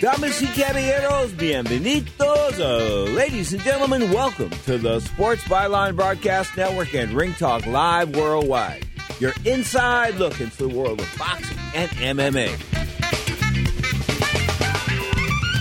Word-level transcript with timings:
Damas 0.00 0.40
y 0.40 0.46
caballeros, 0.46 1.36
bienvenidos. 1.36 2.58
Uh, 2.58 3.04
ladies 3.12 3.52
and 3.52 3.62
gentlemen, 3.62 4.10
welcome 4.10 4.48
to 4.64 4.78
the 4.78 4.98
Sports 5.00 5.42
Byline 5.44 5.94
Broadcast 5.94 6.56
Network 6.56 6.94
and 6.94 7.12
Ring 7.12 7.34
Talk 7.34 7.66
Live 7.66 8.16
Worldwide. 8.16 8.86
Your 9.18 9.34
inside 9.44 10.14
look 10.14 10.40
into 10.40 10.56
the 10.56 10.68
world 10.70 11.02
of 11.02 11.18
boxing 11.18 11.58
and 11.74 11.90
MMA. 11.90 12.48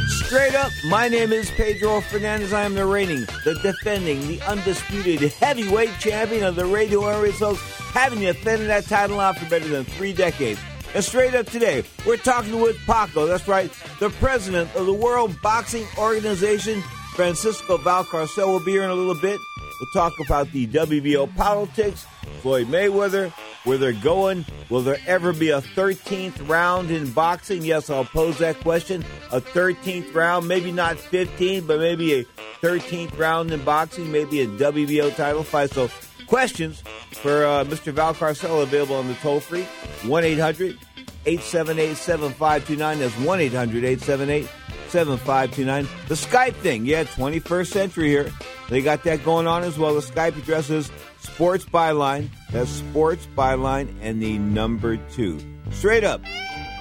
Straight 0.07 0.55
up, 0.55 0.71
my 0.87 1.09
name 1.09 1.33
is 1.33 1.51
Pedro 1.51 1.99
Fernandez. 1.99 2.53
I 2.53 2.63
am 2.63 2.75
the 2.75 2.85
reigning, 2.85 3.25
the 3.43 3.59
defending, 3.61 4.25
the 4.25 4.41
undisputed 4.43 5.33
heavyweight 5.33 5.91
champion 5.99 6.45
of 6.45 6.55
the 6.55 6.65
radio 6.65 7.05
areas, 7.05 7.39
folks. 7.39 7.59
Having 7.91 8.21
defended 8.21 8.69
that 8.69 8.85
title 8.85 9.19
out 9.19 9.37
for 9.37 9.49
better 9.49 9.67
than 9.67 9.83
three 9.83 10.13
decades. 10.13 10.61
And 10.95 11.03
straight 11.03 11.35
up 11.35 11.45
today, 11.45 11.83
we're 12.05 12.17
talking 12.17 12.59
with 12.59 12.75
Paco. 12.87 13.27
That's 13.27 13.47
right, 13.47 13.71
the 13.99 14.09
president 14.09 14.75
of 14.75 14.87
the 14.87 14.93
World 14.93 15.39
Boxing 15.41 15.85
Organization, 15.99 16.81
Francisco 17.13 17.77
Valcarcel, 17.77 18.47
will 18.47 18.65
be 18.65 18.71
here 18.71 18.83
in 18.83 18.89
a 18.89 18.95
little 18.95 19.19
bit. 19.21 19.39
We'll 19.79 19.89
talk 19.93 20.13
about 20.25 20.51
the 20.51 20.65
WBO 20.67 21.33
politics, 21.35 22.05
Floyd 22.41 22.67
Mayweather, 22.67 23.31
where 23.65 23.77
they're 23.77 23.93
going. 23.93 24.45
Will 24.69 24.81
there 24.81 24.97
ever 25.05 25.31
be 25.31 25.51
a 25.51 25.61
13th 25.61 26.49
round 26.49 26.89
in 26.89 27.11
boxing? 27.11 27.63
Yes, 27.63 27.91
I'll 27.91 28.03
pose 28.03 28.39
that 28.39 28.59
question. 28.61 29.05
A 29.31 29.39
13th 29.39 30.13
round, 30.15 30.47
maybe 30.47 30.71
not 30.71 30.97
15, 30.97 31.67
but 31.67 31.79
maybe 31.79 32.19
a 32.19 32.25
13th 32.61 33.17
round 33.17 33.51
in 33.51 33.63
boxing, 33.63 34.11
maybe 34.11 34.41
a 34.41 34.47
WBO 34.47 35.15
title 35.15 35.43
fight. 35.43 35.69
So, 35.69 35.89
questions 36.29 36.81
for 37.11 37.43
uh, 37.43 37.63
Mr. 37.65 37.91
Valcarcel 37.91 38.61
available 38.61 38.95
on 38.95 39.07
the 39.07 39.15
toll 39.15 39.39
free 39.39 39.63
1 40.07 40.23
800 40.23 40.77
878 41.25 41.97
7529. 41.97 42.99
That's 42.99 43.13
1 43.17 43.39
800 43.41 43.83
878 43.83 44.49
7529. 44.87 45.87
The 46.07 46.13
Skype 46.13 46.53
thing, 46.55 46.85
yeah, 46.85 47.03
21st 47.03 47.67
century 47.67 48.07
here. 48.07 48.31
They 48.69 48.81
got 48.81 49.03
that 49.03 49.25
going 49.25 49.47
on 49.47 49.63
as 49.63 49.77
well. 49.77 49.95
The 49.95 50.01
Skype 50.01 50.37
address 50.37 50.69
is 50.69 50.91
Sports 51.19 51.65
Byline. 51.65 52.29
That's 52.51 52.69
Sports 52.69 53.27
Byline 53.35 53.93
and 54.01 54.21
the 54.21 54.37
number 54.37 54.97
two. 55.11 55.39
Straight 55.71 56.03
up. 56.03 56.21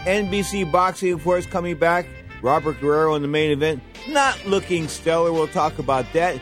NBC 0.05 0.71
Boxing, 0.71 1.13
of 1.13 1.25
course, 1.25 1.47
coming 1.47 1.77
back. 1.77 2.07
Robert 2.43 2.81
Guerrero 2.81 3.15
in 3.15 3.23
the 3.23 3.29
main 3.29 3.51
event. 3.51 3.83
Not 4.09 4.47
looking 4.47 4.89
stellar. 4.89 5.33
We'll 5.33 5.49
talk 5.49 5.79
about 5.79 6.07
that. 6.13 6.41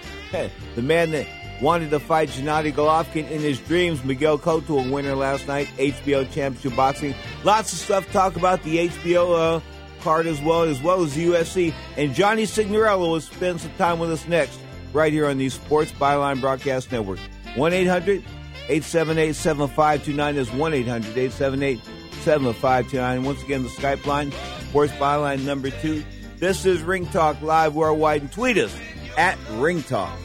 The 0.75 0.83
man 0.83 1.13
that 1.13 1.27
wanted 1.61 1.91
to 1.91 2.01
fight 2.01 2.29
Gennady 2.31 2.73
Golovkin 2.73 3.31
in 3.31 3.41
his 3.41 3.59
dreams. 3.61 4.05
Miguel 4.05 4.39
Cotto, 4.39 4.87
a 4.87 4.93
winner 4.93 5.15
last 5.15 5.47
night. 5.47 5.69
HBO 5.77 6.31
Championship 6.31 6.77
Boxing. 6.77 7.15
Lots 7.45 7.73
of 7.73 7.79
stuff 7.79 8.11
talk 8.13 8.37
about 8.37 8.63
the 8.63 8.89
HBO 8.89 9.57
uh, 9.57 9.61
card 10.01 10.27
as 10.27 10.41
well, 10.41 10.63
as 10.63 10.83
well 10.83 11.03
as 11.03 11.15
the 11.15 11.27
UFC. 11.27 11.73
And 11.97 12.15
Johnny 12.15 12.47
Signorello 12.47 13.11
will 13.11 13.21
spend 13.21 13.61
some 13.61 13.73
time 13.79 13.99
with 13.99 14.11
us 14.11 14.27
next, 14.29 14.59
right 14.93 15.13
here 15.13 15.27
on 15.27 15.39
the 15.39 15.49
Sports 15.49 15.93
Byline 15.93 16.41
Broadcast 16.41 16.93
Network. 16.93 17.19
1 17.55 17.73
800 17.73 18.23
878 18.69 19.35
7529 19.35 20.37
is 20.37 20.53
1 20.53 20.75
800 20.75 21.09
878 21.09 21.81
7529. 22.23 23.25
Once 23.25 23.43
again, 23.43 23.63
the 23.63 23.69
Skype 23.71 24.05
line, 24.05 24.33
Sports 24.69 24.93
Byline 24.95 25.45
number 25.45 25.71
two. 25.71 26.05
This 26.39 26.67
is 26.67 26.83
Ring 26.83 27.07
Talk 27.07 27.41
Live 27.41 27.75
worldwide 27.75 28.23
and 28.23 28.33
tweet 28.33 28.59
us 28.59 28.77
at 29.17 29.39
Ring 29.53 29.83
Talk. 29.83 30.19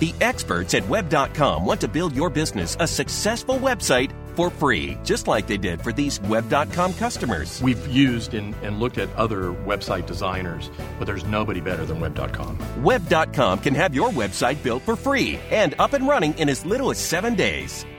The 0.00 0.14
experts 0.22 0.72
at 0.72 0.88
Web.com 0.88 1.66
want 1.66 1.82
to 1.82 1.88
build 1.88 2.16
your 2.16 2.30
business 2.30 2.74
a 2.80 2.86
successful 2.86 3.56
website 3.56 4.12
for 4.34 4.48
free, 4.48 4.96
just 5.04 5.28
like 5.28 5.46
they 5.46 5.58
did 5.58 5.82
for 5.82 5.92
these 5.92 6.18
Web.com 6.22 6.94
customers. 6.94 7.60
We've 7.60 7.86
used 7.86 8.32
and, 8.32 8.54
and 8.62 8.80
looked 8.80 8.96
at 8.96 9.14
other 9.14 9.52
website 9.52 10.06
designers, 10.06 10.70
but 10.98 11.04
there's 11.04 11.24
nobody 11.24 11.60
better 11.60 11.84
than 11.84 12.00
Web.com. 12.00 12.82
Web.com 12.82 13.58
can 13.58 13.74
have 13.74 13.94
your 13.94 14.08
website 14.08 14.62
built 14.62 14.82
for 14.84 14.96
free 14.96 15.38
and 15.50 15.74
up 15.78 15.92
and 15.92 16.08
running 16.08 16.32
in 16.38 16.48
as 16.48 16.64
little 16.64 16.90
as 16.90 16.98
seven 16.98 17.34
days. 17.34 17.84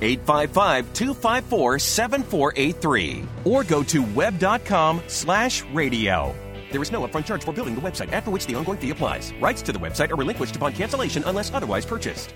855 0.00 0.92
254 0.92 1.78
7483 1.78 3.24
or 3.44 3.64
go 3.64 3.82
to 3.82 4.02
web.com 4.14 5.02
slash 5.06 5.64
radio. 5.72 6.34
There 6.70 6.82
is 6.82 6.92
no 6.92 7.06
upfront 7.06 7.26
charge 7.26 7.44
for 7.44 7.52
building 7.52 7.74
the 7.74 7.80
website, 7.80 8.12
after 8.12 8.30
which 8.30 8.46
the 8.46 8.54
ongoing 8.54 8.78
fee 8.78 8.90
applies. 8.90 9.32
Rights 9.40 9.62
to 9.62 9.72
the 9.72 9.78
website 9.78 10.10
are 10.10 10.16
relinquished 10.16 10.56
upon 10.56 10.72
cancellation 10.72 11.24
unless 11.26 11.52
otherwise 11.52 11.84
purchased. 11.84 12.34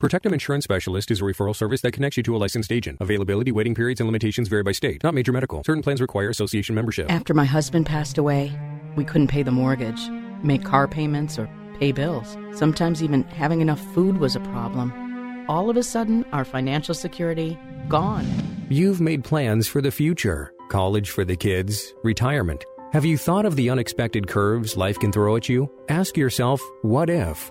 Protective 0.00 0.32
Insurance 0.32 0.62
Specialist 0.62 1.10
is 1.10 1.20
a 1.20 1.24
referral 1.24 1.56
service 1.56 1.80
that 1.80 1.92
connects 1.92 2.16
you 2.16 2.22
to 2.22 2.36
a 2.36 2.38
licensed 2.38 2.70
agent. 2.70 2.98
Availability, 3.00 3.50
waiting 3.50 3.74
periods, 3.74 4.00
and 4.00 4.06
limitations 4.06 4.46
vary 4.46 4.62
by 4.62 4.70
state, 4.70 5.02
not 5.02 5.12
major 5.12 5.32
medical. 5.32 5.64
Certain 5.64 5.82
plans 5.82 6.00
require 6.00 6.28
association 6.28 6.76
membership. 6.76 7.10
After 7.10 7.34
my 7.34 7.44
husband 7.44 7.84
passed 7.84 8.16
away, 8.16 8.52
we 8.94 9.04
couldn't 9.04 9.26
pay 9.26 9.42
the 9.42 9.50
mortgage, 9.50 10.08
make 10.44 10.64
car 10.64 10.86
payments, 10.86 11.36
or 11.36 11.50
pay 11.80 11.90
bills. 11.90 12.38
Sometimes 12.52 13.02
even 13.02 13.24
having 13.24 13.60
enough 13.60 13.80
food 13.92 14.18
was 14.18 14.36
a 14.36 14.40
problem. 14.40 15.07
All 15.48 15.70
of 15.70 15.76
a 15.76 15.82
sudden, 15.82 16.24
our 16.32 16.44
financial 16.44 16.94
security 16.94 17.58
gone. 17.88 18.26
You've 18.68 19.00
made 19.00 19.24
plans 19.24 19.66
for 19.66 19.80
the 19.80 19.90
future 19.90 20.52
college 20.68 21.10
for 21.10 21.24
the 21.24 21.36
kids, 21.36 21.94
retirement. 22.04 22.64
Have 22.92 23.04
you 23.04 23.16
thought 23.16 23.46
of 23.46 23.56
the 23.56 23.70
unexpected 23.70 24.28
curves 24.28 24.76
life 24.76 24.98
can 24.98 25.12
throw 25.12 25.36
at 25.36 25.48
you? 25.48 25.70
Ask 25.88 26.16
yourself, 26.16 26.60
what 26.82 27.10
if? 27.10 27.50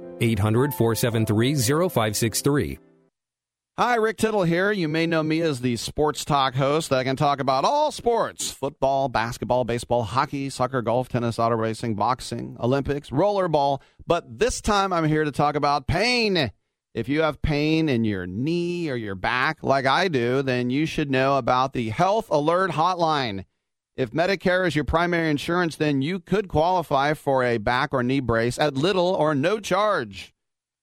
800 0.21 0.73
473 0.73 1.55
0563. 1.55 2.79
Hi, 3.77 3.95
Rick 3.95 4.17
Tittle 4.17 4.43
here. 4.43 4.71
You 4.71 4.87
may 4.87 5.07
know 5.07 5.23
me 5.23 5.41
as 5.41 5.61
the 5.61 5.75
sports 5.75 6.23
talk 6.23 6.53
host 6.53 6.89
that 6.89 7.03
can 7.03 7.15
talk 7.15 7.39
about 7.39 7.65
all 7.65 7.91
sports 7.91 8.51
football, 8.51 9.09
basketball, 9.09 9.63
baseball, 9.63 10.03
hockey, 10.03 10.49
soccer, 10.49 10.81
golf, 10.81 11.09
tennis, 11.09 11.39
auto 11.39 11.55
racing, 11.55 11.95
boxing, 11.95 12.57
Olympics, 12.59 13.09
rollerball. 13.09 13.81
But 14.05 14.37
this 14.37 14.61
time 14.61 14.93
I'm 14.93 15.05
here 15.05 15.23
to 15.23 15.31
talk 15.31 15.55
about 15.55 15.87
pain. 15.87 16.51
If 16.93 17.07
you 17.07 17.21
have 17.21 17.41
pain 17.41 17.87
in 17.87 18.03
your 18.03 18.27
knee 18.27 18.89
or 18.89 18.95
your 18.95 19.15
back, 19.15 19.63
like 19.63 19.85
I 19.85 20.09
do, 20.09 20.41
then 20.41 20.69
you 20.69 20.85
should 20.85 21.09
know 21.09 21.37
about 21.37 21.71
the 21.73 21.89
Health 21.89 22.29
Alert 22.29 22.71
Hotline. 22.71 23.45
If 24.01 24.09
Medicare 24.09 24.65
is 24.65 24.75
your 24.75 24.83
primary 24.83 25.29
insurance, 25.29 25.75
then 25.75 26.01
you 26.01 26.19
could 26.19 26.47
qualify 26.47 27.13
for 27.13 27.43
a 27.43 27.59
back 27.59 27.93
or 27.93 28.01
knee 28.01 28.19
brace 28.19 28.57
at 28.57 28.73
little 28.73 29.13
or 29.13 29.35
no 29.35 29.59
charge. 29.59 30.33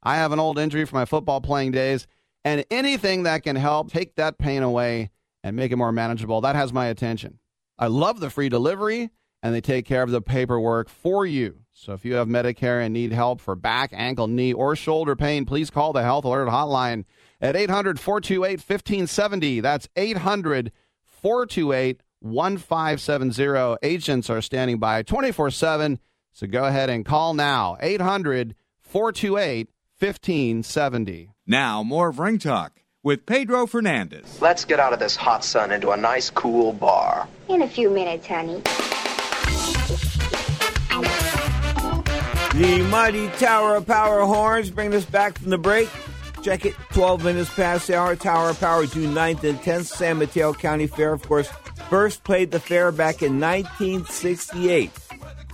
I 0.04 0.14
have 0.14 0.30
an 0.30 0.38
old 0.38 0.56
injury 0.56 0.84
from 0.84 1.00
my 1.00 1.04
football 1.04 1.40
playing 1.40 1.72
days, 1.72 2.06
and 2.44 2.64
anything 2.70 3.24
that 3.24 3.42
can 3.42 3.56
help 3.56 3.90
take 3.90 4.14
that 4.14 4.38
pain 4.38 4.62
away 4.62 5.10
and 5.42 5.56
make 5.56 5.72
it 5.72 5.76
more 5.76 5.90
manageable, 5.90 6.40
that 6.42 6.54
has 6.54 6.72
my 6.72 6.86
attention. 6.86 7.40
I 7.76 7.88
love 7.88 8.20
the 8.20 8.30
free 8.30 8.48
delivery, 8.48 9.10
and 9.42 9.52
they 9.52 9.60
take 9.60 9.84
care 9.84 10.04
of 10.04 10.12
the 10.12 10.22
paperwork 10.22 10.88
for 10.88 11.26
you. 11.26 11.62
So 11.72 11.94
if 11.94 12.04
you 12.04 12.14
have 12.14 12.28
Medicare 12.28 12.84
and 12.84 12.94
need 12.94 13.10
help 13.12 13.40
for 13.40 13.56
back, 13.56 13.90
ankle, 13.92 14.28
knee, 14.28 14.52
or 14.52 14.76
shoulder 14.76 15.16
pain, 15.16 15.44
please 15.44 15.70
call 15.70 15.92
the 15.92 16.04
Health 16.04 16.24
Alert 16.24 16.50
Hotline 16.50 17.04
at 17.40 17.56
800 17.56 17.98
428 17.98 18.60
1570. 18.60 19.58
That's 19.58 19.88
800 19.96 20.70
428 21.04 22.00
1570. 22.20 23.76
Agents 23.82 24.30
are 24.30 24.40
standing 24.40 24.78
by 24.78 25.02
24 25.02 25.50
7. 25.50 25.98
So 26.32 26.46
go 26.46 26.64
ahead 26.64 26.90
and 26.90 27.04
call 27.04 27.34
now 27.34 27.76
800 27.80 28.54
428 28.80 29.68
1570. 29.98 31.32
Now, 31.46 31.82
more 31.82 32.08
of 32.08 32.18
Ring 32.18 32.38
Talk 32.38 32.80
with 33.02 33.26
Pedro 33.26 33.66
Fernandez. 33.66 34.40
Let's 34.40 34.64
get 34.64 34.78
out 34.78 34.92
of 34.92 34.98
this 34.98 35.16
hot 35.16 35.44
sun 35.44 35.72
into 35.72 35.90
a 35.90 35.96
nice 35.96 36.30
cool 36.30 36.72
bar. 36.72 37.26
In 37.48 37.62
a 37.62 37.68
few 37.68 37.90
minutes, 37.90 38.26
honey. 38.26 38.62
The 42.54 42.82
mighty 42.90 43.28
Tower 43.38 43.76
of 43.76 43.86
Power 43.86 44.24
horns 44.24 44.70
bring 44.70 44.92
us 44.94 45.04
back 45.04 45.38
from 45.38 45.50
the 45.50 45.58
break. 45.58 45.88
Check 46.42 46.66
it, 46.66 46.74
12 46.92 47.24
minutes 47.24 47.52
past 47.54 47.86
the 47.86 47.96
hour. 47.96 48.16
Tower 48.16 48.50
of 48.50 48.60
Power, 48.60 48.86
June 48.86 49.14
9th 49.14 49.44
and 49.44 49.58
10th, 49.60 49.86
San 49.86 50.18
Mateo 50.18 50.52
County 50.52 50.86
Fair. 50.86 51.12
Of 51.12 51.22
course, 51.22 51.48
first 51.88 52.24
played 52.24 52.50
the 52.50 52.60
fair 52.60 52.92
back 52.92 53.22
in 53.22 53.40
1968. 53.40 54.90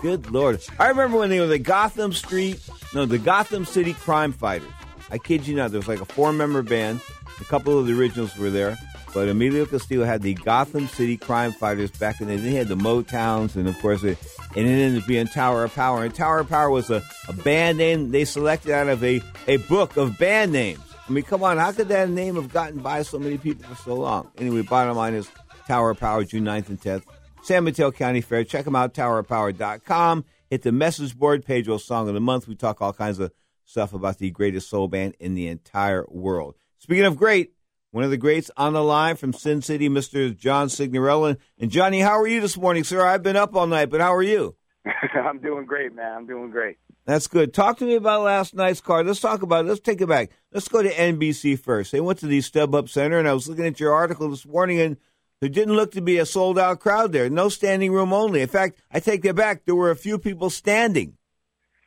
Good 0.00 0.30
Lord. 0.30 0.60
I 0.78 0.88
remember 0.88 1.18
when 1.18 1.30
they 1.30 1.40
were 1.40 1.46
the 1.46 1.58
Gotham 1.58 2.12
Street, 2.12 2.60
no, 2.92 3.06
the 3.06 3.18
Gotham 3.18 3.64
City 3.64 3.94
Crime 3.94 4.32
Fighters. 4.32 4.68
I 5.10 5.18
kid 5.18 5.46
you 5.46 5.56
not, 5.56 5.70
there 5.70 5.80
was 5.80 5.88
like 5.88 6.00
a 6.00 6.04
four 6.04 6.32
member 6.32 6.62
band. 6.62 7.00
A 7.40 7.44
couple 7.44 7.78
of 7.78 7.86
the 7.86 7.98
originals 7.98 8.36
were 8.36 8.50
there. 8.50 8.76
But 9.14 9.28
Emilio 9.28 9.64
Castillo 9.64 10.04
had 10.04 10.22
the 10.22 10.34
Gotham 10.34 10.88
City 10.88 11.16
Crime 11.16 11.52
Fighters 11.52 11.92
back 11.92 12.20
in 12.20 12.26
the 12.26 12.36
day. 12.36 12.42
They 12.42 12.50
had 12.50 12.66
the 12.66 12.76
Motowns, 12.76 13.54
and 13.54 13.68
of 13.68 13.78
course, 13.78 14.02
it, 14.02 14.18
and 14.56 14.66
it 14.66 14.70
ended 14.70 15.02
up 15.02 15.08
being 15.08 15.28
Tower 15.28 15.62
of 15.62 15.74
Power. 15.74 16.04
And 16.04 16.12
Tower 16.12 16.40
of 16.40 16.48
Power 16.48 16.68
was 16.68 16.90
a, 16.90 17.00
a 17.28 17.32
band 17.32 17.78
name 17.78 18.10
they 18.10 18.24
selected 18.24 18.72
out 18.72 18.88
of 18.88 19.04
a, 19.04 19.22
a 19.46 19.58
book 19.58 19.96
of 19.96 20.18
band 20.18 20.52
names. 20.52 20.80
I 21.08 21.12
mean, 21.12 21.22
come 21.22 21.44
on, 21.44 21.58
how 21.58 21.70
could 21.70 21.88
that 21.88 22.08
name 22.08 22.34
have 22.34 22.52
gotten 22.52 22.80
by 22.80 23.02
so 23.02 23.18
many 23.18 23.38
people 23.38 23.64
for 23.66 23.82
so 23.82 23.94
long? 23.94 24.30
Anyway, 24.38 24.62
bottom 24.62 24.96
line 24.96 25.14
is 25.14 25.28
Tower 25.66 25.90
of 25.90 26.00
Power, 26.00 26.24
June 26.24 26.44
9th 26.44 26.68
and 26.68 26.80
10th. 26.80 27.04
San 27.42 27.64
Mateo 27.64 27.90
County 27.90 28.20
Fair. 28.20 28.44
Check 28.44 28.64
them 28.64 28.76
out, 28.76 28.94
towerofpower.com. 28.94 30.24
Hit 30.50 30.62
the 30.62 30.72
message 30.72 31.16
board, 31.16 31.44
Pedro's 31.44 31.84
Song 31.84 32.08
of 32.08 32.14
the 32.14 32.20
Month. 32.20 32.48
We 32.48 32.54
talk 32.54 32.80
all 32.80 32.92
kinds 32.92 33.18
of 33.18 33.32
stuff 33.64 33.92
about 33.92 34.18
the 34.18 34.30
greatest 34.30 34.68
soul 34.68 34.88
band 34.88 35.14
in 35.20 35.34
the 35.34 35.48
entire 35.48 36.06
world. 36.08 36.54
Speaking 36.78 37.04
of 37.04 37.16
great, 37.16 37.52
one 37.90 38.04
of 38.04 38.10
the 38.10 38.16
greats 38.16 38.50
on 38.56 38.72
the 38.72 38.82
line 38.82 39.16
from 39.16 39.32
Sin 39.32 39.62
City, 39.62 39.88
Mr. 39.88 40.36
John 40.36 40.68
Signorella. 40.68 41.38
And 41.58 41.70
Johnny, 41.70 42.00
how 42.00 42.18
are 42.18 42.26
you 42.26 42.40
this 42.40 42.56
morning, 42.56 42.84
sir? 42.84 43.04
I've 43.06 43.22
been 43.22 43.36
up 43.36 43.54
all 43.54 43.66
night, 43.66 43.90
but 43.90 44.00
how 44.00 44.14
are 44.14 44.22
you? 44.22 44.56
I'm 45.14 45.38
doing 45.40 45.64
great, 45.64 45.94
man. 45.94 46.12
I'm 46.12 46.26
doing 46.26 46.50
great. 46.50 46.76
That's 47.06 47.26
good. 47.26 47.52
Talk 47.52 47.78
to 47.78 47.84
me 47.84 47.96
about 47.96 48.22
last 48.22 48.54
night's 48.54 48.80
card. 48.80 49.06
Let's 49.06 49.20
talk 49.20 49.42
about 49.42 49.64
it. 49.64 49.68
Let's 49.68 49.80
take 49.80 50.00
it 50.00 50.08
back. 50.08 50.30
Let's 50.52 50.68
go 50.68 50.82
to 50.82 50.90
NBC 50.90 51.58
first. 51.58 51.92
They 51.92 52.00
went 52.00 52.18
to 52.20 52.26
the 52.26 52.40
Stub 52.40 52.72
StubHub 52.72 52.88
Center, 52.88 53.18
and 53.18 53.28
I 53.28 53.34
was 53.34 53.48
looking 53.48 53.66
at 53.66 53.78
your 53.78 53.92
article 53.92 54.30
this 54.30 54.46
morning, 54.46 54.80
and 54.80 54.96
there 55.40 55.48
didn't 55.48 55.74
look 55.74 55.92
to 55.92 56.00
be 56.00 56.18
a 56.18 56.26
sold 56.26 56.58
out 56.58 56.80
crowd 56.80 57.12
there. 57.12 57.28
No 57.28 57.48
standing 57.48 57.92
room 57.92 58.12
only. 58.12 58.40
In 58.40 58.48
fact, 58.48 58.78
I 58.90 59.00
take 59.00 59.22
that 59.22 59.34
back. 59.34 59.64
There 59.64 59.74
were 59.74 59.90
a 59.90 59.96
few 59.96 60.18
people 60.18 60.50
standing. 60.50 61.16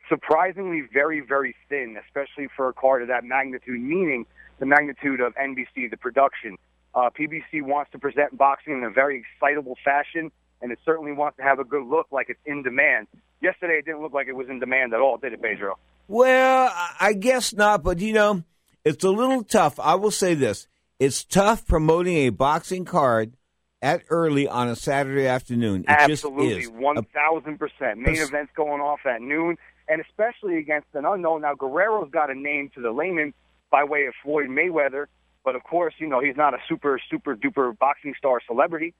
Surprisingly, 0.08 0.82
very, 0.92 1.20
very 1.20 1.54
thin, 1.68 1.96
especially 2.06 2.48
for 2.56 2.68
a 2.68 2.72
card 2.72 3.02
of 3.02 3.08
that 3.08 3.24
magnitude, 3.24 3.80
meaning 3.80 4.26
the 4.58 4.66
magnitude 4.66 5.20
of 5.20 5.34
NBC, 5.34 5.90
the 5.90 5.96
production. 5.96 6.56
Uh, 6.94 7.10
PBC 7.10 7.62
wants 7.62 7.92
to 7.92 7.98
present 7.98 8.36
boxing 8.36 8.74
in 8.74 8.84
a 8.84 8.90
very 8.90 9.22
excitable 9.22 9.76
fashion, 9.84 10.30
and 10.62 10.72
it 10.72 10.78
certainly 10.84 11.12
wants 11.12 11.36
to 11.36 11.42
have 11.42 11.58
a 11.58 11.64
good 11.64 11.86
look 11.86 12.06
like 12.10 12.30
it's 12.30 12.40
in 12.46 12.62
demand. 12.62 13.06
Yesterday, 13.40 13.74
it 13.74 13.84
didn't 13.84 14.02
look 14.02 14.14
like 14.14 14.28
it 14.28 14.34
was 14.34 14.48
in 14.48 14.58
demand 14.58 14.94
at 14.94 15.00
all, 15.00 15.18
did 15.18 15.32
it, 15.32 15.42
Pedro? 15.42 15.78
Well, 16.08 16.72
I 17.00 17.12
guess 17.12 17.52
not, 17.52 17.82
but 17.82 17.98
you 17.98 18.14
know, 18.14 18.42
it's 18.84 19.04
a 19.04 19.10
little 19.10 19.44
tough. 19.44 19.78
I 19.78 19.94
will 19.96 20.10
say 20.10 20.34
this 20.34 20.66
it's 20.98 21.22
tough 21.22 21.66
promoting 21.66 22.16
a 22.16 22.30
boxing 22.30 22.84
card 22.84 23.36
at 23.82 24.02
early 24.10 24.48
on 24.48 24.68
a 24.68 24.76
Saturday 24.76 25.26
afternoon. 25.26 25.82
It 25.82 25.90
Absolutely, 25.90 26.62
just 26.62 26.72
is. 26.72 26.80
one 26.80 27.04
thousand 27.04 27.58
percent. 27.58 27.98
Main 27.98 28.16
events 28.16 28.52
going 28.56 28.80
off 28.80 29.00
at 29.06 29.20
noon, 29.20 29.56
and 29.88 30.00
especially 30.00 30.58
against 30.58 30.88
an 30.94 31.04
unknown. 31.04 31.42
Now 31.42 31.54
Guerrero's 31.54 32.10
got 32.10 32.30
a 32.30 32.34
name 32.34 32.70
to 32.74 32.80
the 32.80 32.90
layman 32.90 33.34
by 33.70 33.84
way 33.84 34.06
of 34.06 34.14
Floyd 34.22 34.48
Mayweather, 34.48 35.06
but 35.44 35.54
of 35.54 35.62
course, 35.62 35.94
you 35.98 36.08
know 36.08 36.20
he's 36.20 36.36
not 36.36 36.54
a 36.54 36.58
super 36.68 37.00
super 37.10 37.36
duper 37.36 37.76
boxing 37.78 38.14
star 38.16 38.40
celebrity. 38.46 38.94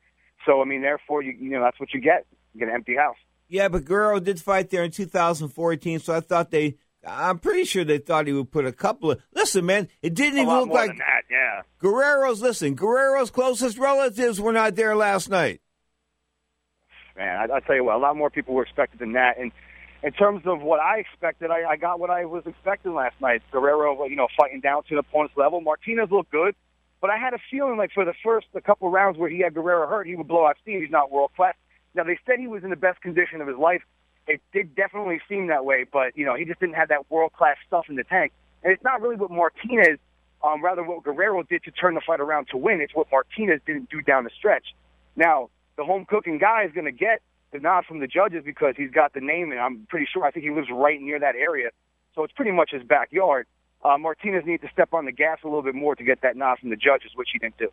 So 0.47 0.63
I 0.63 0.65
mean, 0.65 0.83
therefore, 0.83 1.23
you 1.23 1.33
you 1.33 1.51
know 1.51 1.63
that's 1.63 1.81
what 1.81 1.93
you 1.93 2.01
get. 2.01 2.27
You 2.55 2.61
get 2.61 2.69
an 2.69 2.75
empty 2.75 2.97
house. 2.97 3.17
Yeah, 3.49 3.69
but 3.69 3.85
Guerrero 3.85 4.21
did 4.21 4.41
fight 4.41 4.69
there 4.71 4.85
in 4.85 4.91
2014, 4.91 6.01
so 6.01 6.15
I 6.15 6.21
thought 6.21 6.51
they. 6.51 6.77
I'm 7.09 7.39
pretty 7.39 7.65
sure 7.65 7.85
they 7.85 7.99
thought 7.99 8.27
he 8.27 8.33
would 8.33 8.51
put 8.51 8.67
a 8.67 8.73
couple 8.73 9.13
of. 9.13 9.21
Listen, 9.35 9.67
man, 9.67 9.89
it 10.03 10.15
didn't 10.15 10.39
a 10.39 10.43
even 10.43 10.55
look 10.55 10.69
more 10.69 10.77
like 10.79 10.91
than 10.91 10.99
that. 10.99 11.23
Yeah. 11.31 11.63
Guerrero's. 11.79 12.41
Listen, 12.41 12.75
Guerrero's 12.75 13.31
closest 13.31 13.79
relatives 13.79 14.41
were 14.41 14.53
not 14.53 14.77
there 14.77 14.95
last 14.95 15.29
night. 15.29 15.61
Man, 17.17 17.51
I, 17.51 17.57
I 17.57 17.61
tell 17.61 17.75
you 17.75 17.85
what, 17.85 17.97
a 17.97 17.99
lot 17.99 18.17
more 18.17 18.31
people 18.31 18.55
were 18.55 18.63
expected 18.63 19.01
than 19.01 19.13
that. 19.15 19.39
And 19.39 19.51
in 20.03 20.13
terms 20.13 20.43
of 20.47 20.61
what 20.63 20.81
I 20.81 20.99
expected, 20.99 21.51
I, 21.51 21.65
I 21.71 21.77
got 21.77 21.99
what 21.99 22.11
I 22.11 22.25
was 22.25 22.45
expecting 22.47 22.95
last 22.95 23.21
night. 23.21 23.43
Guerrero, 23.51 24.05
you 24.05 24.17
know, 24.17 24.29
fighting 24.37 24.61
down 24.61 24.85
to 24.85 24.95
the 24.95 25.01
opponent's 25.01 25.37
level. 25.37 25.61
Martinez 25.61 26.11
looked 26.11 26.31
good, 26.31 26.55
but 27.01 27.11
I 27.11 27.19
had 27.19 27.35
a 27.35 27.39
feeling 27.51 27.77
like 27.77 27.91
for 27.93 28.05
the 28.05 28.15
first 28.25 28.47
a 28.55 28.61
couple 28.61 28.89
rounds 28.91 29.19
where 29.19 29.29
he 29.29 29.41
had 29.41 29.55
Guerrero 29.55 29.89
hurt, 29.89 30.07
he 30.07 30.15
would 30.15 30.29
blow 30.29 30.47
out 30.47 30.57
steam. 30.63 30.81
He's 30.81 30.91
not 30.91 31.11
world 31.11 31.33
class. 31.35 31.55
Now 31.95 32.05
they 32.05 32.19
said 32.25 32.39
he 32.39 32.47
was 32.47 32.63
in 32.63 32.71
the 32.71 32.77
best 32.77 33.01
condition 33.01 33.41
of 33.41 33.49
his 33.49 33.57
life. 33.57 33.83
It 34.29 34.41
did 34.53 34.75
definitely 34.75 35.21
seem 35.29 35.49
that 35.49 35.65
way, 35.65 35.85
but 35.91 36.17
you 36.17 36.25
know 36.25 36.35
he 36.35 36.45
just 36.45 36.61
didn't 36.61 36.77
have 36.77 36.89
that 36.91 37.11
world 37.11 37.33
class 37.33 37.57
stuff 37.67 37.87
in 37.89 37.97
the 37.97 38.05
tank. 38.05 38.33
And 38.63 38.73
it's 38.73 38.83
not 38.83 39.01
really 39.01 39.17
what 39.17 39.31
Martinez, 39.31 39.99
um, 40.43 40.63
rather 40.63 40.83
what 40.83 41.03
Guerrero 41.03 41.43
did 41.43 41.65
to 41.65 41.71
turn 41.71 41.95
the 41.95 42.01
fight 42.07 42.21
around 42.21 42.49
to 42.51 42.57
win. 42.57 42.81
It's 42.81 42.95
what 42.95 43.07
Martinez 43.11 43.61
didn't 43.67 43.89
do 43.91 44.03
down 44.03 44.25
the 44.25 44.31
stretch. 44.39 44.75
Now 45.17 45.51
the 45.77 45.85
home 45.85 46.05
cooking 46.07 46.39
guy 46.39 46.65
is 46.65 46.73
going 46.73 46.85
to 46.85 46.93
get 46.93 47.23
the 47.53 47.59
nod 47.59 47.87
from 47.87 48.01
the 48.01 48.07
judges 48.07 48.45
because 48.45 48.75
he's 48.77 48.91
got 48.91 49.15
the 49.15 49.21
name, 49.21 49.51
and 49.51 49.61
I'm 49.61 49.87
pretty 49.89 50.07
sure 50.13 50.25
I 50.25 50.31
think 50.31 50.45
he 50.45 50.51
lives 50.51 50.69
right 50.71 51.01
near 51.01 51.19
that 51.21 51.35
area, 51.35 51.71
so 52.15 52.25
it's 52.25 52.33
pretty 52.35 52.53
much 52.53 52.71
his 52.73 52.83
backyard. 52.83 53.47
Uh, 53.83 53.97
Martinez 53.97 54.45
needs 54.45 54.63
to 54.63 54.69
step 54.73 54.93
on 54.93 55.05
the 55.05 55.13
gas 55.13 55.39
a 55.45 55.47
little 55.47 55.63
bit 55.63 55.75
more 55.75 55.95
to 55.95 56.05
get 56.05 56.21
that 56.23 56.37
nod 56.37 56.59
from 56.59 56.71
the 56.71 56.77
judges, 56.77 57.13
which 57.15 57.29
he 57.33 57.39
didn't 57.39 57.57
do. 57.57 57.71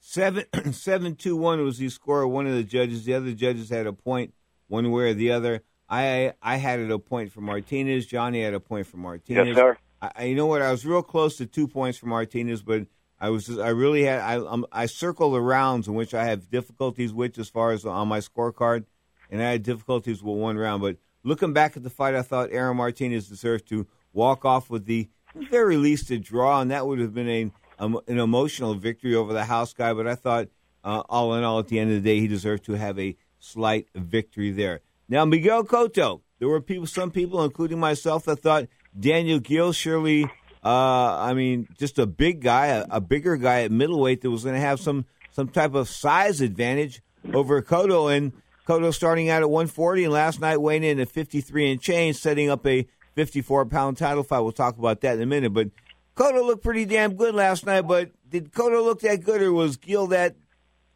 Seven 0.00 0.44
seven 0.72 1.16
two 1.16 1.36
one 1.36 1.62
was 1.64 1.78
the 1.78 1.88
score 1.88 2.22
of 2.22 2.30
one 2.30 2.46
of 2.46 2.54
the 2.54 2.62
judges. 2.62 3.04
The 3.04 3.14
other 3.14 3.32
judges 3.32 3.70
had 3.70 3.86
a 3.86 3.92
point 3.92 4.34
one 4.68 4.90
way 4.90 5.10
or 5.10 5.14
the 5.14 5.32
other. 5.32 5.62
I 5.88 6.34
I 6.42 6.56
had 6.56 6.80
it 6.80 6.90
a 6.90 6.98
point 6.98 7.32
for 7.32 7.40
Martinez. 7.40 8.06
Johnny 8.06 8.42
had 8.42 8.54
a 8.54 8.60
point 8.60 8.86
for 8.86 8.98
Martinez. 8.98 9.48
Yes, 9.48 9.56
sir. 9.56 9.78
I, 10.00 10.24
you 10.24 10.34
know 10.34 10.46
what? 10.46 10.62
I 10.62 10.70
was 10.70 10.86
real 10.86 11.02
close 11.02 11.36
to 11.38 11.46
two 11.46 11.66
points 11.66 11.98
for 11.98 12.06
Martinez, 12.06 12.62
but 12.62 12.86
I 13.20 13.30
was 13.30 13.46
just, 13.46 13.58
I 13.58 13.70
really 13.70 14.04
had 14.04 14.20
I 14.20 14.36
um, 14.36 14.66
I 14.70 14.86
circle 14.86 15.32
the 15.32 15.40
rounds 15.40 15.88
in 15.88 15.94
which 15.94 16.14
I 16.14 16.24
have 16.24 16.50
difficulties 16.50 17.12
with 17.12 17.38
as 17.38 17.48
far 17.48 17.72
as 17.72 17.84
on 17.84 18.08
my 18.08 18.20
scorecard, 18.20 18.84
and 19.30 19.42
I 19.42 19.50
had 19.52 19.62
difficulties 19.62 20.22
with 20.22 20.36
one 20.36 20.56
round. 20.56 20.82
But 20.82 20.98
looking 21.24 21.52
back 21.52 21.76
at 21.76 21.82
the 21.82 21.90
fight, 21.90 22.14
I 22.14 22.22
thought 22.22 22.50
Aaron 22.52 22.76
Martinez 22.76 23.28
deserved 23.28 23.68
to 23.70 23.86
walk 24.12 24.44
off 24.44 24.70
with 24.70 24.86
the 24.86 25.08
very 25.34 25.76
least 25.76 26.10
a 26.10 26.18
draw, 26.18 26.60
and 26.60 26.70
that 26.70 26.86
would 26.86 27.00
have 27.00 27.14
been 27.14 27.28
a 27.28 27.50
um, 27.78 27.98
an 28.06 28.18
emotional 28.18 28.74
victory 28.74 29.14
over 29.14 29.32
the 29.32 29.44
house 29.46 29.72
guy. 29.72 29.92
But 29.92 30.06
I 30.06 30.14
thought, 30.14 30.48
uh, 30.84 31.02
all 31.08 31.34
in 31.34 31.44
all, 31.44 31.58
at 31.58 31.68
the 31.68 31.78
end 31.78 31.90
of 31.90 32.02
the 32.02 32.08
day, 32.08 32.20
he 32.20 32.28
deserved 32.28 32.64
to 32.66 32.74
have 32.74 32.98
a 32.98 33.16
slight 33.40 33.88
victory 33.94 34.52
there. 34.52 34.80
Now, 35.08 35.24
Miguel 35.24 35.64
Cotto, 35.64 36.20
there 36.38 36.48
were 36.48 36.60
people, 36.60 36.86
some 36.86 37.10
people, 37.10 37.42
including 37.42 37.80
myself, 37.80 38.24
that 38.24 38.40
thought 38.40 38.66
Daniel 38.98 39.38
Geale 39.38 39.72
surely, 39.72 40.24
uh, 40.62 41.16
I 41.18 41.32
mean, 41.32 41.66
just 41.78 41.98
a 41.98 42.06
big 42.06 42.42
guy, 42.42 42.66
a, 42.66 42.86
a 42.90 43.00
bigger 43.00 43.36
guy 43.36 43.62
at 43.62 43.70
middleweight 43.70 44.20
that 44.20 44.30
was 44.30 44.44
going 44.44 44.54
to 44.54 44.60
have 44.60 44.80
some 44.80 45.06
some 45.32 45.48
type 45.48 45.74
of 45.74 45.88
size 45.88 46.40
advantage 46.40 47.00
over 47.32 47.62
Cotto. 47.62 48.14
And 48.14 48.32
Cotto 48.66 48.92
starting 48.92 49.30
out 49.30 49.42
at 49.42 49.50
140, 49.50 50.04
and 50.04 50.12
last 50.12 50.40
night 50.40 50.58
weighing 50.58 50.82
in 50.82 51.00
at 51.00 51.08
53 51.08 51.72
and 51.72 51.80
change, 51.80 52.16
setting 52.16 52.50
up 52.50 52.66
a 52.66 52.86
54 53.14 53.66
pound 53.66 53.96
title 53.96 54.24
fight. 54.24 54.40
We'll 54.40 54.52
talk 54.52 54.78
about 54.78 55.00
that 55.02 55.16
in 55.16 55.22
a 55.22 55.26
minute, 55.26 55.52
but. 55.52 55.68
Cotto 56.16 56.44
looked 56.44 56.64
pretty 56.64 56.84
damn 56.84 57.14
good 57.14 57.32
last 57.32 57.64
night, 57.64 57.82
but 57.82 58.10
did 58.28 58.50
Cotto 58.50 58.82
look 58.82 59.02
that 59.02 59.22
good, 59.22 59.40
or 59.40 59.52
was 59.52 59.76
Geale 59.76 60.08
that 60.08 60.34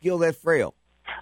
Geale 0.02 0.18
that 0.18 0.34
frail? 0.34 0.74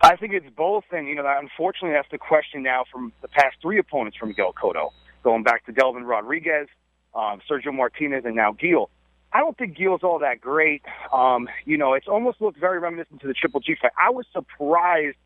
I 0.02 0.16
think 0.16 0.32
it's 0.32 0.48
both, 0.56 0.84
and 0.92 1.06
you 1.08 1.14
know, 1.14 1.24
unfortunately, 1.26 1.96
that's 1.96 2.10
the 2.10 2.18
question 2.18 2.62
now 2.62 2.84
from 2.90 3.12
the 3.22 3.28
past 3.28 3.56
three 3.62 3.78
opponents 3.78 4.16
from 4.16 4.28
Miguel 4.28 4.52
Cotto, 4.52 4.90
going 5.22 5.42
back 5.42 5.66
to 5.66 5.72
Delvin 5.72 6.04
Rodriguez, 6.04 6.68
um, 7.14 7.40
Sergio 7.48 7.72
Martinez, 7.74 8.24
and 8.24 8.34
now 8.34 8.52
Geale. 8.52 8.90
I 9.32 9.38
don't 9.38 9.56
think 9.56 9.76
Geale's 9.76 10.00
all 10.02 10.18
that 10.20 10.40
great. 10.40 10.82
Um, 11.12 11.48
you 11.64 11.78
know, 11.78 11.94
it's 11.94 12.08
almost 12.08 12.40
looked 12.40 12.58
very 12.58 12.78
reminiscent 12.80 13.20
to 13.20 13.28
the 13.28 13.34
Triple 13.34 13.60
G 13.60 13.76
fight. 13.80 13.92
I 14.00 14.10
was 14.10 14.26
surprised 14.32 15.16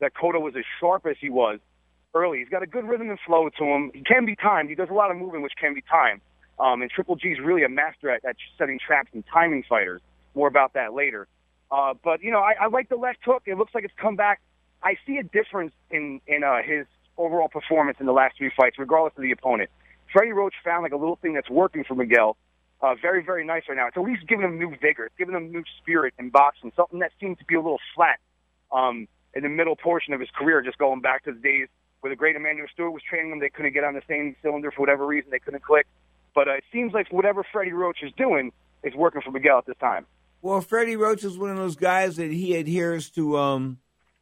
that 0.00 0.12
Cotto 0.14 0.40
was 0.40 0.54
as 0.56 0.64
sharp 0.80 1.06
as 1.06 1.16
he 1.20 1.28
was 1.28 1.58
early. 2.14 2.38
He's 2.38 2.48
got 2.48 2.62
a 2.62 2.66
good 2.66 2.84
rhythm 2.84 3.10
and 3.10 3.18
flow 3.26 3.48
to 3.58 3.64
him. 3.64 3.90
He 3.94 4.02
can 4.02 4.24
be 4.24 4.34
timed. 4.34 4.70
He 4.70 4.74
does 4.74 4.88
a 4.90 4.94
lot 4.94 5.10
of 5.10 5.16
moving, 5.18 5.42
which 5.42 5.52
can 5.60 5.74
be 5.74 5.82
timed. 5.82 6.22
Um, 6.58 6.82
and 6.82 6.90
Triple 6.90 7.16
G's 7.16 7.38
really 7.38 7.64
a 7.64 7.68
master 7.68 8.10
at, 8.10 8.24
at 8.24 8.36
setting 8.58 8.78
traps 8.84 9.10
and 9.12 9.24
timing 9.32 9.62
fighters. 9.68 10.00
More 10.34 10.48
about 10.48 10.74
that 10.74 10.94
later. 10.94 11.26
Uh, 11.70 11.94
but 12.02 12.22
you 12.22 12.30
know, 12.30 12.40
I, 12.40 12.54
I 12.62 12.66
like 12.68 12.88
the 12.88 12.96
left 12.96 13.18
hook. 13.24 13.42
It 13.46 13.56
looks 13.56 13.74
like 13.74 13.84
it's 13.84 13.94
come 13.96 14.16
back. 14.16 14.40
I 14.82 14.96
see 15.06 15.18
a 15.18 15.22
difference 15.22 15.72
in 15.90 16.20
in 16.26 16.42
uh, 16.42 16.62
his 16.64 16.86
overall 17.16 17.48
performance 17.48 17.98
in 18.00 18.06
the 18.06 18.12
last 18.12 18.38
three 18.38 18.50
fights, 18.56 18.78
regardless 18.78 19.12
of 19.16 19.22
the 19.22 19.32
opponent. 19.32 19.70
Freddie 20.12 20.32
Roach 20.32 20.54
found 20.64 20.82
like 20.82 20.92
a 20.92 20.96
little 20.96 21.16
thing 21.16 21.34
that's 21.34 21.50
working 21.50 21.84
for 21.84 21.94
Miguel. 21.94 22.36
Uh, 22.82 22.94
very, 23.00 23.22
very 23.22 23.44
nice 23.44 23.64
right 23.68 23.76
now. 23.76 23.86
It's 23.86 23.96
at 23.96 24.02
least 24.02 24.26
giving 24.26 24.44
him 24.46 24.58
new 24.58 24.70
vigor. 24.70 25.04
It's 25.04 25.14
giving 25.18 25.34
him 25.34 25.52
new 25.52 25.62
spirit 25.80 26.14
in 26.18 26.30
boxing. 26.30 26.72
Something 26.74 27.00
that 27.00 27.12
seemed 27.20 27.38
to 27.38 27.44
be 27.44 27.54
a 27.54 27.60
little 27.60 27.78
flat 27.94 28.18
um, 28.72 29.06
in 29.34 29.42
the 29.42 29.50
middle 29.50 29.76
portion 29.76 30.14
of 30.14 30.20
his 30.20 30.30
career, 30.30 30.62
just 30.62 30.78
going 30.78 31.00
back 31.00 31.24
to 31.24 31.32
the 31.32 31.38
days 31.38 31.68
where 32.00 32.10
the 32.10 32.16
great 32.16 32.36
Emanuel 32.36 32.66
Steward 32.72 32.94
was 32.94 33.02
training 33.02 33.32
him. 33.32 33.38
They 33.38 33.50
couldn't 33.50 33.74
get 33.74 33.84
on 33.84 33.94
the 33.94 34.02
same 34.08 34.34
cylinder 34.42 34.70
for 34.70 34.80
whatever 34.80 35.06
reason. 35.06 35.30
They 35.30 35.38
couldn't 35.38 35.62
click. 35.62 35.86
But 36.34 36.48
uh, 36.48 36.52
it 36.52 36.64
seems 36.72 36.94
like 36.94 37.12
whatever 37.12 37.44
Freddie 37.52 37.72
Roach 37.72 37.98
is 38.02 38.12
doing 38.16 38.50
is 38.82 38.94
working 38.94 39.20
for 39.20 39.30
Miguel 39.30 39.58
at 39.58 39.66
this 39.66 39.76
time. 39.78 40.06
Well, 40.42 40.60
Freddie 40.60 40.96
Roach 40.96 41.24
is 41.24 41.36
one 41.36 41.50
of 41.50 41.56
those 41.56 41.76
guys 41.76 42.16
that 42.16 42.32
he 42.32 42.56
adheres 42.56 43.10
to. 43.10 43.36
Um, 43.36 43.78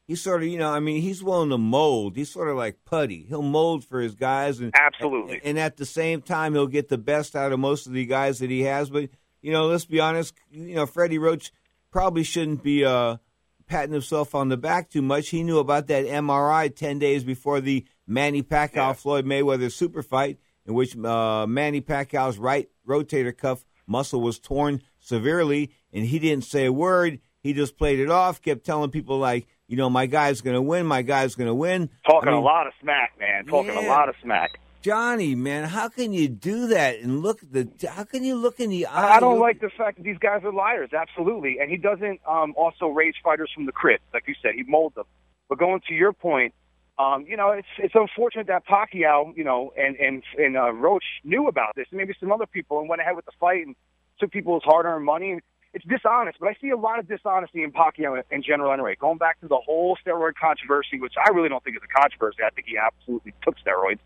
he's 0.08 0.20
sort 0.20 0.42
of, 0.42 0.48
you 0.48 0.58
know, 0.58 0.70
I 0.70 0.80
mean, 0.80 1.00
he's 1.00 1.22
willing 1.22 1.50
to 1.50 1.58
mold. 1.58 2.16
He's 2.16 2.30
sort 2.30 2.48
of 2.48 2.56
like 2.56 2.84
putty. 2.84 3.24
He'll 3.28 3.42
mold 3.42 3.84
for 3.84 4.00
his 4.00 4.16
guys, 4.16 4.58
and 4.58 4.72
absolutely. 4.74 5.34
And, 5.34 5.44
and 5.44 5.58
at 5.58 5.76
the 5.76 5.86
same 5.86 6.22
time, 6.22 6.54
he'll 6.54 6.66
get 6.66 6.88
the 6.88 6.98
best 6.98 7.36
out 7.36 7.52
of 7.52 7.60
most 7.60 7.86
of 7.86 7.92
the 7.92 8.04
guys 8.04 8.40
that 8.40 8.50
he 8.50 8.62
has. 8.62 8.90
But 8.90 9.10
you 9.42 9.52
know, 9.52 9.66
let's 9.66 9.84
be 9.84 10.00
honest. 10.00 10.34
You 10.50 10.74
know, 10.74 10.86
Freddie 10.86 11.18
Roach 11.18 11.52
probably 11.92 12.24
shouldn't 12.24 12.64
be 12.64 12.84
uh, 12.84 13.18
patting 13.66 13.92
himself 13.92 14.34
on 14.34 14.48
the 14.48 14.56
back 14.56 14.90
too 14.90 15.02
much. 15.02 15.28
He 15.28 15.44
knew 15.44 15.58
about 15.58 15.86
that 15.86 16.06
MRI 16.06 16.74
ten 16.74 16.98
days 16.98 17.22
before 17.22 17.60
the 17.60 17.86
Manny 18.08 18.42
Pacquiao 18.42 18.74
yeah. 18.74 18.92
Floyd 18.94 19.24
Mayweather 19.24 19.70
super 19.70 20.02
fight, 20.02 20.38
in 20.66 20.74
which 20.74 20.96
uh, 20.96 21.46
Manny 21.46 21.80
Pacquiao's 21.80 22.38
right 22.38 22.68
rotator 22.86 23.36
cuff 23.36 23.64
muscle 23.86 24.20
was 24.20 24.38
torn 24.38 24.82
severely, 25.00 25.70
and 25.92 26.04
he 26.04 26.18
didn't 26.18 26.44
say 26.44 26.66
a 26.66 26.72
word. 26.72 27.20
He 27.42 27.52
just 27.52 27.78
played 27.78 28.00
it 28.00 28.10
off, 28.10 28.42
kept 28.42 28.64
telling 28.64 28.90
people 28.90 29.18
like, 29.18 29.46
you 29.68 29.76
know, 29.76 29.88
my 29.88 30.06
guy's 30.06 30.40
going 30.40 30.54
to 30.54 30.62
win, 30.62 30.86
my 30.86 31.02
guy's 31.02 31.34
going 31.34 31.46
to 31.46 31.54
win. 31.54 31.90
Talking 32.06 32.30
I 32.30 32.32
mean, 32.32 32.40
a 32.40 32.44
lot 32.44 32.66
of 32.66 32.72
smack, 32.80 33.12
man. 33.18 33.46
Talking 33.46 33.74
yeah. 33.74 33.86
a 33.86 33.88
lot 33.88 34.08
of 34.08 34.14
smack. 34.22 34.60
Johnny, 34.80 35.34
man, 35.34 35.64
how 35.64 35.88
can 35.88 36.12
you 36.12 36.28
do 36.28 36.68
that 36.68 37.00
and 37.00 37.20
look 37.20 37.42
at 37.42 37.52
the? 37.52 37.88
How 37.88 38.04
can 38.04 38.22
you 38.22 38.36
look 38.36 38.60
in 38.60 38.70
the 38.70 38.86
eye? 38.86 39.16
I 39.16 39.20
don't 39.20 39.40
like 39.40 39.60
the 39.60 39.70
fact 39.76 39.98
that 39.98 40.04
these 40.04 40.18
guys 40.18 40.42
are 40.44 40.52
liars. 40.52 40.90
Absolutely, 40.92 41.58
and 41.60 41.68
he 41.68 41.76
doesn't 41.76 42.20
um, 42.26 42.54
also 42.56 42.86
raise 42.86 43.14
fighters 43.22 43.50
from 43.54 43.66
the 43.66 43.72
crib, 43.72 44.00
like 44.14 44.24
you 44.28 44.34
said. 44.40 44.52
He 44.54 44.62
molds 44.62 44.94
them. 44.94 45.04
But 45.48 45.58
going 45.58 45.80
to 45.88 45.94
your 45.94 46.12
point, 46.12 46.54
um, 46.96 47.26
you 47.28 47.36
know, 47.36 47.50
it's 47.50 47.68
it's 47.78 47.94
unfortunate 47.94 48.46
that 48.46 48.66
Pacquiao, 48.66 49.36
you 49.36 49.42
know, 49.42 49.72
and 49.76 49.96
and 49.96 50.22
and 50.38 50.56
uh, 50.56 50.72
Roach 50.72 51.04
knew 51.24 51.48
about 51.48 51.74
this, 51.74 51.86
and 51.90 51.98
maybe 51.98 52.14
some 52.20 52.30
other 52.30 52.46
people, 52.46 52.78
and 52.78 52.88
went 52.88 53.02
ahead 53.02 53.16
with 53.16 53.26
the 53.26 53.32
fight 53.40 53.66
and 53.66 53.74
took 54.20 54.30
people's 54.30 54.62
hard-earned 54.64 55.04
money. 55.04 55.40
It's 55.74 55.84
dishonest, 55.84 56.38
but 56.40 56.48
I 56.48 56.56
see 56.60 56.70
a 56.70 56.76
lot 56.76 56.98
of 56.98 57.06
dishonesty 57.06 57.62
in 57.62 57.72
Pacquiao 57.72 58.22
in 58.30 58.42
general 58.42 58.72
anyway. 58.72 58.96
Going 58.98 59.18
back 59.18 59.38
to 59.40 59.48
the 59.48 59.58
whole 59.58 59.98
steroid 60.04 60.32
controversy, 60.40 60.98
which 60.98 61.14
I 61.22 61.30
really 61.30 61.50
don't 61.50 61.62
think 61.62 61.76
is 61.76 61.82
a 61.82 62.00
controversy. 62.00 62.38
I 62.44 62.50
think 62.50 62.68
he 62.68 62.78
absolutely 62.78 63.34
took 63.42 63.56
steroids. 63.58 63.98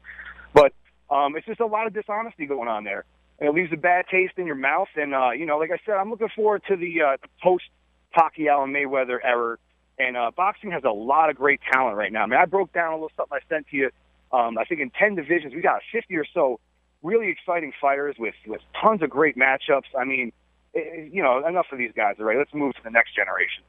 But 0.52 0.72
um, 1.08 1.36
it's 1.36 1.46
just 1.46 1.60
a 1.60 1.66
lot 1.66 1.86
of 1.86 1.94
dishonesty 1.94 2.46
going 2.46 2.68
on 2.68 2.84
there. 2.84 3.04
And 3.38 3.48
it 3.48 3.54
leaves 3.54 3.72
a 3.72 3.76
bad 3.76 4.06
taste 4.10 4.34
in 4.38 4.46
your 4.46 4.56
mouth. 4.56 4.88
And, 4.96 5.14
uh, 5.14 5.30
you 5.30 5.46
know, 5.46 5.58
like 5.58 5.70
I 5.70 5.78
said, 5.86 5.94
I'm 5.94 6.10
looking 6.10 6.28
forward 6.34 6.62
to 6.68 6.76
the, 6.76 7.02
uh, 7.02 7.16
the 7.22 7.28
post 7.40 7.64
Pacquiao 8.16 8.64
and 8.64 8.74
Mayweather 8.74 9.18
era. 9.22 9.56
And 9.98 10.16
uh, 10.16 10.32
boxing 10.36 10.72
has 10.72 10.82
a 10.84 10.90
lot 10.90 11.30
of 11.30 11.36
great 11.36 11.60
talent 11.72 11.96
right 11.96 12.12
now. 12.12 12.24
I 12.24 12.26
mean, 12.26 12.40
I 12.40 12.44
broke 12.46 12.72
down 12.72 12.92
a 12.92 12.96
little 12.96 13.12
something 13.16 13.38
I 13.40 13.48
sent 13.48 13.68
to 13.68 13.76
you. 13.76 13.90
Um, 14.32 14.58
I 14.58 14.64
think 14.64 14.80
in 14.80 14.90
10 14.90 15.14
divisions, 15.14 15.54
we 15.54 15.60
got 15.60 15.80
50 15.92 16.16
or 16.16 16.24
so 16.34 16.58
really 17.02 17.28
exciting 17.28 17.72
fighters 17.80 18.16
with, 18.18 18.34
with 18.46 18.60
tons 18.80 19.02
of 19.02 19.10
great 19.10 19.36
matchups. 19.36 19.90
I 19.98 20.04
mean, 20.04 20.32
you 20.74 21.22
know, 21.22 21.46
enough 21.46 21.66
of 21.72 21.78
these 21.78 21.92
guys 21.94 22.16
already. 22.20 22.38
Let's 22.38 22.54
move 22.54 22.74
to 22.74 22.82
the 22.82 22.90
next 22.90 23.14
generation. 23.14 23.64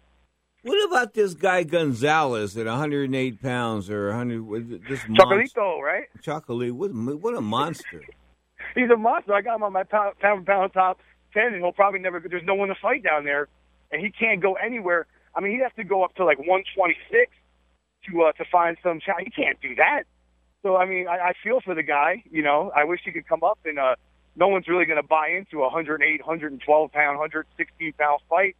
What 0.63 0.87
about 0.87 1.13
this 1.13 1.33
guy 1.33 1.63
Gonzalez 1.63 2.57
at 2.57 2.65
108 2.67 3.41
pounds 3.41 3.89
or 3.89 4.07
100? 4.09 4.85
This 4.87 5.01
Chocolito, 5.01 5.81
right? 5.81 6.05
Chocolate. 6.21 6.73
What, 6.73 6.93
what 6.93 7.35
a 7.35 7.41
monster! 7.41 8.01
He's 8.75 8.89
a 8.89 8.97
monster. 8.97 9.33
I 9.33 9.41
got 9.41 9.55
him 9.55 9.63
on 9.63 9.73
my 9.73 9.83
pound 9.83 10.17
pound, 10.19 10.45
pound 10.45 10.73
top 10.73 10.99
ten, 11.33 11.47
and 11.47 11.57
he'll 11.57 11.73
probably 11.73 11.99
never. 11.99 12.21
There's 12.21 12.45
no 12.45 12.55
one 12.55 12.69
to 12.69 12.75
fight 12.81 13.03
down 13.03 13.25
there, 13.25 13.49
and 13.91 14.01
he 14.01 14.09
can't 14.09 14.41
go 14.41 14.53
anywhere. 14.53 15.05
I 15.35 15.41
mean, 15.41 15.53
he'd 15.53 15.63
have 15.63 15.75
to 15.75 15.83
go 15.83 16.03
up 16.03 16.15
to 16.15 16.25
like 16.25 16.37
126 16.39 17.31
to 18.09 18.21
uh, 18.23 18.31
to 18.33 18.45
find 18.49 18.77
some. 18.81 19.01
He 19.19 19.29
can't 19.31 19.59
do 19.61 19.75
that. 19.75 20.03
So 20.61 20.77
I 20.77 20.85
mean, 20.85 21.07
I, 21.09 21.17
I 21.17 21.33
feel 21.43 21.59
for 21.59 21.75
the 21.75 21.83
guy. 21.83 22.23
You 22.31 22.41
know, 22.41 22.71
I 22.75 22.85
wish 22.85 23.01
he 23.03 23.11
could 23.11 23.27
come 23.27 23.43
up 23.43 23.59
and. 23.65 23.77
uh 23.77 23.95
no 24.35 24.47
one's 24.47 24.67
really 24.67 24.85
going 24.85 25.01
to 25.01 25.07
buy 25.07 25.29
into 25.37 25.59
a 25.59 25.63
108, 25.63 26.21
112 26.21 26.91
pound, 26.91 27.17
116 27.19 27.93
pound 27.93 28.19
fight. 28.29 28.55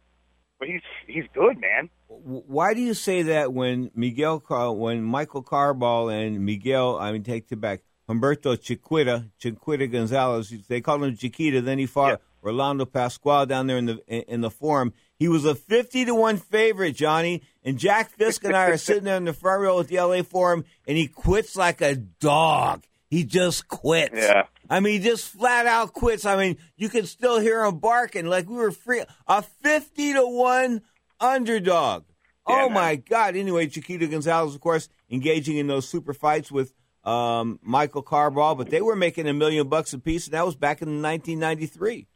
But 0.58 0.68
he's 0.68 0.82
he's 1.06 1.24
good, 1.34 1.60
man. 1.60 1.90
Why 2.06 2.74
do 2.74 2.80
you 2.80 2.94
say 2.94 3.22
that 3.22 3.52
when 3.52 3.90
Miguel, 3.94 4.38
when 4.76 5.02
Michael 5.02 5.42
Carbajal 5.42 6.10
and 6.10 6.44
Miguel, 6.44 6.96
I 6.96 7.10
mean, 7.10 7.24
take 7.24 7.50
it 7.50 7.60
back, 7.60 7.80
Humberto 8.08 8.60
Chiquita, 8.60 9.30
Chiquita 9.38 9.88
Gonzalez, 9.88 10.52
they 10.68 10.80
called 10.80 11.02
him 11.02 11.16
Chiquita. 11.16 11.60
Then 11.60 11.78
he 11.78 11.86
fought 11.86 12.20
yeah. 12.20 12.48
Orlando 12.48 12.84
Pascual 12.84 13.46
down 13.46 13.66
there 13.66 13.78
in 13.78 13.86
the 13.86 14.32
in 14.32 14.42
the 14.42 14.50
forum. 14.50 14.92
He 15.18 15.26
was 15.26 15.44
a 15.44 15.56
fifty 15.56 16.04
to 16.04 16.14
one 16.14 16.36
favorite, 16.36 16.92
Johnny. 16.92 17.42
And 17.64 17.78
Jack 17.78 18.10
Fisk 18.10 18.44
and 18.44 18.54
I 18.54 18.68
are 18.70 18.76
sitting 18.78 19.04
there 19.04 19.16
in 19.16 19.24
the 19.24 19.32
front 19.32 19.62
row 19.62 19.80
at 19.80 19.88
the 19.88 20.00
LA 20.00 20.22
Forum, 20.22 20.64
and 20.86 20.96
he 20.96 21.08
quits 21.08 21.56
like 21.56 21.80
a 21.80 21.96
dog. 21.96 22.84
He 23.08 23.24
just 23.24 23.68
quits. 23.68 24.14
Yeah. 24.14 24.44
I 24.70 24.80
mean, 24.80 25.02
just 25.02 25.28
flat 25.28 25.66
out 25.66 25.92
quits. 25.92 26.24
I 26.24 26.36
mean, 26.36 26.56
you 26.76 26.88
can 26.88 27.06
still 27.06 27.38
hear 27.38 27.64
him 27.64 27.78
barking 27.78 28.26
like 28.26 28.48
we 28.48 28.56
were 28.56 28.70
free. 28.70 29.02
A 29.26 29.42
50 29.42 30.14
to 30.14 30.26
1 30.26 30.82
underdog. 31.20 32.04
Yeah, 32.48 32.64
oh, 32.64 32.68
man. 32.68 32.74
my 32.74 32.96
God. 32.96 33.36
Anyway, 33.36 33.66
Chiquita 33.66 34.06
Gonzalez, 34.06 34.54
of 34.54 34.60
course, 34.60 34.88
engaging 35.10 35.56
in 35.56 35.66
those 35.66 35.88
super 35.88 36.14
fights 36.14 36.50
with 36.50 36.74
um, 37.04 37.58
Michael 37.62 38.02
Carbajal, 38.02 38.54
but 38.54 38.70
they 38.70 38.80
were 38.80 38.96
making 38.96 39.28
a 39.28 39.34
million 39.34 39.68
bucks 39.68 39.92
a 39.92 39.98
piece, 39.98 40.26
and 40.26 40.34
that 40.34 40.44
was 40.46 40.54
back 40.54 40.80
in 40.80 41.02
1993. 41.02 42.06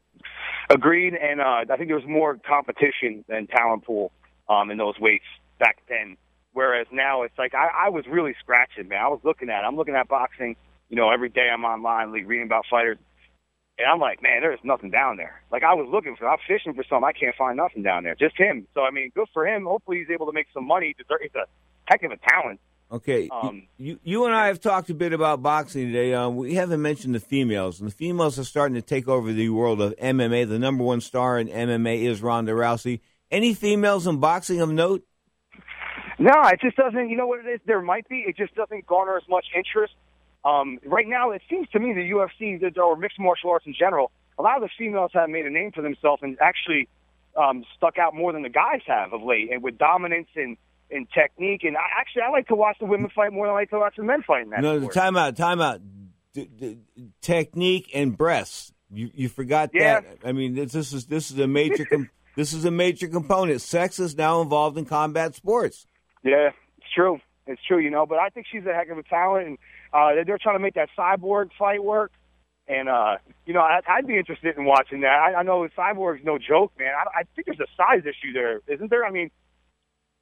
Agreed. 0.71 1.15
And 1.15 1.41
uh, 1.41 1.65
I 1.71 1.77
think 1.77 1.89
there 1.89 1.97
was 1.97 2.07
more 2.07 2.39
competition 2.47 3.25
than 3.29 3.47
talent 3.47 3.85
pool 3.85 4.13
um, 4.49 4.71
in 4.71 4.79
those 4.79 4.99
weights 4.99 5.25
back 5.59 5.79
then. 5.89 6.17
Whereas 6.53 6.87
now 6.91 7.23
it's 7.23 7.39
like 7.39 7.55
I, 7.55 7.87
I 7.87 7.89
was 7.91 8.05
really 8.11 8.35
scratching, 8.41 8.89
man. 8.89 9.01
I 9.01 9.09
was 9.09 9.21
looking 9.23 9.49
at, 9.51 9.65
I'm 9.65 9.77
looking 9.77 9.95
at 9.95 10.09
boxing 10.09 10.57
you 10.89 10.97
know, 10.97 11.11
every 11.11 11.29
day 11.29 11.49
I'm 11.53 11.65
online, 11.65 12.13
like 12.13 12.27
reading 12.27 12.47
about 12.47 12.65
fighters. 12.71 12.99
And 13.79 13.87
I'm 13.87 14.01
like, 14.01 14.21
man, 14.23 14.41
there's 14.41 14.59
nothing 14.65 14.91
down 14.91 15.17
there. 15.17 15.41
Like 15.53 15.63
I 15.63 15.75
was 15.75 15.89
looking 15.91 16.17
for, 16.17 16.29
I'm 16.29 16.39
fishing 16.49 16.75
for 16.75 16.85
something. 16.89 17.05
I 17.05 17.13
can't 17.13 17.37
find 17.37 17.57
nothing 17.57 17.83
down 17.83 18.03
there. 18.03 18.17
Just 18.17 18.37
him. 18.37 18.67
So 18.75 18.81
I 18.81 18.91
mean, 18.91 19.13
good 19.15 19.29
for 19.33 19.47
him. 19.47 19.67
Hopefully 19.67 19.99
he's 19.99 20.13
able 20.13 20.27
to 20.27 20.33
make 20.33 20.49
some 20.53 20.67
money. 20.67 20.95
He's 20.97 21.07
a 21.11 21.47
heck 21.85 22.03
of 22.03 22.11
a 22.11 22.17
talent. 22.17 22.61
Okay, 22.91 23.29
um, 23.29 23.69
you 23.77 24.01
you 24.03 24.25
and 24.25 24.35
I 24.35 24.47
have 24.47 24.61
talked 24.61 24.89
a 24.89 24.95
bit 24.95 25.13
about 25.13 25.43
boxing 25.43 25.89
today. 25.89 26.15
Um, 26.15 26.37
we 26.37 26.55
haven't 26.55 26.81
mentioned 26.81 27.15
the 27.15 27.21
females, 27.21 27.81
and 27.81 27.91
the 27.91 27.95
females 27.95 28.39
are 28.39 28.45
starting 28.45 28.77
to 28.77 28.83
take 28.83 29.07
over 29.07 29.31
the 29.31 29.51
world 29.51 29.83
of 29.83 29.95
MMA. 29.97 30.49
The 30.49 30.59
number 30.59 30.83
one 30.83 31.03
star 31.03 31.39
in 31.39 31.49
MMA 31.49 32.05
is 32.05 32.23
Ronda 32.23 32.53
Rousey. 32.53 33.01
Any 33.31 33.53
females 33.53 34.07
in 34.07 34.21
boxing 34.21 34.63
of 34.63 34.71
note? 34.71 35.05
No, 36.19 36.33
it 36.47 36.63
just 36.63 36.77
doesn't. 36.77 37.11
You 37.11 37.17
know 37.19 37.27
what 37.27 37.45
it 37.45 37.49
is? 37.49 37.61
There 37.67 37.83
might 37.83 38.09
be. 38.09 38.25
It 38.27 38.39
just 38.39 38.55
doesn't 38.55 38.87
garner 38.87 39.19
as 39.19 39.29
much 39.29 39.45
interest 39.55 39.93
um, 40.45 40.79
right 40.85 41.07
now, 41.07 41.31
it 41.31 41.43
seems 41.51 41.69
to 41.71 41.79
me 41.79 41.93
the 41.93 42.11
UFC 42.11 42.77
or 42.79 42.97
mixed 42.97 43.19
martial 43.19 43.51
arts 43.51 43.67
in 43.67 43.75
general, 43.79 44.11
a 44.39 44.43
lot 44.43 44.57
of 44.57 44.63
the 44.63 44.71
females 44.79 45.11
have 45.15 45.29
made 45.29 45.47
a 45.47 45.51
name 45.51 45.73
for 45.73 45.83
themselves 45.83 46.23
and 46.23 46.39
actually 46.41 46.89
um, 47.37 47.65
stuck 47.77 47.99
out 47.99 48.15
more 48.15 48.33
than 48.33 48.43
the 48.43 48.49
guys 48.49 48.81
have 48.87 49.13
of 49.13 49.23
late, 49.23 49.51
and 49.53 49.63
with 49.63 49.79
dominance 49.79 50.29
and 50.37 50.57
and 50.91 51.07
technique. 51.11 51.65
And 51.65 51.77
I, 51.77 52.01
actually, 52.01 52.23
I 52.23 52.31
like 52.31 52.49
to 52.49 52.55
watch 52.55 52.77
the 52.81 52.87
women 52.87 53.11
fight 53.15 53.33
more 53.33 53.47
than 53.47 53.55
I 53.55 53.59
like 53.59 53.71
to 53.71 53.79
watch 53.79 53.95
the 53.97 54.05
men 54.05 54.23
fight 54.23 54.45
in 54.45 54.51
that. 54.51 54.61
No, 54.61 54.79
sport. 54.79 54.95
time 54.95 55.17
out, 55.17 55.37
time 55.37 55.61
out. 55.61 55.81
D- 56.33 56.49
d- 56.59 56.79
technique 57.21 57.91
and 57.95 58.17
breasts. 58.17 58.73
You 58.91 59.11
you 59.15 59.29
forgot 59.29 59.71
yeah. 59.75 60.01
that. 60.01 60.19
I 60.25 60.33
mean, 60.33 60.55
this, 60.55 60.73
this 60.73 60.93
is 60.93 61.07
this 61.07 61.31
is 61.31 61.39
a 61.39 61.47
major 61.47 61.85
com- 61.85 62.11
this 62.37 62.53
is 62.53 62.65
a 62.65 62.71
major 62.71 63.09
component. 63.09 63.61
Sex 63.61 63.99
is 63.99 64.17
now 64.17 64.41
involved 64.41 64.79
in 64.79 64.85
combat 64.85 65.35
sports. 65.35 65.87
Yeah, 66.23 66.51
it's 66.79 66.87
true. 66.95 67.21
It's 67.47 67.61
true, 67.67 67.79
you 67.79 67.91
know. 67.91 68.07
But 68.07 68.19
I 68.19 68.29
think 68.29 68.47
she's 68.51 68.65
a 68.67 68.75
heck 68.75 68.89
of 68.89 68.99
a 68.99 69.03
talent, 69.03 69.47
and 69.47 69.59
uh, 69.93 70.11
they're 70.27 70.39
trying 70.39 70.57
to 70.57 70.63
make 70.63 70.75
that 70.75 70.89
cyborg 70.97 71.51
fight 71.59 71.83
work. 71.83 72.13
And 72.67 72.89
uh, 72.89 73.17
you 73.47 73.55
know, 73.55 73.61
I, 73.61 73.81
I'd 73.89 74.07
be 74.07 74.19
interested 74.19 74.57
in 74.59 74.65
watching 74.65 75.01
that. 75.01 75.09
I, 75.09 75.41
I 75.41 75.43
know 75.43 75.67
Cyborg's 75.77 76.23
no 76.23 76.39
joke, 76.39 76.73
man. 76.79 76.93
I, 76.95 77.21
I 77.21 77.23
think 77.35 77.47
there's 77.47 77.61
a 77.61 77.67
size 77.77 78.03
issue 78.03 78.33
there, 78.35 78.61
isn't 78.69 78.91
there? 78.91 79.07
I 79.07 79.11
mean, 79.11 79.31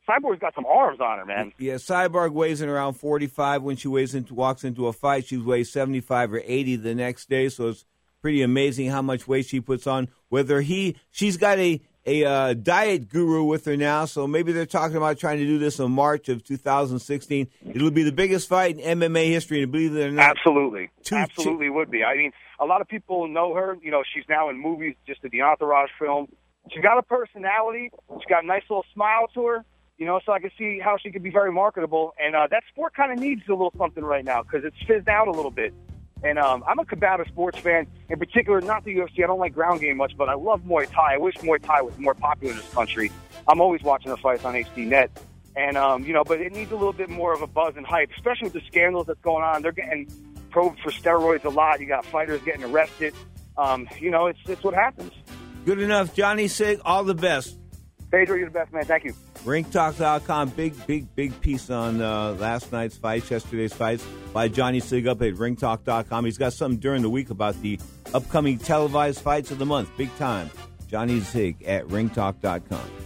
Cyborg's 0.09 0.39
got 0.39 0.55
some 0.55 0.67
arms 0.67 1.01
on 1.01 1.19
her, 1.19 1.27
man. 1.27 1.53
Yeah, 1.59 1.75
Cyborg 1.75 2.31
weighs 2.31 2.63
in 2.63 2.69
around 2.69 2.95
45 2.95 3.63
when 3.63 3.77
she 3.77 3.89
weighs 3.89 4.15
into, 4.15 4.35
walks 4.35 4.63
into 4.63 4.87
a 4.87 4.93
fight. 4.93 5.27
She 5.27 5.37
weighs 5.37 5.73
75 5.73 6.35
or 6.35 6.43
80 6.45 6.77
the 6.77 6.95
next 6.95 7.29
day, 7.29 7.49
so 7.49 7.69
it's 7.69 7.85
pretty 8.23 8.43
amazing 8.43 8.91
how 8.91 9.03
much 9.03 9.27
weight 9.27 9.47
she 9.47 9.61
puts 9.61 9.87
on. 9.87 10.09
Whether 10.29 10.61
he, 10.61 10.97
she's 11.11 11.37
got 11.37 11.59
a 11.59 11.81
a 12.07 12.25
uh, 12.25 12.55
diet 12.55 13.09
guru 13.09 13.43
with 13.43 13.65
her 13.65 13.77
now, 13.77 14.05
so 14.05 14.27
maybe 14.27 14.53
they're 14.53 14.65
talking 14.65 14.97
about 14.97 15.19
trying 15.19 15.39
to 15.39 15.45
do 15.45 15.59
this 15.59 15.81
in 15.81 15.91
March 15.91 16.29
of 16.29 16.45
2016. 16.45 17.49
It'll 17.75 17.91
be 17.91 18.05
the 18.05 18.13
biggest 18.13 18.49
fight 18.49 18.79
in 18.79 19.01
MMA 19.01 19.27
history, 19.27 19.63
and 19.63 19.73
believe 19.73 19.97
it 19.97 20.07
or 20.07 20.13
not, 20.13 20.31
absolutely, 20.31 20.91
absolutely 21.11 21.69
would 21.69 21.91
be. 21.91 22.05
I 22.05 22.17
mean, 22.17 22.33
a 22.61 22.65
lot 22.65 22.81
of 22.81 22.89
people 22.89 23.27
know 23.27 23.55
her. 23.55 23.77
You 23.83 23.91
know, 23.91 24.03
she's 24.15 24.25
now 24.29 24.49
in 24.49 24.61
movies, 24.61 24.95
just 25.07 25.21
did 25.23 25.33
the 25.33 25.43
Entourage 25.43 25.91
film. 25.99 26.29
She's 26.73 26.83
got 26.83 26.99
a 26.99 27.03
personality. 27.03 27.91
She's 28.15 28.29
got 28.29 28.45
a 28.45 28.47
nice 28.47 28.63
little 28.71 28.87
smile 28.95 29.27
to 29.35 29.47
her. 29.47 29.65
You 29.99 30.07
know, 30.07 30.21
so 30.25 30.33
I 30.33 30.41
can 30.41 30.51
see 30.59 30.79
how 30.79 30.99
she 31.03 31.11
could 31.11 31.23
be 31.23 31.31
very 31.31 31.51
marketable. 31.51 32.15
And 32.19 32.37
uh, 32.37 32.47
that 32.51 32.63
sport 32.71 32.95
kind 32.95 33.13
of 33.13 33.19
needs 33.19 33.43
a 33.49 33.53
little 33.53 33.73
something 33.79 34.05
right 34.05 34.25
now 34.25 34.43
because 34.43 34.63
it's 34.65 34.77
fizzed 34.87 35.09
out 35.09 35.27
a 35.27 35.31
little 35.31 35.51
bit. 35.51 35.73
And 36.23 36.39
um, 36.39 36.65
I'm 36.67 36.79
a 36.79 36.85
combative 36.85 37.27
sports 37.29 37.59
fan, 37.59 37.87
in 38.09 38.19
particular, 38.19 38.61
not 38.61 38.85
the 38.85 38.97
UFC. 38.97 39.23
I 39.23 39.27
don't 39.27 39.39
like 39.39 39.53
ground 39.55 39.81
game 39.81 39.99
much, 39.99 40.17
but 40.17 40.29
I 40.29 40.35
love 40.35 40.63
Muay 40.63 40.91
Thai. 40.91 41.15
I 41.15 41.19
wish 41.19 41.35
Muay 41.37 41.63
Thai 41.63 41.83
was 41.83 41.97
more 41.99 42.15
popular 42.15 42.53
in 42.53 42.59
this 42.59 42.73
country. 42.73 43.13
I'm 43.47 43.61
always 43.61 43.83
watching 43.83 44.11
the 44.11 44.17
fights 44.17 44.45
on 44.45 44.55
HDNet. 44.55 45.09
And, 45.57 45.77
um, 45.77 46.05
you 46.05 46.13
know, 46.13 46.25
but 46.25 46.41
it 46.41 46.53
needs 46.53 46.71
a 46.71 46.77
little 46.77 46.93
bit 46.93 47.09
more 47.09 47.33
of 47.33 47.43
a 47.43 47.47
buzz 47.47 47.77
and 47.77 47.87
hype, 47.87 48.11
especially 48.17 48.45
with 48.45 48.55
the 48.55 48.67
scandals 48.67 49.07
that's 49.07 49.21
going 49.21 49.45
on. 49.45 49.63
They're 49.63 49.73
getting 49.73 50.07
probed 50.51 50.81
for 50.81 50.91
steroids 50.91 51.45
a 51.45 51.49
lot. 51.49 51.81
You 51.81 51.87
got 51.87 52.05
fighters 52.05 52.43
getting 52.43 52.65
arrested. 52.65 53.15
Um, 53.57 53.89
you 53.99 54.11
know, 54.11 54.27
it's, 54.27 54.39
it's 54.47 54.63
what 54.63 54.75
happens. 54.75 55.13
Good 55.65 55.81
enough. 55.81 56.15
Johnny 56.15 56.49
Sig, 56.49 56.81
all 56.85 57.05
the 57.05 57.15
best. 57.15 57.59
Pedro, 58.11 58.37
you're 58.37 58.47
the 58.47 58.53
best, 58.53 58.73
man. 58.73 58.85
Thank 58.85 59.05
you. 59.05 59.15
Ringtalk.com, 59.45 60.51
big, 60.51 60.87
big, 60.87 61.15
big 61.15 61.41
piece 61.41 61.71
on 61.71 62.01
uh, 62.01 62.33
last 62.33 62.73
night's 62.73 62.97
fights, 62.97 63.31
yesterday's 63.31 63.73
fights 63.73 64.05
by 64.33 64.49
Johnny 64.49 64.81
Sig 64.81 65.07
up 65.07 65.23
at 65.23 65.35
ringtalk.com. 65.35 66.25
He's 66.25 66.39
got 66.39 66.53
something 66.53 66.81
during 66.81 67.03
the 67.03 67.11
week 67.11 67.31
about 67.31 67.61
the 67.63 67.79
upcoming 68.15 68.59
televised 68.59 69.21
fights 69.21 69.51
of 69.51 69.59
the 69.59 69.67
month, 69.67 69.91
big 69.97 70.15
time. 70.17 70.51
Johnny 70.89 71.21
Sig 71.21 71.63
at 71.65 71.87
ringtalk.com. 71.89 73.06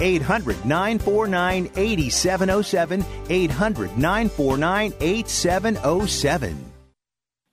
800 0.00 0.64
949 0.64 1.70
8707. 1.76 3.04
800 3.28 3.98
949 3.98 4.92
8707. 5.00 6.72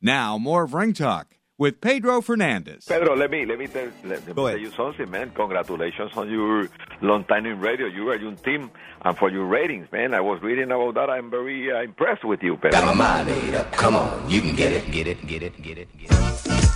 Now, 0.01 0.37
more 0.37 0.63
of 0.63 0.73
Ring 0.73 0.93
Talk 0.93 1.35
with 1.61 1.79
Pedro 1.79 2.21
Fernandez. 2.21 2.85
Pedro, 2.85 3.15
let 3.15 3.29
me 3.29 3.45
let 3.45 3.59
me 3.59 3.67
tell, 3.67 3.87
let 4.03 4.25
me 4.25 4.33
tell 4.33 4.57
you 4.57 4.71
something, 4.71 5.11
man. 5.11 5.29
Congratulations 5.29 6.11
on 6.15 6.27
your 6.27 6.67
long 7.01 7.23
time 7.25 7.45
in 7.45 7.59
radio. 7.59 7.85
You 7.85 8.09
are 8.09 8.15
your 8.15 8.33
team, 8.33 8.71
and 9.05 9.15
for 9.15 9.29
your 9.29 9.45
ratings, 9.45 9.87
man. 9.91 10.15
I 10.15 10.21
was 10.21 10.41
reading 10.41 10.71
about 10.71 10.95
that. 10.95 11.11
I'm 11.11 11.29
very 11.29 11.71
uh, 11.71 11.83
impressed 11.83 12.25
with 12.25 12.41
you, 12.41 12.55
Pedro. 12.55 12.71
Got 12.71 12.85
my 12.87 12.93
mind 12.95 13.27
made 13.27 13.53
up. 13.53 13.71
Come 13.73 13.95
on, 13.95 14.27
you 14.27 14.41
can 14.41 14.55
get 14.55 14.71
it, 14.71 14.89
get 14.91 15.05
it, 15.05 15.27
get 15.27 15.43
it, 15.43 15.61
get 15.61 15.77
it, 15.77 15.87
get 15.99 16.09
it. 16.09 16.70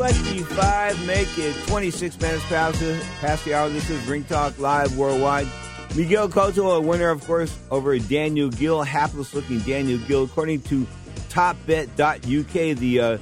25, 0.00 1.06
make 1.06 1.28
it 1.36 1.54
26 1.66 2.18
minutes 2.22 2.42
past, 2.46 2.80
the, 2.80 3.04
past 3.20 3.44
the 3.44 3.52
hour. 3.52 3.68
This 3.68 3.90
is 3.90 4.02
Ring 4.06 4.24
Talk 4.24 4.58
Live 4.58 4.96
Worldwide. 4.96 5.46
Miguel 5.94 6.26
Cotto, 6.26 6.78
a 6.78 6.80
winner, 6.80 7.10
of 7.10 7.22
course, 7.26 7.54
over 7.70 7.98
Daniel 7.98 8.48
Geale, 8.48 8.80
hapless 8.80 9.34
looking 9.34 9.58
Daniel 9.58 9.98
Geale, 9.98 10.24
according 10.24 10.62
to 10.62 10.86
topbet.uk, 11.28 12.78
the 12.78 12.98
uh, 12.98 13.18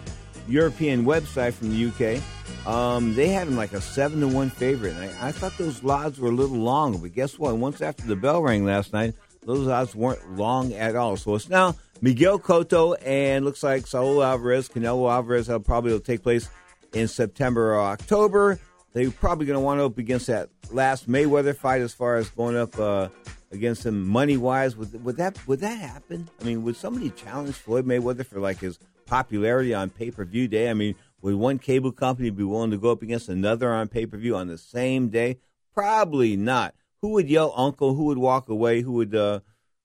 European 0.46 1.04
website 1.04 1.54
from 1.54 1.70
the 1.70 1.86
UK. 1.88 2.22
Um, 2.64 3.12
they 3.16 3.26
had 3.26 3.48
him 3.48 3.56
like 3.56 3.72
a 3.72 3.80
seven 3.80 4.20
to 4.20 4.28
one 4.28 4.48
favorite. 4.48 4.94
And 4.94 5.04
I, 5.16 5.30
I, 5.30 5.32
thought 5.32 5.58
those 5.58 5.84
odds 5.84 6.20
were 6.20 6.28
a 6.28 6.32
little 6.32 6.58
long, 6.58 6.98
but 6.98 7.12
guess 7.12 7.40
what? 7.40 7.56
Once 7.56 7.80
after 7.80 8.06
the 8.06 8.14
bell 8.14 8.40
rang 8.40 8.64
last 8.64 8.92
night, 8.92 9.14
those 9.42 9.66
odds 9.66 9.96
weren't 9.96 10.36
long 10.36 10.72
at 10.74 10.94
all. 10.94 11.16
So 11.16 11.34
it's 11.34 11.48
now 11.48 11.74
Miguel 12.00 12.38
Cotto 12.38 12.96
and 13.04 13.44
looks 13.44 13.64
like 13.64 13.88
Saul 13.88 14.22
Alvarez, 14.22 14.68
Canelo 14.68 15.12
Alvarez. 15.12 15.48
That 15.48 15.64
probably 15.64 15.90
will 15.90 15.98
take 15.98 16.22
place 16.22 16.48
in 16.92 17.09
September 17.09 17.74
or 17.74 17.81
October. 17.81 18.59
They're 18.92 19.11
probably 19.11 19.46
going 19.46 19.59
to 19.59 19.64
want 19.64 19.81
to 19.81 19.85
up 19.85 19.98
against 19.98 20.27
that 20.29 20.48
last 20.70 21.09
Mayweather 21.09 21.57
fight 21.57 21.83
as 21.83 21.92
far 21.92 22.16
as 22.16 22.29
going 22.31 22.57
up 22.57 22.79
uh, 22.79 23.09
against 23.53 23.87
him 23.87 24.07
money 24.09 24.37
wise. 24.37 24.77
Would, 24.77 25.05
would 25.05 25.16
that 25.16 25.38
would 25.46 25.61
that 25.61 25.79
happen? 25.79 26.29
I 26.40 26.44
mean, 26.44 26.62
would 26.64 26.77
somebody 26.77 27.11
challenge 27.11 27.55
Floyd 27.55 27.87
Mayweather 27.87 28.24
for 28.24 28.40
like 28.40 28.61
his 28.61 28.79
popularity 29.07 29.74
on 29.74 29.90
pay 29.90 30.11
per 30.11 30.24
view 30.24 30.48
day? 30.48 30.70
I 30.70 30.74
mean, 30.74 30.94
would 31.20 31.35
one 31.35 31.59
cable 31.59 31.92
company 31.92 32.31
be 32.31 32.44
willing 32.44 32.70
to 32.70 32.79
go 32.79 32.90
up 32.90 33.03
against 33.03 33.29
another 33.29 33.72
on 33.72 33.88
pay 33.88 34.07
per 34.07 34.16
view 34.16 34.37
on 34.37 34.48
the 34.48 34.59
same 34.59 35.09
day? 35.09 35.38
Probably 35.74 36.37
not. 36.37 36.74
Who 37.03 37.11
would 37.11 37.29
yell 37.29 37.53
uncle? 37.57 37.94
Who 37.94 38.05
would 38.07 38.18
walk 38.18 38.48
away? 38.48 38.81
Who 38.81 38.92
would 38.92 39.14
uh, 39.14 39.40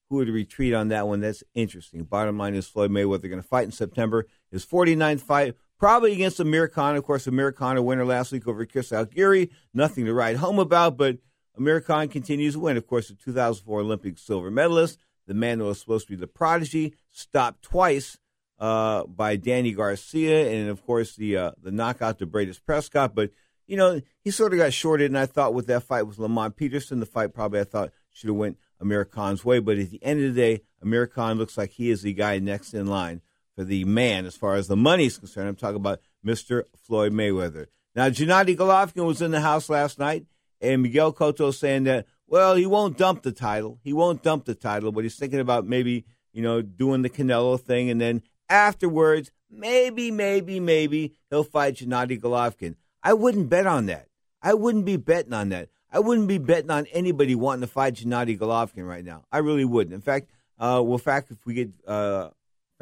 who 0.09 0.17
would 0.17 0.29
retreat 0.29 0.73
on 0.73 0.89
that 0.89 1.07
one? 1.07 1.21
That's 1.21 1.43
interesting. 1.53 2.03
Bottom 2.03 2.37
line 2.37 2.55
is 2.55 2.67
Floyd 2.67 2.91
Mayweather 2.91 3.29
going 3.29 3.41
to 3.41 3.47
fight 3.47 3.65
in 3.65 3.71
September. 3.71 4.25
His 4.51 4.65
49th 4.65 5.21
fight, 5.21 5.55
probably 5.83 6.13
against 6.13 6.39
Amir 6.39 6.69
Khan. 6.69 6.95
Of 6.95 7.03
course, 7.03 7.27
Amir 7.27 7.51
Khan, 7.51 7.75
a 7.75 7.81
winner 7.81 8.05
last 8.05 8.31
week 8.31 8.47
over 8.47 8.65
Chris 8.65 8.91
Algieri. 8.91 9.49
Nothing 9.73 10.05
to 10.05 10.13
write 10.13 10.37
home 10.37 10.57
about, 10.57 10.95
but 10.95 11.17
Amir 11.57 11.81
Khan 11.81 12.07
continues 12.07 12.53
to 12.53 12.61
win. 12.61 12.77
Of 12.77 12.87
course, 12.87 13.09
the 13.09 13.15
2004 13.15 13.81
Olympic 13.81 14.17
silver 14.17 14.49
medalist, 14.49 14.97
the 15.27 15.33
man 15.33 15.59
who 15.59 15.65
was 15.65 15.81
supposed 15.81 16.07
to 16.07 16.13
be 16.13 16.15
the 16.15 16.25
prodigy, 16.25 16.93
stopped 17.11 17.63
twice 17.63 18.17
uh, 18.59 19.03
by 19.03 19.35
Danny 19.35 19.73
Garcia, 19.73 20.49
and 20.53 20.69
of 20.69 20.85
course 20.85 21.17
the 21.17 21.35
uh, 21.35 21.51
the 21.61 21.69
knockout 21.69 22.17
to 22.19 22.27
Breidis 22.27 22.63
Prescott. 22.65 23.13
But 23.13 23.31
you 23.67 23.75
know 23.75 23.99
he 24.21 24.31
sort 24.31 24.53
of 24.53 24.59
got 24.59 24.71
shorted, 24.71 25.11
and 25.11 25.17
I 25.17 25.25
thought 25.25 25.53
with 25.53 25.67
that 25.67 25.83
fight 25.83 26.03
with 26.03 26.17
Lamont 26.17 26.55
Peterson, 26.55 27.01
the 27.01 27.05
fight 27.05 27.33
probably 27.33 27.59
I 27.59 27.65
thought 27.65 27.91
should 28.13 28.29
have 28.29 28.37
went 28.37 28.57
Amir 28.79 29.03
Khan's 29.03 29.43
way. 29.43 29.59
But 29.59 29.79
at 29.79 29.89
the 29.89 30.01
end 30.01 30.23
of 30.23 30.33
the 30.33 30.41
day, 30.41 30.61
Amir 30.81 31.07
Khan 31.07 31.37
looks 31.37 31.57
like 31.57 31.71
he 31.71 31.89
is 31.89 32.03
the 32.03 32.13
guy 32.13 32.39
next 32.39 32.73
in 32.73 32.87
line 32.87 33.19
for 33.55 33.63
the 33.63 33.85
man 33.85 34.25
as 34.25 34.35
far 34.35 34.55
as 34.55 34.67
the 34.67 34.75
money 34.75 35.05
is 35.05 35.17
concerned. 35.17 35.47
I'm 35.47 35.55
talking 35.55 35.77
about 35.77 35.99
Mr. 36.25 36.63
Floyd 36.75 37.13
Mayweather. 37.13 37.67
Now, 37.95 38.09
Gennady 38.09 38.57
Golovkin 38.57 39.05
was 39.05 39.21
in 39.21 39.31
the 39.31 39.41
house 39.41 39.69
last 39.69 39.99
night, 39.99 40.25
and 40.61 40.81
Miguel 40.81 41.13
Cotto 41.13 41.53
saying 41.53 41.83
that, 41.83 42.07
well, 42.27 42.55
he 42.55 42.65
won't 42.65 42.97
dump 42.97 43.21
the 43.21 43.31
title. 43.31 43.79
He 43.83 43.93
won't 43.93 44.23
dump 44.23 44.45
the 44.45 44.55
title, 44.55 44.91
but 44.91 45.03
he's 45.03 45.15
thinking 45.15 45.39
about 45.39 45.67
maybe, 45.67 46.05
you 46.31 46.41
know, 46.41 46.61
doing 46.61 47.03
the 47.03 47.09
Canelo 47.09 47.59
thing, 47.59 47.89
and 47.89 48.01
then 48.01 48.23
afterwards, 48.49 49.31
maybe, 49.51 50.09
maybe, 50.09 50.59
maybe 50.59 51.13
he'll 51.29 51.43
fight 51.43 51.75
Gennady 51.75 52.19
Golovkin. 52.19 52.75
I 53.03 53.13
wouldn't 53.13 53.49
bet 53.49 53.67
on 53.67 53.85
that. 53.87 54.07
I 54.41 54.53
wouldn't 54.53 54.85
be 54.85 54.97
betting 54.97 55.33
on 55.33 55.49
that. 55.49 55.69
I 55.91 55.99
wouldn't 55.99 56.27
be 56.27 56.39
betting 56.39 56.71
on 56.71 56.87
anybody 56.87 57.35
wanting 57.35 57.61
to 57.61 57.67
fight 57.67 57.95
Gennady 57.95 58.37
Golovkin 58.37 58.87
right 58.87 59.05
now. 59.05 59.23
I 59.31 59.37
really 59.37 59.65
wouldn't. 59.65 59.93
In 59.93 60.01
fact, 60.01 60.29
uh, 60.57 60.81
well, 60.83 60.93
in 60.93 60.99
fact, 60.99 61.31
if 61.31 61.45
we 61.45 61.53
get 61.53 61.69
uh, 61.87 62.29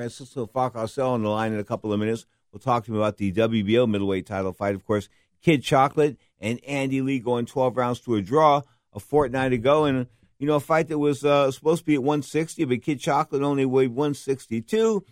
Francisco 0.09 0.47
Valcarcel 0.47 1.09
on 1.09 1.23
the 1.23 1.29
line 1.29 1.53
in 1.53 1.59
a 1.59 1.63
couple 1.63 1.93
of 1.93 1.99
minutes, 1.99 2.25
we'll 2.51 2.59
talk 2.59 2.85
to 2.85 2.91
him 2.91 2.97
about 2.97 3.17
the 3.17 3.31
WBO 3.31 3.87
middleweight 3.89 4.25
title 4.25 4.53
fight. 4.53 4.75
Of 4.75 4.85
course, 4.85 5.09
Kid 5.41 5.63
Chocolate 5.63 6.17
and 6.39 6.63
Andy 6.65 7.01
Lee 7.01 7.19
going 7.19 7.45
12 7.45 7.77
rounds 7.77 7.99
to 8.01 8.15
a 8.15 8.21
draw 8.21 8.61
a 8.93 8.99
fortnight 8.99 9.53
ago. 9.53 9.85
And, 9.85 10.07
you 10.39 10.47
know, 10.47 10.55
a 10.55 10.59
fight 10.59 10.87
that 10.89 10.99
was 10.99 11.23
uh, 11.23 11.51
supposed 11.51 11.81
to 11.81 11.85
be 11.85 11.95
at 11.95 12.03
160, 12.03 12.65
but 12.65 12.81
Kid 12.81 12.99
Chocolate 12.99 13.41
only 13.41 13.65
weighed 13.65 13.91
162. 13.91 15.03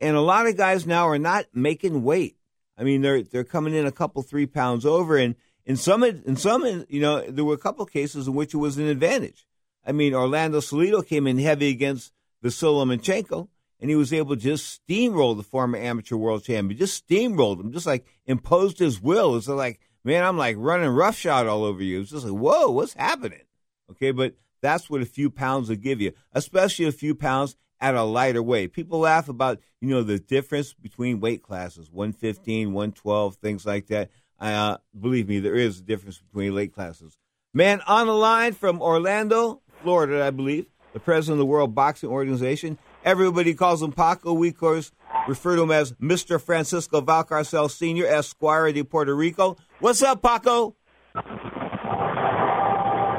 And 0.00 0.16
a 0.16 0.20
lot 0.20 0.46
of 0.46 0.56
guys 0.56 0.86
now 0.86 1.08
are 1.08 1.18
not 1.18 1.46
making 1.52 2.02
weight. 2.02 2.36
I 2.78 2.84
mean, 2.84 3.00
they're 3.00 3.22
they're 3.22 3.44
coming 3.44 3.74
in 3.74 3.86
a 3.86 3.92
couple 3.92 4.22
three 4.22 4.46
pounds 4.46 4.84
over, 4.84 5.16
and 5.16 5.34
in 5.64 5.76
some, 5.76 6.04
in 6.04 6.36
some, 6.36 6.84
you 6.90 7.00
know, 7.00 7.22
there 7.22 7.44
were 7.44 7.54
a 7.54 7.58
couple 7.58 7.86
cases 7.86 8.28
in 8.28 8.34
which 8.34 8.52
it 8.52 8.58
was 8.58 8.76
an 8.76 8.86
advantage. 8.86 9.46
I 9.84 9.92
mean, 9.92 10.14
Orlando 10.14 10.60
Salido 10.60 11.06
came 11.06 11.26
in 11.26 11.38
heavy 11.38 11.68
against 11.68 12.12
Vasily 12.42 12.84
Lomachenko, 12.84 13.48
and 13.80 13.90
he 13.90 13.96
was 13.96 14.12
able 14.12 14.34
to 14.36 14.42
just 14.42 14.80
steamroll 14.86 15.36
the 15.36 15.42
former 15.42 15.78
amateur 15.78 16.16
world 16.16 16.44
champion. 16.44 16.78
Just 16.78 17.06
steamrolled 17.06 17.60
him, 17.60 17.72
just 17.72 17.86
like 17.86 18.06
imposed 18.26 18.78
his 18.78 19.00
will. 19.00 19.36
It's 19.36 19.48
like, 19.48 19.80
man, 20.04 20.24
I'm 20.24 20.38
like 20.38 20.56
running 20.58 20.90
roughshod 20.90 21.46
all 21.46 21.64
over 21.64 21.82
you. 21.82 22.00
It's 22.00 22.10
just 22.10 22.26
like, 22.26 22.38
whoa, 22.38 22.70
what's 22.70 22.94
happening? 22.94 23.42
Okay, 23.90 24.10
but 24.10 24.34
that's 24.62 24.88
what 24.88 25.02
a 25.02 25.06
few 25.06 25.30
pounds 25.30 25.68
will 25.68 25.76
give 25.76 26.00
you, 26.00 26.12
especially 26.32 26.86
a 26.86 26.92
few 26.92 27.14
pounds 27.14 27.56
at 27.80 27.94
a 27.94 28.02
lighter 28.02 28.42
weight. 28.42 28.72
People 28.72 29.00
laugh 29.00 29.28
about, 29.28 29.60
you 29.80 29.88
know, 29.88 30.02
the 30.02 30.18
difference 30.18 30.72
between 30.72 31.20
weight 31.20 31.42
classes, 31.42 31.90
115, 31.90 32.72
112, 32.72 33.36
things 33.36 33.66
like 33.66 33.86
that. 33.88 34.10
Uh, 34.40 34.78
believe 34.98 35.28
me, 35.28 35.40
there 35.40 35.54
is 35.54 35.80
a 35.80 35.82
difference 35.82 36.18
between 36.18 36.54
late 36.54 36.74
classes. 36.74 37.16
Man 37.54 37.80
on 37.86 38.06
the 38.06 38.14
line 38.14 38.52
from 38.52 38.82
Orlando, 38.82 39.62
Florida, 39.82 40.24
I 40.24 40.30
believe, 40.30 40.66
the 40.92 41.00
president 41.00 41.34
of 41.34 41.38
the 41.38 41.46
World 41.46 41.74
Boxing 41.74 42.10
Organization. 42.10 42.78
Everybody 43.06 43.54
calls 43.54 43.80
him 43.82 43.92
Paco. 43.92 44.32
We, 44.32 44.48
of 44.48 44.58
course, 44.58 44.90
refer 45.28 45.54
to 45.54 45.62
him 45.62 45.70
as 45.70 45.92
Mr. 45.92 46.40
Francisco 46.40 47.00
Valcarcel 47.00 47.70
Sr., 47.70 48.04
Esquire 48.04 48.72
de 48.72 48.82
Puerto 48.82 49.14
Rico. 49.14 49.56
What's 49.78 50.02
up, 50.02 50.20
Paco? 50.22 50.74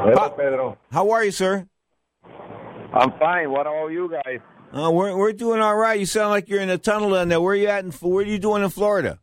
Hello, 0.04 0.30
Pedro. 0.32 0.78
How 0.92 1.12
are 1.12 1.24
you, 1.24 1.32
sir? 1.32 1.66
I'm 2.94 3.18
fine. 3.18 3.50
What 3.50 3.62
about 3.62 3.88
you 3.88 4.12
guys? 4.12 4.40
Uh, 4.74 4.92
we're 4.92 5.16
we're 5.16 5.32
doing 5.32 5.62
all 5.62 5.78
right. 5.78 5.98
You 5.98 6.06
sound 6.06 6.32
like 6.32 6.50
you're 6.50 6.60
in 6.60 6.70
a 6.70 6.78
tunnel 6.78 7.12
down 7.12 7.30
there. 7.30 7.40
Where 7.40 7.54
are 7.54 7.56
you 7.56 7.68
at? 7.68 7.86
In, 7.86 7.92
what 7.92 8.26
are 8.26 8.30
you 8.30 8.40
doing 8.40 8.64
in 8.64 8.70
Florida? 8.70 9.20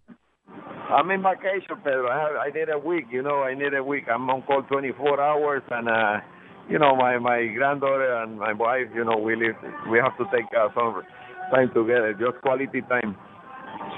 I'm 0.89 1.11
in 1.11 1.23
vacation, 1.23 1.77
Pedro. 1.85 2.09
I, 2.09 2.21
have, 2.21 2.37
I 2.37 2.49
need 2.59 2.71
a 2.71 2.79
week. 2.79 3.05
You 3.11 3.21
know, 3.23 3.43
I 3.43 3.53
need 3.55 3.75
a 3.75 3.85
week. 3.85 4.05
I'm 4.11 4.31
on 4.31 4.41
call 4.43 4.63
24 4.63 5.21
hours, 5.21 5.63
and 5.71 5.89
uh, 5.91 6.21
you 6.69 6.79
know, 6.79 6.95
my 6.97 7.19
my 7.19 7.47
granddaughter 7.47 8.23
and 8.23 8.39
my 8.39 8.53
wife. 8.53 8.89
You 8.95 9.05
know, 9.05 9.17
we 9.17 9.37
live. 9.37 9.57
We 9.91 9.99
have 9.99 10.17
to 10.19 10.25
take 10.35 10.47
uh, 10.57 10.69
some 10.75 11.03
time 11.51 11.71
together, 11.75 12.15
just 12.15 12.41
quality 12.43 12.83
time. 12.83 13.17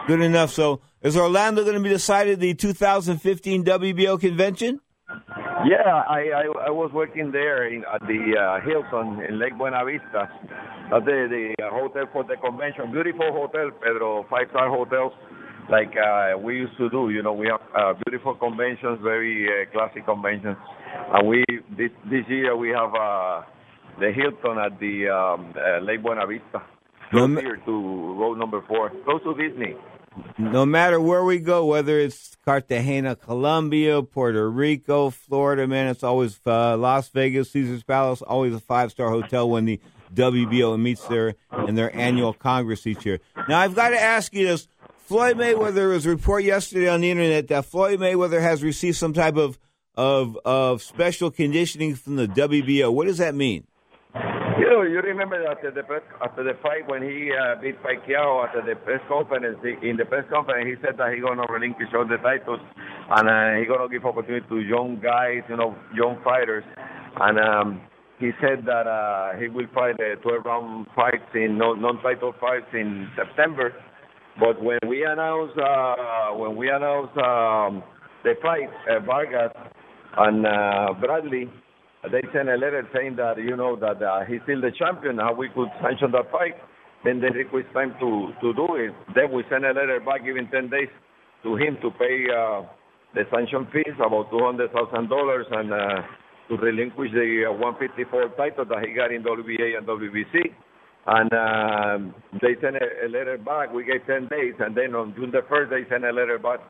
Good 0.07 0.20
enough. 0.20 0.50
So, 0.50 0.81
is 1.02 1.16
Orlando 1.16 1.62
going 1.62 1.76
to 1.76 1.83
be 1.83 1.88
decided 1.88 2.40
the 2.40 2.55
2015 2.55 3.64
WBO 3.64 4.20
convention? 4.20 4.81
Yeah, 5.64 6.02
I, 6.09 6.31
I 6.35 6.66
I 6.66 6.70
was 6.70 6.90
working 6.92 7.31
there 7.33 7.68
in, 7.68 7.85
at 7.92 8.00
the 8.02 8.37
uh, 8.38 8.61
Hilton 8.61 9.22
in 9.29 9.38
Lake 9.38 9.57
Buena 9.57 9.85
Vista, 9.85 10.29
at 10.94 11.05
the 11.05 11.26
the 11.31 11.55
uh, 11.64 11.70
hotel 11.70 12.07
for 12.12 12.24
the 12.24 12.37
convention. 12.37 12.92
Beautiful 12.92 13.33
hotel, 13.33 13.70
Pedro, 13.83 14.26
five 14.29 14.46
star 14.50 14.68
hotels 14.68 15.12
like 15.70 15.94
uh, 15.96 16.38
we 16.38 16.57
used 16.57 16.76
to 16.79 16.88
do. 16.90 17.11
You 17.11 17.22
know, 17.22 17.33
we 17.33 17.48
have 17.48 17.61
uh, 17.74 17.94
beautiful 18.05 18.35
conventions, 18.35 18.98
very 19.02 19.46
uh, 19.46 19.70
classic 19.72 20.05
conventions, 20.05 20.57
and 21.12 21.29
we 21.29 21.44
this 21.76 21.90
this 22.11 22.24
year 22.29 22.57
we 22.57 22.70
have 22.70 22.94
uh, 22.94 23.42
the 23.98 24.12
Hilton 24.12 24.59
at 24.59 24.79
the 24.79 25.09
um, 25.09 25.55
uh, 25.57 25.81
Lake 25.81 26.02
Buena 26.02 26.26
Vista. 26.26 26.62
No 27.12 27.26
here 27.29 27.57
to 27.64 28.14
road 28.18 28.38
number 28.38 28.62
four, 28.66 28.90
close 29.05 29.22
to 29.22 29.35
Disney. 29.35 29.76
No 30.38 30.64
matter 30.64 30.98
where 30.98 31.24
we 31.24 31.38
go, 31.38 31.66
whether 31.66 32.00
it's 32.00 32.37
Cartagena, 32.44 33.16
Colombia, 33.16 34.02
Puerto 34.02 34.48
Rico, 34.50 35.11
Florida, 35.11 35.66
man, 35.66 35.88
it's 35.88 36.02
always 36.02 36.40
uh, 36.46 36.76
Las 36.76 37.11
Vegas, 37.11 37.50
Caesar's 37.50 37.83
Palace, 37.83 38.22
always 38.22 38.55
a 38.55 38.61
five 38.61 38.90
star 38.90 39.11
hotel 39.11 39.48
when 39.48 39.66
the 39.66 39.81
WBO 40.14 40.81
meets 40.81 41.07
there 41.09 41.35
in 41.66 41.74
their 41.74 41.94
annual 41.94 42.33
congress 42.33 42.87
each 42.87 43.05
year. 43.05 43.20
Now, 43.48 43.59
I've 43.61 43.74
got 43.74 43.90
to 43.90 44.00
ask 44.00 44.33
you 44.33 44.46
this 44.46 44.68
Floyd 45.07 45.37
Mayweather, 45.37 45.88
was 45.88 46.05
a 46.05 46.11
report 46.11 46.42
yesterday 46.42 46.88
on 46.88 47.01
the 47.01 47.12
internet 47.12 47.47
that 47.47 47.64
Floyd 47.64 48.01
Mayweather 48.01 48.40
has 48.42 48.64
received 48.64 48.97
some 48.97 49.12
type 49.12 49.37
of 49.37 49.57
of 49.95 50.37
of 50.45 50.83
special 50.83 51.31
conditioning 51.31 51.95
from 51.95 52.16
the 52.16 52.27
WBO. 52.27 52.92
What 52.92 53.07
does 53.07 53.19
that 53.19 53.33
mean? 53.33 53.69
You 54.59 54.69
know, 54.69 54.83
you 54.83 54.99
remember 55.01 55.47
after 55.47 55.71
the 55.71 55.85
press, 55.85 56.03
after 56.21 56.42
the 56.42 56.59
fight 56.61 56.88
when 56.88 57.03
he 57.03 57.31
uh, 57.31 57.55
beat 57.62 57.81
Pacquiao 57.85 58.49
after 58.49 58.62
the 58.66 58.75
press 58.83 59.01
conference. 59.07 59.57
In 59.81 59.97
the 59.97 60.07
press 60.07 60.25
conference, 60.29 60.66
he 60.66 60.75
said 60.85 60.99
that 60.99 61.14
he's 61.14 61.23
gonna 61.23 61.47
relinquish 61.49 61.88
all 61.95 62.05
the 62.05 62.16
titles 62.16 62.59
and 63.09 63.29
uh, 63.31 63.62
gonna 63.73 63.88
give 63.88 64.05
opportunity 64.05 64.45
to 64.49 64.59
young 64.59 64.99
guys, 65.01 65.47
you 65.49 65.57
know, 65.57 65.77
young 65.95 66.19
fighters. 66.25 66.64
And 67.21 67.38
um, 67.38 67.81
he 68.19 68.33
said 68.42 68.66
that 68.66 68.90
uh, 68.90 69.38
he 69.38 69.47
will 69.47 69.71
fight 69.73 69.99
the 69.99 70.16
12 70.21 70.45
round 70.45 70.87
fights 70.97 71.31
in 71.33 71.59
non-title 71.59 72.35
fights 72.40 72.66
in 72.75 73.07
September 73.14 73.73
but 74.38 74.62
when 74.62 74.79
we 74.88 75.05
announced 75.05 75.59
uh, 75.59 76.33
when 76.37 76.57
we 76.57 76.68
announced 76.68 77.16
um, 77.18 77.83
the 78.25 78.35
fight, 78.42 78.68
uh, 78.90 79.01
Vargas 79.01 79.53
and 80.18 80.46
uh, 80.46 80.94
Bradley, 81.01 81.51
they 82.11 82.22
sent 82.33 82.49
a 82.49 82.55
letter 82.57 82.87
saying 82.94 83.16
that 83.16 83.38
you 83.38 83.57
know 83.57 83.77
that 83.77 84.03
uh, 84.03 84.25
he's 84.25 84.40
still 84.44 84.61
the 84.61 84.72
champion, 84.79 85.18
how 85.18 85.35
we 85.35 85.49
could 85.55 85.68
sanction 85.83 86.12
that 86.12 86.31
fight. 86.31 86.55
Then 87.05 87.20
they 87.20 87.29
request 87.29 87.66
time 87.72 87.94
to 88.01 88.33
to 88.40 88.53
do 88.55 88.66
it. 88.77 88.92
Then 89.14 89.33
we 89.33 89.44
sent 89.51 89.64
a 89.64 89.72
letter 89.72 90.01
back, 90.05 90.25
giving 90.25 90.49
ten 90.49 90.68
days 90.68 90.90
to 91.42 91.57
him 91.57 91.79
to 91.83 91.90
pay 91.99 92.27
uh, 92.29 92.62
the 93.14 93.25
sanction 93.33 93.66
fees, 93.72 93.94
about 94.05 94.31
two 94.31 94.44
hundred 94.44 94.72
thousand 94.72 95.09
dollars, 95.09 95.46
and 95.51 95.72
uh, 95.72 96.03
to 96.49 96.57
relinquish 96.57 97.11
the 97.12 97.46
uh, 97.49 97.53
154 97.53 98.37
title 98.37 98.64
that 98.66 98.85
he 98.87 98.94
got 98.94 99.11
in 99.11 99.22
WBA 99.22 99.79
and 99.79 99.87
WBC. 99.87 100.55
And 101.09 101.33
um, 101.33 102.14
they 102.42 102.61
sent 102.61 102.77
a, 102.77 103.07
a 103.07 103.09
letter 103.09 103.38
back. 103.38 103.73
We 103.73 103.85
gave 103.85 104.07
10 104.07 104.29
days, 104.29 104.55
and 104.59 104.77
then 104.77 104.95
on 104.95 105.14
June 105.14 105.31
the 105.31 105.42
1st, 105.49 105.71
they 105.71 105.88
sent 105.88 106.05
a 106.05 106.11
letter 106.11 106.38
back 106.38 106.61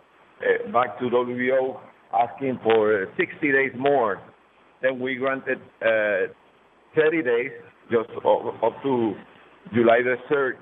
uh, 0.43 0.71
back 0.71 0.99
to 0.99 1.07
WBO 1.07 1.81
asking 2.13 2.61
for 2.63 3.07
60 3.17 3.53
days 3.53 3.73
more. 3.79 4.21
Then 4.83 5.01
we 5.01 5.17
granted 5.17 5.59
uh, 5.81 6.33
30 6.95 7.23
days, 7.23 7.51
just 7.91 8.11
up, 8.19 8.63
up 8.63 8.83
to 8.83 9.15
July 9.73 10.01
the 10.05 10.17
3rd, 10.31 10.53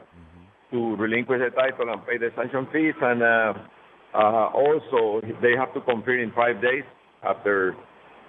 to 0.71 0.97
relinquish 0.97 1.41
the 1.41 1.51
title 1.51 1.93
and 1.93 2.07
pay 2.07 2.19
the 2.19 2.31
sanction 2.37 2.69
fees. 2.73 2.95
And 3.03 3.23
uh, 3.23 3.55
uh, 4.15 4.51
also, 4.55 5.21
they 5.43 5.57
have 5.59 5.75
to 5.75 5.81
confirm 5.81 6.21
in 6.21 6.33
five 6.33 6.63
days 6.63 6.85
after 7.25 7.75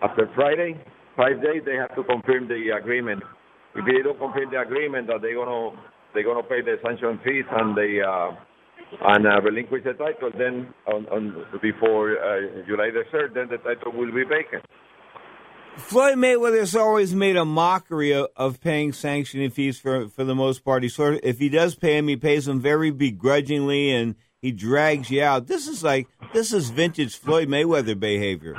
after 0.02 0.30
Friday. 0.36 0.80
Five 1.16 1.42
days, 1.42 1.62
they 1.66 1.76
have 1.76 1.96
to 1.96 2.04
confirm 2.04 2.48
the 2.48 2.76
agreement. 2.78 3.24
If 3.76 3.86
they 3.86 4.02
don't 4.02 4.18
confirm 4.18 4.52
the 4.52 4.62
agreement 4.62 5.08
that 5.08 5.22
they're 5.22 5.36
gonna 5.36 5.76
they're 6.14 6.24
gonna 6.24 6.44
pay 6.44 6.62
the 6.62 6.78
sanction 6.84 7.20
fees 7.24 7.46
and 7.52 7.76
they 7.76 8.00
uh, 8.02 8.32
and 9.02 9.28
uh, 9.28 9.42
relinquish 9.42 9.84
the 9.84 9.94
title, 9.94 10.32
then 10.38 10.74
on, 10.88 11.06
on 11.08 11.46
before 11.62 12.18
uh, 12.18 12.66
July 12.68 12.92
the 12.92 13.04
third, 13.12 13.34
then 13.34 13.50
the 13.50 13.58
title 13.58 13.92
will 13.92 14.14
be 14.14 14.24
vacant. 14.24 14.64
Floyd 15.78 16.18
Mayweather 16.18 16.60
has 16.60 16.76
always 16.76 17.14
made 17.14 17.36
a 17.36 17.44
mockery 17.44 18.14
of, 18.14 18.28
of, 18.38 18.62
paying 18.62 18.94
sanctioning 18.94 19.50
fees 19.50 19.78
for 19.78 20.08
for 20.08 20.24
the 20.24 20.36
most 20.36 20.64
part. 20.64 20.84
He 20.84 20.90
sort 20.90 21.16
of, 21.16 21.20
if 21.24 21.40
he 21.40 21.50
does 21.50 21.76
pay 21.76 21.98
them, 21.98 22.08
he 22.08 22.16
pays 22.16 22.46
them 22.46 22.62
very 22.62 22.92
begrudgingly, 22.92 23.92
and 23.92 24.16
he 24.42 24.54
drags 24.54 25.10
you 25.12 25.22
out. 25.22 25.48
This 25.48 25.68
is 25.68 25.84
like 25.84 26.08
this 26.34 26.54
is 26.54 26.70
vintage 26.70 27.18
Floyd 27.18 27.50
Mayweather 27.50 28.00
behavior. 28.00 28.56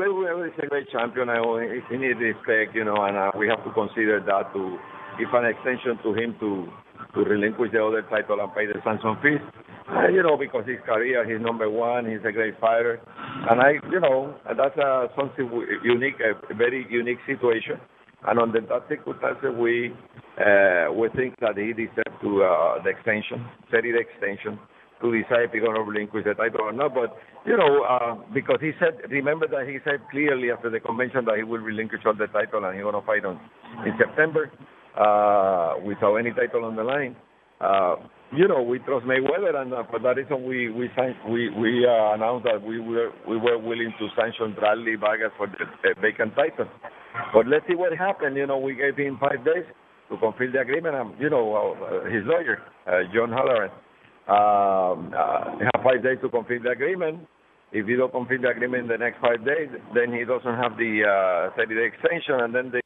Well, 0.00 0.42
is 0.44 0.52
a 0.62 0.66
great 0.66 0.88
champion. 0.88 1.28
I 1.28 1.42
he 1.90 1.96
needs 1.98 2.18
respect, 2.18 2.74
you 2.74 2.84
know, 2.84 3.04
and 3.04 3.18
uh, 3.18 3.32
we 3.36 3.48
have 3.48 3.62
to 3.64 3.70
consider 3.72 4.18
that 4.24 4.48
to 4.54 4.78
give 5.18 5.28
an 5.34 5.44
extension 5.44 6.00
to 6.02 6.14
him 6.14 6.36
to 6.40 6.72
to 7.12 7.20
relinquish 7.20 7.70
the 7.72 7.84
other 7.84 8.00
title 8.08 8.40
and 8.40 8.48
pay 8.54 8.64
the 8.64 8.80
sanction 8.82 9.14
fees. 9.20 9.44
Uh, 9.92 10.08
you 10.08 10.22
know, 10.22 10.38
because 10.38 10.64
his 10.66 10.80
career, 10.86 11.28
he's 11.28 11.44
number 11.44 11.68
one, 11.68 12.08
he's 12.08 12.24
a 12.24 12.32
great 12.32 12.58
fighter, 12.58 12.98
and 13.50 13.60
I, 13.60 13.72
you 13.92 14.00
know, 14.00 14.34
that's 14.56 14.78
uh, 14.78 15.08
something 15.18 15.52
unique, 15.84 16.16
a 16.24 16.54
very 16.54 16.86
unique 16.88 17.20
situation. 17.26 17.76
And 18.26 18.40
under 18.40 18.62
that 18.62 18.88
circumstances, 18.88 19.52
we 19.52 19.92
uh, 20.40 20.92
we 20.96 21.10
think 21.12 21.36
that 21.40 21.58
he 21.58 21.74
deserves 21.76 22.16
to 22.22 22.42
uh, 22.42 22.82
the 22.82 22.88
extension, 22.88 23.44
30 23.70 23.92
extension, 24.00 24.58
to 25.00 25.06
decide 25.12 25.48
if 25.48 25.52
he's 25.52 25.62
going 25.62 25.74
to 25.76 25.82
relinquish 25.82 26.24
the 26.24 26.34
title 26.34 26.62
or 26.62 26.72
not. 26.72 26.94
But 26.94 27.16
you 27.46 27.56
know, 27.56 27.84
uh, 27.84 28.14
because 28.32 28.58
he 28.60 28.72
said, 28.78 29.10
remember 29.10 29.48
that 29.48 29.68
he 29.68 29.78
said 29.84 30.00
clearly 30.10 30.50
after 30.50 30.70
the 30.70 30.80
convention 30.80 31.24
that 31.26 31.36
he 31.36 31.44
will 31.44 31.60
relinquish 31.60 32.02
all 32.06 32.14
the 32.14 32.26
title 32.28 32.64
and 32.64 32.74
he's 32.74 32.82
going 32.82 32.98
to 32.98 33.06
fight 33.06 33.24
on 33.24 33.40
in 33.86 33.92
September 33.98 34.50
uh, 34.96 35.80
without 35.84 36.16
any 36.16 36.30
title 36.32 36.64
on 36.64 36.76
the 36.76 36.84
line. 36.84 37.16
Uh, 37.60 37.96
you 38.32 38.46
know, 38.46 38.62
we 38.62 38.78
trust 38.78 39.04
Mayweather, 39.06 39.56
and 39.56 39.74
uh, 39.74 39.82
for 39.90 39.98
that 39.98 40.16
reason, 40.16 40.44
we 40.46 40.70
we 40.70 40.88
signed, 40.96 41.16
we 41.28 41.50
we 41.50 41.84
uh, 41.84 42.14
announced 42.14 42.46
that 42.46 42.62
we 42.62 42.78
were 42.78 43.10
we 43.28 43.36
were 43.36 43.58
willing 43.58 43.92
to 43.98 44.08
sanction 44.16 44.54
Bradley 44.54 44.94
Vargas 44.94 45.32
for 45.36 45.48
the 45.48 45.64
uh, 45.64 46.00
vacant 46.00 46.34
title. 46.36 46.70
But 47.34 47.48
let's 47.48 47.66
see 47.66 47.74
what 47.74 47.96
happened. 47.96 48.36
You 48.36 48.46
know, 48.46 48.58
we 48.58 48.74
gave 48.74 48.96
him 48.96 49.18
five 49.18 49.44
days 49.44 49.66
to 50.10 50.16
complete 50.18 50.52
the 50.52 50.60
agreement. 50.60 50.94
And, 50.94 51.10
you 51.18 51.30
know, 51.30 51.74
uh, 51.74 52.04
his 52.10 52.22
lawyer, 52.26 52.58
uh, 52.86 53.02
John 53.14 53.30
Halloran, 53.30 53.70
um, 54.30 55.12
uh, 55.12 55.58
have 55.58 55.82
five 55.82 56.02
days 56.02 56.18
to 56.22 56.28
complete 56.28 56.62
the 56.62 56.70
agreement. 56.70 57.26
If 57.72 57.86
he 57.86 57.96
don't 57.96 58.12
complete 58.12 58.42
the 58.42 58.48
agreement 58.48 58.82
in 58.84 58.88
the 58.88 58.98
next 58.98 59.20
five 59.20 59.44
days, 59.44 59.68
then 59.94 60.12
he 60.12 60.24
doesn't 60.24 60.54
have 60.54 60.76
the 60.76 61.02
uh, 61.02 61.58
30-day 61.58 61.86
extension, 61.86 62.40
and 62.40 62.54
then 62.54 62.70
they, 62.70 62.80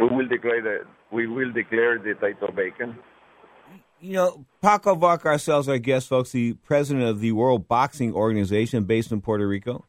we 0.00 0.08
will 0.08 0.28
declare 0.28 0.62
the 0.62 0.78
we 1.12 1.26
will 1.26 1.52
declare 1.52 1.98
the 1.98 2.14
title 2.14 2.48
vacant. 2.54 2.96
You 4.00 4.12
know, 4.12 4.46
Paco 4.60 4.94
Valcarcel 4.94 5.68
our 5.68 5.78
guest, 5.78 6.08
folks, 6.08 6.32
the 6.32 6.54
president 6.54 7.06
of 7.06 7.20
the 7.20 7.32
World 7.32 7.68
Boxing 7.68 8.12
Organization 8.12 8.84
based 8.84 9.12
in 9.12 9.20
Puerto 9.20 9.46
Rico. 9.46 9.84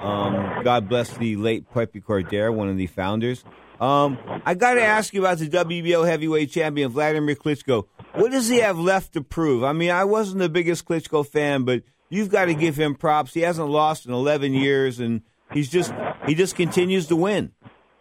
Um, 0.00 0.62
God 0.62 0.88
bless 0.88 1.16
the 1.16 1.36
late 1.36 1.72
Pepe 1.72 2.00
Cordero, 2.00 2.54
one 2.54 2.68
of 2.68 2.76
the 2.76 2.86
founders. 2.86 3.44
Um, 3.80 4.18
I 4.44 4.54
got 4.54 4.74
to 4.74 4.82
ask 4.82 5.12
you 5.14 5.20
about 5.20 5.38
the 5.38 5.48
WBO 5.48 6.06
heavyweight 6.06 6.50
champion, 6.50 6.90
Vladimir 6.90 7.36
Klitschko. 7.36 7.86
What 8.14 8.32
does 8.32 8.48
he 8.48 8.58
have 8.58 8.78
left 8.78 9.12
to 9.14 9.22
prove? 9.22 9.64
I 9.64 9.72
mean, 9.72 9.90
I 9.90 10.04
wasn't 10.04 10.40
the 10.40 10.48
biggest 10.48 10.84
Klitschko 10.84 11.26
fan, 11.26 11.64
but 11.64 11.82
you've 12.08 12.30
got 12.30 12.46
to 12.46 12.54
give 12.54 12.76
him 12.76 12.94
props. 12.94 13.34
He 13.34 13.40
hasn't 13.40 13.68
lost 13.68 14.06
in 14.06 14.12
11 14.12 14.54
years, 14.54 14.98
and 14.98 15.22
he's 15.52 15.68
just 15.68 15.92
he 16.26 16.34
just 16.34 16.56
continues 16.56 17.06
to 17.08 17.16
win. 17.16 17.52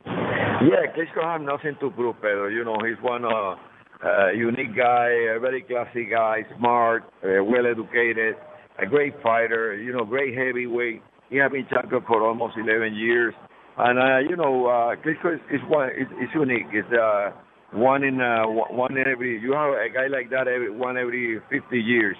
Yeah, 0.06 0.90
Klitschko 0.96 1.24
has 1.24 1.42
nothing 1.46 1.76
to 1.80 1.92
prove, 1.92 2.16
Pedro. 2.16 2.48
You 2.48 2.64
know, 2.64 2.78
he's 2.86 3.02
one 3.02 3.26
uh, 3.26 3.56
uh, 4.04 4.32
unique 4.32 4.76
guy, 4.76 5.10
a 5.36 5.40
very 5.40 5.62
classy 5.62 6.06
guy, 6.06 6.46
smart, 6.58 7.04
uh, 7.24 7.44
well 7.44 7.66
educated, 7.70 8.36
a 8.80 8.86
great 8.86 9.14
fighter. 9.22 9.76
You 9.76 9.94
know, 9.94 10.06
great 10.06 10.36
heavyweight. 10.36 11.02
He 11.30 11.38
has 11.38 11.52
been 11.52 11.68
champion 11.70 12.02
for 12.08 12.26
almost 12.26 12.56
11 12.58 12.96
years, 12.96 13.34
and 13.78 14.00
uh, 14.00 14.30
you 14.30 14.36
know, 14.36 14.66
uh, 14.66 14.96
Klitschko 14.96 15.36
is, 15.36 15.42
is 15.52 15.62
one 15.68 15.90
is, 15.90 16.08
is 16.24 16.30
unique. 16.34 16.68
It's 16.74 16.88
uh, 16.92 17.32
one 17.74 18.04
in 18.04 18.22
uh, 18.22 18.46
one 18.48 18.98
every. 18.98 19.40
You 19.40 19.54
have 19.54 19.74
a 19.74 19.90
guy 19.94 20.08
like 20.08 20.30
that 20.30 20.48
every 20.48 20.72
one 20.72 20.98
every 20.98 21.40
50 21.50 21.78
years. 21.78 22.16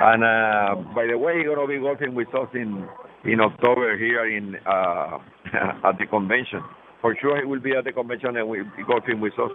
And 0.00 0.22
uh, 0.22 0.94
by 0.94 1.06
the 1.06 1.16
way, 1.16 1.38
he's 1.38 1.46
gonna 1.46 1.66
be 1.66 1.78
golfing 1.78 2.14
with 2.14 2.28
us 2.34 2.48
in 2.54 2.86
in 3.24 3.40
October 3.40 3.96
here 3.96 4.26
in 4.26 4.56
uh, 4.66 5.18
at 5.88 5.98
the 5.98 6.06
convention. 6.06 6.62
For 7.00 7.16
sure, 7.20 7.36
he 7.40 7.44
will 7.44 7.58
be 7.58 7.74
at 7.74 7.84
the 7.84 7.92
convention 7.92 8.36
and 8.36 8.48
will 8.48 8.62
be 8.76 8.84
golfing 8.86 9.20
with 9.20 9.32
us. 9.32 9.50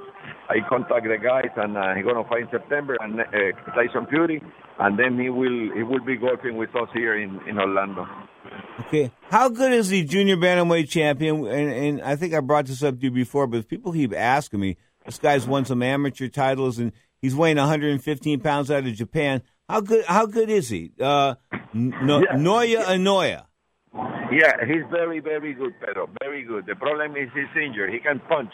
I 0.50 0.58
contact 0.67 1.08
the 1.08 1.17
guys, 1.17 1.52
and 1.56 1.78
uh, 1.78 1.93
he's 1.95 2.04
gonna 2.04 2.28
fight 2.28 2.41
in 2.41 2.50
September 2.52 2.97
and 3.00 3.21
uh, 3.21 3.71
Tyson 3.73 4.08
Fury, 4.10 4.41
and 4.80 5.00
then 5.00 5.17
he 5.17 5.30
will 5.30 5.71
he 5.73 5.84
will 5.84 6.04
be 6.04 6.17
golfing 6.17 6.58
with 6.58 6.76
us 6.76 6.89
here 6.93 7.17
in 7.17 7.39
in 7.47 7.60
Orlando. 7.60 8.06
Okay, 8.82 9.12
how 9.30 9.50
good 9.50 9.71
is 9.73 9.89
the 9.89 10.04
junior 10.04 10.38
bantamweight 10.38 10.89
champion? 10.89 11.47
And, 11.47 11.71
and 11.71 12.02
I 12.02 12.15
think 12.15 12.34
I 12.34 12.39
brought 12.39 12.65
this 12.65 12.84
up 12.84 13.00
to 13.00 13.06
you 13.06 13.12
before, 13.12 13.47
but 13.47 13.67
people 13.67 13.93
keep 13.93 14.13
asking 14.15 14.60
me 14.60 14.78
this 15.08 15.17
guy's 15.17 15.48
won 15.48 15.65
some 15.65 15.82
amateur 15.82 16.28
titles, 16.28 16.78
and 16.78 16.91
he's 17.22 17.34
weighing 17.34 17.58
115 17.58 18.41
pounds 18.41 18.70
out 18.70 18.86
of 18.86 18.93
Japan. 18.93 19.41
How 19.67 19.82
good? 19.82 20.06
How 20.06 20.26
good 20.26 20.50
is 20.50 20.70
he? 20.70 20.91
Uh, 21.02 21.36
no, 21.74 22.20
yeah. 22.20 22.36
Naoya 22.36 22.84
Inoue. 22.84 23.43
Yeah, 24.30 24.65
he's 24.67 24.84
very, 24.91 25.22
very 25.22 25.54
good, 25.54 25.74
Pedro. 25.80 26.10
Very 26.22 26.43
good. 26.43 26.65
The 26.67 26.76
problem 26.76 27.15
is 27.15 27.30
he's 27.34 27.63
injured. 27.63 27.93
He 27.93 28.00
can 28.00 28.20
punch 28.28 28.52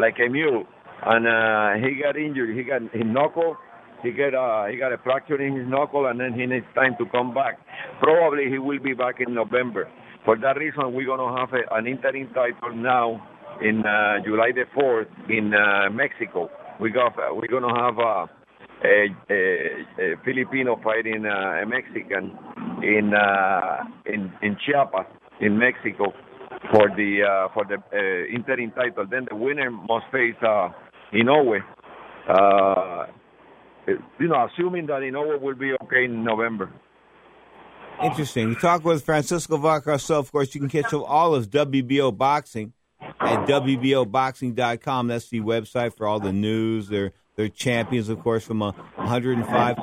like 0.00 0.14
a 0.24 0.30
mule, 0.30 0.64
and 1.02 1.26
uh, 1.26 1.84
he 1.84 2.00
got 2.00 2.16
injured. 2.16 2.56
He 2.56 2.62
got 2.62 2.82
his 2.92 3.02
knuckle. 3.04 3.56
He 4.02 4.12
got 4.12 4.34
uh, 4.34 4.70
he 4.70 4.78
got 4.78 4.92
a 4.92 4.98
fracture 4.98 5.42
in 5.42 5.56
his 5.56 5.66
knuckle, 5.68 6.06
and 6.06 6.20
then 6.20 6.32
he 6.32 6.46
needs 6.46 6.66
time 6.76 6.94
to 6.98 7.06
come 7.06 7.34
back. 7.34 7.58
Probably 8.00 8.48
he 8.48 8.58
will 8.58 8.78
be 8.78 8.94
back 8.94 9.16
in 9.18 9.34
November. 9.34 9.90
For 10.24 10.36
that 10.38 10.56
reason, 10.56 10.94
we're 10.94 11.06
gonna 11.06 11.36
have 11.36 11.52
a, 11.52 11.74
an 11.74 11.88
interim 11.88 12.28
title 12.32 12.76
now 12.76 13.20
in 13.62 13.84
uh, 13.84 14.22
July 14.24 14.52
the 14.54 14.64
4th 14.76 15.08
in 15.28 15.52
uh, 15.54 15.90
Mexico. 15.90 16.50
We 16.80 16.90
got 16.90 17.14
we're 17.34 17.48
gonna 17.48 17.74
have 17.74 17.98
a, 17.98 18.28
a, 18.84 19.06
a, 19.30 20.12
a 20.12 20.16
Filipino 20.24 20.80
fighting 20.82 21.26
uh, 21.26 21.62
a 21.62 21.66
Mexican 21.66 22.38
in 22.82 23.12
uh, 23.14 23.84
in 24.06 24.32
in 24.42 24.56
Chiapas 24.64 25.06
in 25.40 25.58
Mexico 25.58 26.12
for 26.72 26.88
the 26.96 27.22
uh, 27.22 27.52
for 27.52 27.64
the 27.64 27.76
uh, 27.92 28.34
interim 28.34 28.70
title. 28.72 29.06
Then 29.10 29.26
the 29.28 29.36
winner 29.36 29.70
must 29.70 30.06
face 30.12 30.36
uh, 30.42 30.68
Inoue. 31.12 31.60
Uh, 32.28 33.06
you 34.20 34.28
know, 34.28 34.46
assuming 34.52 34.86
that 34.86 35.00
Inoue 35.00 35.40
will 35.40 35.54
be 35.54 35.72
okay 35.82 36.04
in 36.04 36.22
November. 36.22 36.70
Interesting. 38.02 38.50
We 38.50 38.54
talk 38.54 38.84
with 38.84 39.04
Francisco 39.04 39.56
Valcarcel. 39.56 40.20
Of 40.20 40.30
course, 40.30 40.54
you 40.54 40.60
can 40.60 40.70
catch 40.70 40.92
all 40.92 41.34
of 41.34 41.50
WBO 41.50 42.16
boxing 42.16 42.72
at 43.28 43.46
WBOboxing.com. 43.46 45.08
That's 45.08 45.28
the 45.28 45.40
website 45.40 45.96
for 45.96 46.06
all 46.06 46.20
the 46.20 46.32
news. 46.32 46.88
They're, 46.88 47.12
they're 47.36 47.48
champions, 47.48 48.08
of 48.08 48.20
course, 48.20 48.44
from 48.44 48.60
105. 48.60 49.76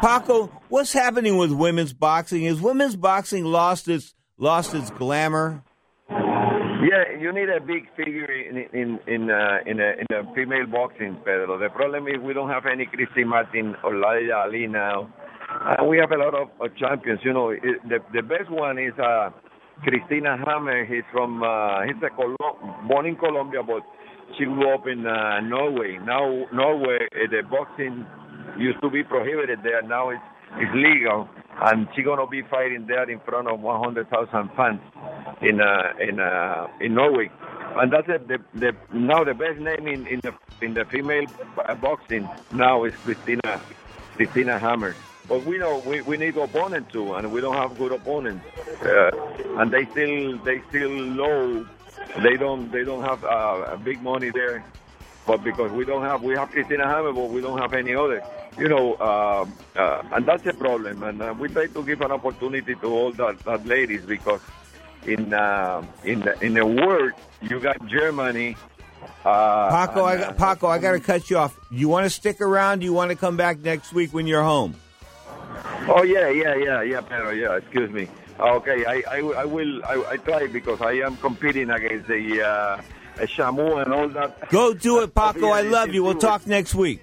Paco, 0.00 0.46
what's 0.68 0.92
happening 0.92 1.36
with 1.36 1.52
women's 1.52 1.92
boxing? 1.92 2.44
Is 2.44 2.60
women's 2.60 2.96
boxing 2.96 3.44
lost 3.44 3.88
its 3.88 4.14
lost 4.36 4.74
its 4.74 4.90
glamour? 4.90 5.62
Yeah, 6.10 7.16
you 7.18 7.32
need 7.32 7.48
a 7.48 7.60
big 7.60 7.88
figure 7.96 8.26
in 8.26 8.56
in 8.72 8.98
in 9.06 9.30
uh, 9.30 9.58
in, 9.64 9.78
a, 9.80 9.92
in 10.00 10.06
a 10.10 10.34
female 10.34 10.66
boxing, 10.66 11.16
Pedro. 11.24 11.58
The 11.58 11.68
problem 11.70 12.08
is 12.08 12.14
we 12.20 12.34
don't 12.34 12.50
have 12.50 12.66
any 12.66 12.86
Christy 12.86 13.24
Martin 13.24 13.76
or 13.84 13.94
Laila 13.94 14.46
Ali 14.46 14.66
now. 14.66 15.12
Uh, 15.48 15.84
we 15.84 15.98
have 15.98 16.10
a 16.10 16.16
lot 16.16 16.34
of, 16.34 16.48
of 16.60 16.76
champions. 16.76 17.20
You 17.22 17.32
know, 17.32 17.50
it, 17.50 17.62
the 17.88 17.98
the 18.12 18.22
best 18.22 18.50
one 18.50 18.78
is 18.78 18.92
uh, 18.98 19.30
Christina 19.82 20.36
Hammer. 20.44 20.84
He's 20.84 21.04
from 21.12 21.42
uh, 21.42 21.82
he's 21.82 22.00
a 22.02 22.10
Col- 22.10 22.36
born 22.88 23.06
in 23.06 23.16
Colombia, 23.16 23.62
but 23.62 23.82
she 24.38 24.44
grew 24.44 24.72
up 24.74 24.86
in 24.86 25.06
uh, 25.06 25.40
Norway. 25.40 25.98
Now 26.04 26.46
Norway, 26.52 27.08
uh, 27.12 27.30
the 27.30 27.42
boxing 27.48 28.06
used 28.58 28.80
to 28.82 28.90
be 28.90 29.02
prohibited 29.02 29.60
there. 29.62 29.82
Now 29.82 30.10
it's 30.10 30.22
it's 30.56 30.72
legal, 30.74 31.28
and 31.62 31.88
she's 31.94 32.04
gonna 32.04 32.26
be 32.26 32.42
fighting 32.42 32.86
there 32.86 33.08
in 33.08 33.20
front 33.20 33.48
of 33.48 33.60
100,000 33.60 34.50
fans 34.56 34.80
in 35.40 35.60
uh, 35.60 35.92
in 36.00 36.20
uh, 36.20 36.66
in 36.80 36.94
Norway. 36.94 37.30
And 37.76 37.92
that's 37.92 38.08
it. 38.08 38.28
The, 38.28 38.38
the 38.54 38.76
now 38.92 39.24
the 39.24 39.34
best 39.34 39.58
name 39.58 39.88
in, 39.88 40.06
in 40.06 40.20
the 40.20 40.34
in 40.60 40.74
the 40.74 40.84
female 40.84 41.24
boxing 41.80 42.28
now 42.52 42.84
is 42.84 42.94
Christina 43.04 43.60
Christina 44.16 44.58
Hammer. 44.58 44.94
But 45.28 45.44
we 45.44 45.58
know 45.58 45.78
we, 45.86 46.00
we 46.02 46.16
need 46.16 46.36
opponents 46.36 46.92
too, 46.92 47.14
and 47.14 47.32
we 47.32 47.40
don't 47.40 47.54
have 47.56 47.78
good 47.78 47.92
opponents. 47.92 48.44
Uh, 48.82 49.10
and 49.58 49.70
they 49.70 49.84
still 49.86 50.38
they 50.38 50.62
still 50.68 50.90
low. 50.90 51.66
They 52.22 52.36
don't 52.36 52.70
they 52.70 52.84
don't 52.84 53.02
have 53.02 53.24
uh, 53.24 53.76
big 53.84 54.02
money 54.02 54.30
there. 54.30 54.64
But 55.26 55.44
because 55.44 55.70
we 55.70 55.84
don't 55.84 56.02
have 56.02 56.22
we 56.22 56.34
have 56.34 56.50
Christina 56.50 56.86
Hammer, 56.86 57.12
but 57.12 57.30
we 57.30 57.40
don't 57.40 57.58
have 57.58 57.72
any 57.74 57.94
other. 57.94 58.22
You 58.58 58.68
know, 58.68 58.94
uh, 58.94 59.46
uh, 59.76 60.02
and 60.12 60.26
that's 60.26 60.44
a 60.46 60.52
problem. 60.52 61.02
And 61.04 61.22
uh, 61.22 61.34
we 61.38 61.48
try 61.48 61.68
to 61.68 61.84
give 61.84 62.00
an 62.00 62.10
opportunity 62.10 62.74
to 62.74 62.86
all 62.86 63.12
that, 63.12 63.38
that 63.44 63.64
ladies 63.64 64.04
because 64.04 64.40
in 65.06 65.32
uh, 65.32 65.84
in 66.04 66.20
the, 66.20 66.44
in 66.44 66.54
the 66.54 66.66
world 66.66 67.12
you 67.40 67.60
got 67.60 67.84
Germany. 67.86 68.56
Uh, 69.24 69.70
Paco, 69.70 70.04
I 70.04 70.32
Paco, 70.32 70.66
I 70.66 70.78
got 70.78 70.92
to 70.92 71.00
cut 71.00 71.30
you 71.30 71.38
off. 71.38 71.56
You 71.70 71.88
want 71.88 72.04
to 72.04 72.10
stick 72.10 72.40
around? 72.40 72.82
You 72.82 72.92
want 72.92 73.10
to 73.10 73.16
come 73.16 73.36
back 73.36 73.60
next 73.60 73.92
week 73.92 74.12
when 74.12 74.26
you're 74.26 74.42
home? 74.42 74.74
Oh 75.94 76.02
yeah, 76.04 76.30
yeah, 76.30 76.54
yeah, 76.54 76.80
yeah, 76.80 77.00
Pedro. 77.02 77.30
Yeah, 77.30 77.56
excuse 77.56 77.90
me. 77.90 78.08
Okay, 78.40 78.86
I, 78.86 79.02
I, 79.10 79.18
I 79.18 79.44
will. 79.44 79.84
I, 79.84 80.02
I 80.12 80.16
try 80.16 80.46
because 80.46 80.80
I 80.80 80.92
am 80.92 81.18
competing 81.18 81.68
against 81.68 82.08
the 82.08 82.42
uh, 82.42 82.80
Shamu 83.18 83.82
and 83.84 83.92
all 83.92 84.08
that. 84.08 84.48
Go 84.48 84.72
do 84.72 85.02
it, 85.02 85.14
Paco. 85.14 85.48
I 85.48 85.60
love 85.60 85.92
you. 85.92 86.02
We'll 86.02 86.14
talk 86.14 86.46
next 86.46 86.74
week. 86.74 87.02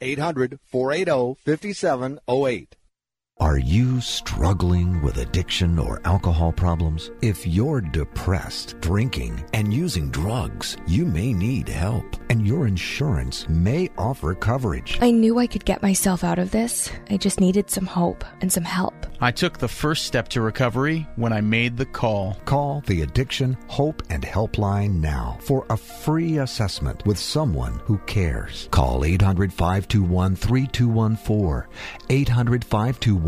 800 0.00 0.58
480 0.70 1.36
5708. 1.44 2.77
Are 3.40 3.56
you 3.56 4.00
struggling 4.00 5.00
with 5.00 5.18
addiction 5.18 5.78
or 5.78 6.00
alcohol 6.04 6.50
problems? 6.50 7.12
If 7.22 7.46
you're 7.46 7.80
depressed, 7.80 8.74
drinking, 8.80 9.44
and 9.52 9.72
using 9.72 10.10
drugs, 10.10 10.76
you 10.88 11.06
may 11.06 11.32
need 11.32 11.68
help, 11.68 12.04
and 12.30 12.44
your 12.44 12.66
insurance 12.66 13.48
may 13.48 13.90
offer 13.96 14.34
coverage. 14.34 14.98
I 15.00 15.12
knew 15.12 15.38
I 15.38 15.46
could 15.46 15.64
get 15.64 15.82
myself 15.82 16.24
out 16.24 16.40
of 16.40 16.50
this. 16.50 16.90
I 17.10 17.16
just 17.16 17.38
needed 17.38 17.70
some 17.70 17.86
hope 17.86 18.24
and 18.40 18.52
some 18.52 18.64
help. 18.64 18.94
I 19.20 19.30
took 19.30 19.58
the 19.58 19.68
first 19.68 20.06
step 20.06 20.28
to 20.28 20.40
recovery 20.40 21.06
when 21.14 21.32
I 21.32 21.40
made 21.40 21.76
the 21.76 21.86
call. 21.86 22.36
Call 22.44 22.82
the 22.86 23.02
Addiction 23.02 23.56
Hope 23.68 24.02
and 24.10 24.24
Helpline 24.24 25.00
now 25.00 25.38
for 25.40 25.64
a 25.70 25.76
free 25.76 26.38
assessment 26.38 27.06
with 27.06 27.18
someone 27.18 27.80
who 27.84 27.98
cares. 27.98 28.68
Call 28.72 29.04
800 29.04 29.52
521 29.52 30.34
3214. 30.34 31.68
800 32.10 32.64
521 32.64 33.27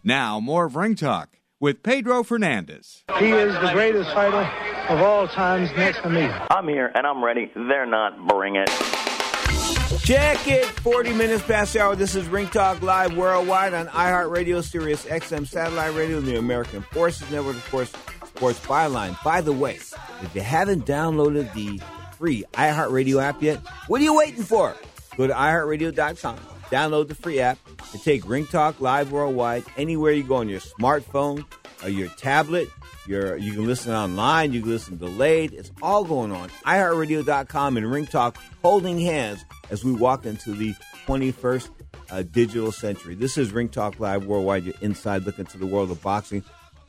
Now, 0.03 0.39
more 0.39 0.65
of 0.65 0.75
Ring 0.75 0.95
Talk 0.95 1.37
with 1.59 1.83
Pedro 1.83 2.23
Fernandez. 2.23 3.03
He 3.19 3.29
is 3.31 3.53
the 3.53 3.69
greatest 3.71 4.11
fighter 4.13 4.49
of 4.89 4.99
all 4.99 5.27
times 5.27 5.69
next 5.77 6.01
to 6.01 6.09
me. 6.09 6.23
I'm 6.49 6.67
here 6.67 6.91
and 6.95 7.05
I'm 7.05 7.23
ready. 7.23 7.51
They're 7.53 7.85
not. 7.85 8.27
Bring 8.27 8.55
it. 8.55 8.69
Check 10.03 10.47
it. 10.47 10.65
40 10.65 11.13
minutes 11.13 11.43
past 11.43 11.73
the 11.73 11.81
hour. 11.81 11.95
This 11.95 12.15
is 12.15 12.27
Ring 12.27 12.47
Talk 12.47 12.81
Live 12.81 13.15
worldwide 13.15 13.75
on 13.75 13.87
iHeartRadio, 13.87 14.63
Sirius 14.63 15.05
XM 15.05 15.47
Satellite 15.47 15.93
Radio, 15.93 16.17
and 16.17 16.25
the 16.25 16.37
American 16.39 16.81
Forces 16.81 17.29
Network, 17.29 17.57
of 17.57 17.69
course, 17.69 17.91
Sports 18.25 18.59
Byline. 18.61 19.21
By 19.23 19.41
the 19.41 19.53
way, 19.53 19.75
if 19.75 20.31
you 20.33 20.41
haven't 20.41 20.87
downloaded 20.87 21.53
the 21.53 21.79
free 22.17 22.43
iHeartRadio 22.53 23.21
app 23.21 23.43
yet, 23.43 23.59
what 23.87 24.01
are 24.01 24.03
you 24.03 24.15
waiting 24.17 24.43
for? 24.43 24.75
Go 25.17 25.27
to 25.27 25.33
iHeartRadio.com, 25.33 26.39
download 26.71 27.07
the 27.07 27.15
free 27.15 27.39
app, 27.39 27.59
and 27.93 28.01
take 28.01 28.27
Ring 28.27 28.47
Talk 28.47 28.81
Live 28.81 29.11
worldwide 29.11 29.63
anywhere 29.77 30.13
you 30.13 30.23
go 30.23 30.35
on 30.35 30.49
your 30.49 30.61
smartphone 30.61 31.45
or 31.83 31.89
your 31.89 32.07
tablet. 32.09 32.69
Your, 33.07 33.35
you 33.35 33.53
can 33.53 33.65
listen 33.65 33.93
online, 33.93 34.53
you 34.53 34.61
can 34.61 34.69
listen 34.69 34.97
delayed. 34.97 35.53
It's 35.53 35.71
all 35.81 36.03
going 36.03 36.31
on. 36.31 36.49
iHeartRadio.com 36.65 37.77
and 37.77 37.91
Ring 37.91 38.05
Talk 38.05 38.37
holding 38.61 38.99
hands 38.99 39.43
as 39.69 39.83
we 39.83 39.91
walk 39.91 40.25
into 40.25 40.53
the 40.53 40.73
21st 41.07 41.69
uh, 42.11 42.23
digital 42.23 42.71
century. 42.71 43.15
This 43.15 43.37
is 43.37 43.51
Ring 43.51 43.69
Talk 43.69 43.99
Live 43.99 44.25
worldwide. 44.25 44.65
Your 44.65 44.75
inside 44.81 45.25
look 45.25 45.39
into 45.39 45.57
the 45.57 45.65
world 45.65 45.91
of 45.91 46.01
boxing. 46.01 46.43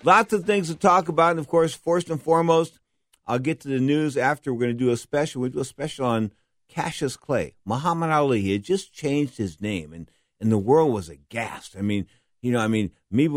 Lots 0.05 0.33
of 0.33 0.45
things 0.45 0.69
to 0.69 0.75
talk 0.75 1.09
about. 1.09 1.33
And 1.33 1.41
of 1.41 1.49
course, 1.49 1.75
first 1.75 2.11
and 2.11 2.21
foremost, 2.21 2.79
I'll 3.27 3.39
get 3.39 3.61
to 3.61 3.69
the 3.69 3.81
news 3.81 4.17
after. 4.17 4.53
We're 4.53 4.61
going 4.61 4.77
to 4.77 4.85
do 4.85 4.91
a 4.91 4.97
special. 4.97 5.43
We 5.43 5.49
do 5.49 5.61
a 5.61 5.65
special 5.65 6.07
on 6.07 6.33
Cassius 6.73 7.19
Clay, 7.19 7.55
Muhammad 7.67 8.11
Ali. 8.11 8.41
He 8.41 8.53
had 8.53 8.63
just 8.63 8.95
changed 8.95 9.37
his 9.37 9.61
name, 9.61 9.93
and, 9.93 10.11
and 10.41 10.51
the 10.51 10.57
world 10.57 10.93
was 10.93 11.11
aghast. 11.11 11.77
I 11.77 11.83
mean, 11.83 12.07
you 12.41 12.51
know, 12.51 12.61
I 12.61 12.67
mean, 12.67 12.91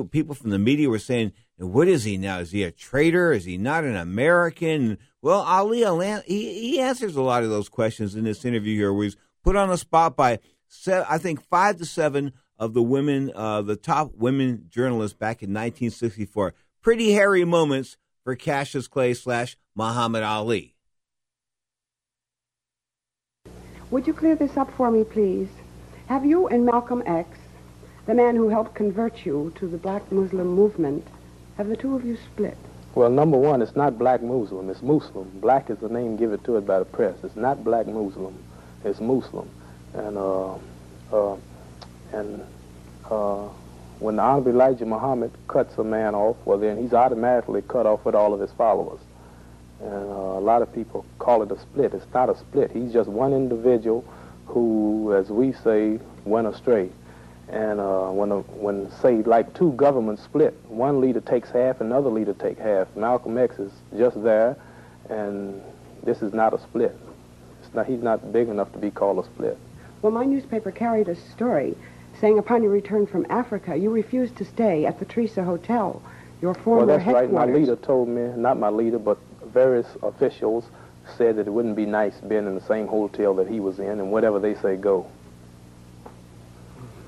people 0.10 0.34
from 0.34 0.52
the 0.52 0.60
media 0.60 0.90
were 0.90 1.00
saying, 1.00 1.34
what 1.58 1.90
is 1.90 2.06
he 2.06 2.18
now? 2.18 2.40
Is 2.40 2.52
he 2.52 2.64
a 2.64 2.72
traitor? 2.72 3.34
Is 3.34 3.44
he 3.44 3.58
not 3.58 3.84
an 3.84 3.98
American? 3.98 4.98
Well, 5.22 5.42
Ali, 5.42 5.84
he, 6.26 6.72
he 6.72 6.80
answers 6.80 7.18
a 7.18 7.22
lot 7.22 7.44
of 7.44 7.50
those 7.50 7.68
questions 7.68 8.16
in 8.16 8.24
this 8.24 8.46
interview 8.46 8.76
here, 8.78 8.94
where 8.94 9.04
he's 9.04 9.18
put 9.44 9.58
on 9.58 9.68
the 9.68 9.78
spot 9.78 10.16
by, 10.16 10.40
I 10.88 11.18
think, 11.18 11.42
five 11.42 11.78
to 11.78 11.86
seven 11.86 12.32
of 12.58 12.74
the 12.74 12.84
women, 12.84 13.34
uh, 13.36 13.62
the 13.62 13.76
top 13.76 14.14
women 14.16 14.68
journalists 14.70 15.18
back 15.18 15.44
in 15.44 15.50
1964. 15.50 16.54
Pretty 16.82 17.12
hairy 17.12 17.44
moments 17.44 17.98
for 18.24 18.36
Cassius 18.36 18.88
Clay 18.88 19.14
slash 19.14 19.58
Muhammad 19.76 20.24
Ali. 20.24 20.75
Would 23.96 24.08
you 24.08 24.14
clear 24.14 24.36
this 24.36 24.58
up 24.58 24.70
for 24.76 24.92
me, 24.92 25.06
please? 25.06 25.48
Have 26.08 26.26
you 26.26 26.50
and 26.50 26.66
Malcolm 26.66 27.02
X, 27.06 27.40
the 28.06 28.14
man 28.14 28.36
who 28.36 28.50
helped 28.50 28.76
convert 28.76 29.26
you 29.26 29.54
to 29.56 29.70
the 29.70 29.78
black 29.78 30.12
Muslim 30.12 30.48
movement, 30.48 31.08
have 31.56 31.70
the 31.70 31.78
two 31.78 31.96
of 31.96 32.04
you 32.04 32.18
split? 32.18 32.58
Well, 32.94 33.10
number 33.10 33.38
one, 33.38 33.62
it's 33.62 33.78
not 33.78 33.98
black 33.98 34.22
Muslim. 34.22 34.70
It's 34.70 34.82
Muslim. 34.82 35.30
Black 35.40 35.70
is 35.70 35.78
the 35.78 35.88
name 35.88 36.18
given 36.18 36.40
to 36.40 36.58
it 36.58 36.68
by 36.68 36.80
the 36.80 36.84
press. 36.84 37.16
It's 37.24 37.38
not 37.38 37.64
black 37.64 37.88
Muslim. 37.88 38.38
It's 38.84 39.00
Muslim. 39.00 39.50
And 39.94 40.18
uh, 40.18 40.56
uh, 41.14 41.38
and 42.12 42.44
uh, 43.10 43.48
when 44.00 44.18
the 44.18 44.24
Honorable 44.24 44.52
Elijah 44.52 44.86
Muhammad 44.86 45.32
cuts 45.48 45.78
a 45.78 45.86
man 45.86 46.16
off, 46.16 46.36
well, 46.44 46.58
then 46.58 46.76
he's 46.84 46.94
automatically 46.94 47.62
cut 47.62 47.86
off 47.86 48.04
with 48.04 48.14
all 48.14 48.34
of 48.34 48.42
his 48.42 48.52
followers. 48.58 49.00
And 49.82 50.10
uh, 50.10 50.38
a 50.38 50.42
lot 50.42 50.62
of 50.62 50.74
people 50.74 51.06
call 51.20 51.44
it 51.44 51.52
a 51.52 51.60
split. 51.60 51.94
It's 51.94 52.06
not 52.14 52.30
a 52.30 52.38
split. 52.38 52.72
He's 52.72 52.94
just 52.94 53.10
one 53.10 53.34
individual 53.34 54.06
who, 54.48 55.14
as 55.14 55.30
we 55.30 55.54
say, 55.54 56.00
went 56.24 56.48
astray. 56.48 56.90
And 57.50 57.80
uh, 57.80 58.10
when, 58.10 58.32
a, 58.32 58.40
when, 58.40 58.92
say, 59.02 59.22
like 59.22 59.54
two 59.54 59.74
governments 59.74 60.24
split, 60.24 60.54
one 60.68 61.02
leader 61.02 61.22
takes 61.22 61.50
half, 61.50 61.82
another 61.82 62.10
leader 62.10 62.34
takes 62.34 62.60
half. 62.60 62.88
Malcolm 62.96 63.38
X 63.38 63.60
is 63.60 63.72
just 63.98 64.22
there, 64.24 64.58
and 65.10 65.62
this 66.04 66.22
is 66.22 66.34
not 66.34 66.54
a 66.54 66.60
split. 66.60 66.98
Not, 67.74 67.88
he's 67.88 68.02
not 68.02 68.32
big 68.32 68.48
enough 68.48 68.72
to 68.72 68.80
be 68.80 68.90
called 68.90 69.20
a 69.20 69.28
split. 69.28 69.58
Well, 70.02 70.12
my 70.12 70.24
newspaper 70.24 70.72
carried 70.72 71.10
a 71.10 71.16
story 71.16 71.76
saying 72.22 72.40
upon 72.40 72.64
your 72.64 72.72
return 72.72 73.06
from 73.06 73.26
Africa, 73.30 73.76
you 73.76 73.90
refused 73.90 74.38
to 74.38 74.46
stay 74.46 74.86
at 74.86 75.00
the 75.00 75.06
Theresa 75.06 75.44
Hotel, 75.44 76.02
your 76.42 76.54
former 76.54 76.86
Well, 76.86 76.98
that's 76.98 77.12
right. 77.12 77.32
My 77.32 77.46
leader 77.46 77.76
told 77.76 78.08
me, 78.08 78.22
not 78.38 78.58
my 78.58 78.70
leader, 78.70 79.00
but 79.00 79.18
various 79.56 79.88
officials 80.04 80.66
said 81.18 81.38
that 81.38 81.48
it 81.48 81.50
wouldn't 81.50 81.78
be 81.78 81.86
nice 81.86 82.14
being 82.28 82.46
in 82.46 82.54
the 82.54 82.68
same 82.68 82.88
hotel 82.88 83.34
that 83.36 83.48
he 83.48 83.60
was 83.60 83.80
in, 83.80 83.88
and 83.88 84.12
whatever 84.12 84.38
they 84.38 84.54
say, 84.56 84.76
go. 84.76 85.08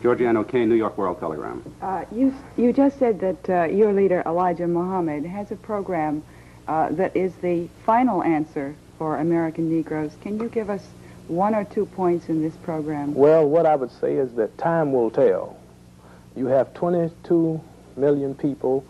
Georgiano 0.01 0.47
Kane, 0.47 0.69
New 0.69 0.75
York 0.75 0.97
World 0.97 1.19
Telegram. 1.19 1.61
Uh, 1.81 2.05
you, 2.11 2.33
you 2.55 2.71
just 2.71 2.97
said 2.97 3.19
that 3.19 3.49
uh, 3.49 3.63
your 3.65 3.91
leader, 3.91 4.23
Elijah 4.25 4.67
Muhammad, 4.67 5.25
has 5.25 5.51
a 5.51 5.55
program 5.55 6.23
uh, 6.67 6.89
that 6.91 7.15
is 7.15 7.35
the 7.41 7.67
final 7.85 8.23
answer 8.23 8.75
for 8.97 9.17
American 9.17 9.69
Negroes. 9.69 10.15
Can 10.21 10.39
you 10.39 10.47
give 10.47 10.69
us 10.69 10.85
one 11.27 11.53
or 11.53 11.65
two 11.65 11.85
points 11.85 12.29
in 12.29 12.41
this 12.41 12.55
program? 12.57 13.13
Well, 13.13 13.47
what 13.49 13.65
I 13.65 13.75
would 13.75 13.91
say 13.91 14.15
is 14.15 14.31
that 14.35 14.57
time 14.57 14.93
will 14.93 15.11
tell. 15.11 15.57
You 16.35 16.45
have 16.45 16.73
22 16.75 17.59
million 17.97 18.35
people 18.35 18.85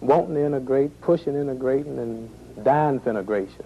wanting 0.00 0.34
to 0.36 0.46
integrate, 0.46 1.00
pushing 1.00 1.34
integrating, 1.34 1.98
and 1.98 2.30
dying 2.62 3.00
for 3.00 3.10
integration, 3.10 3.64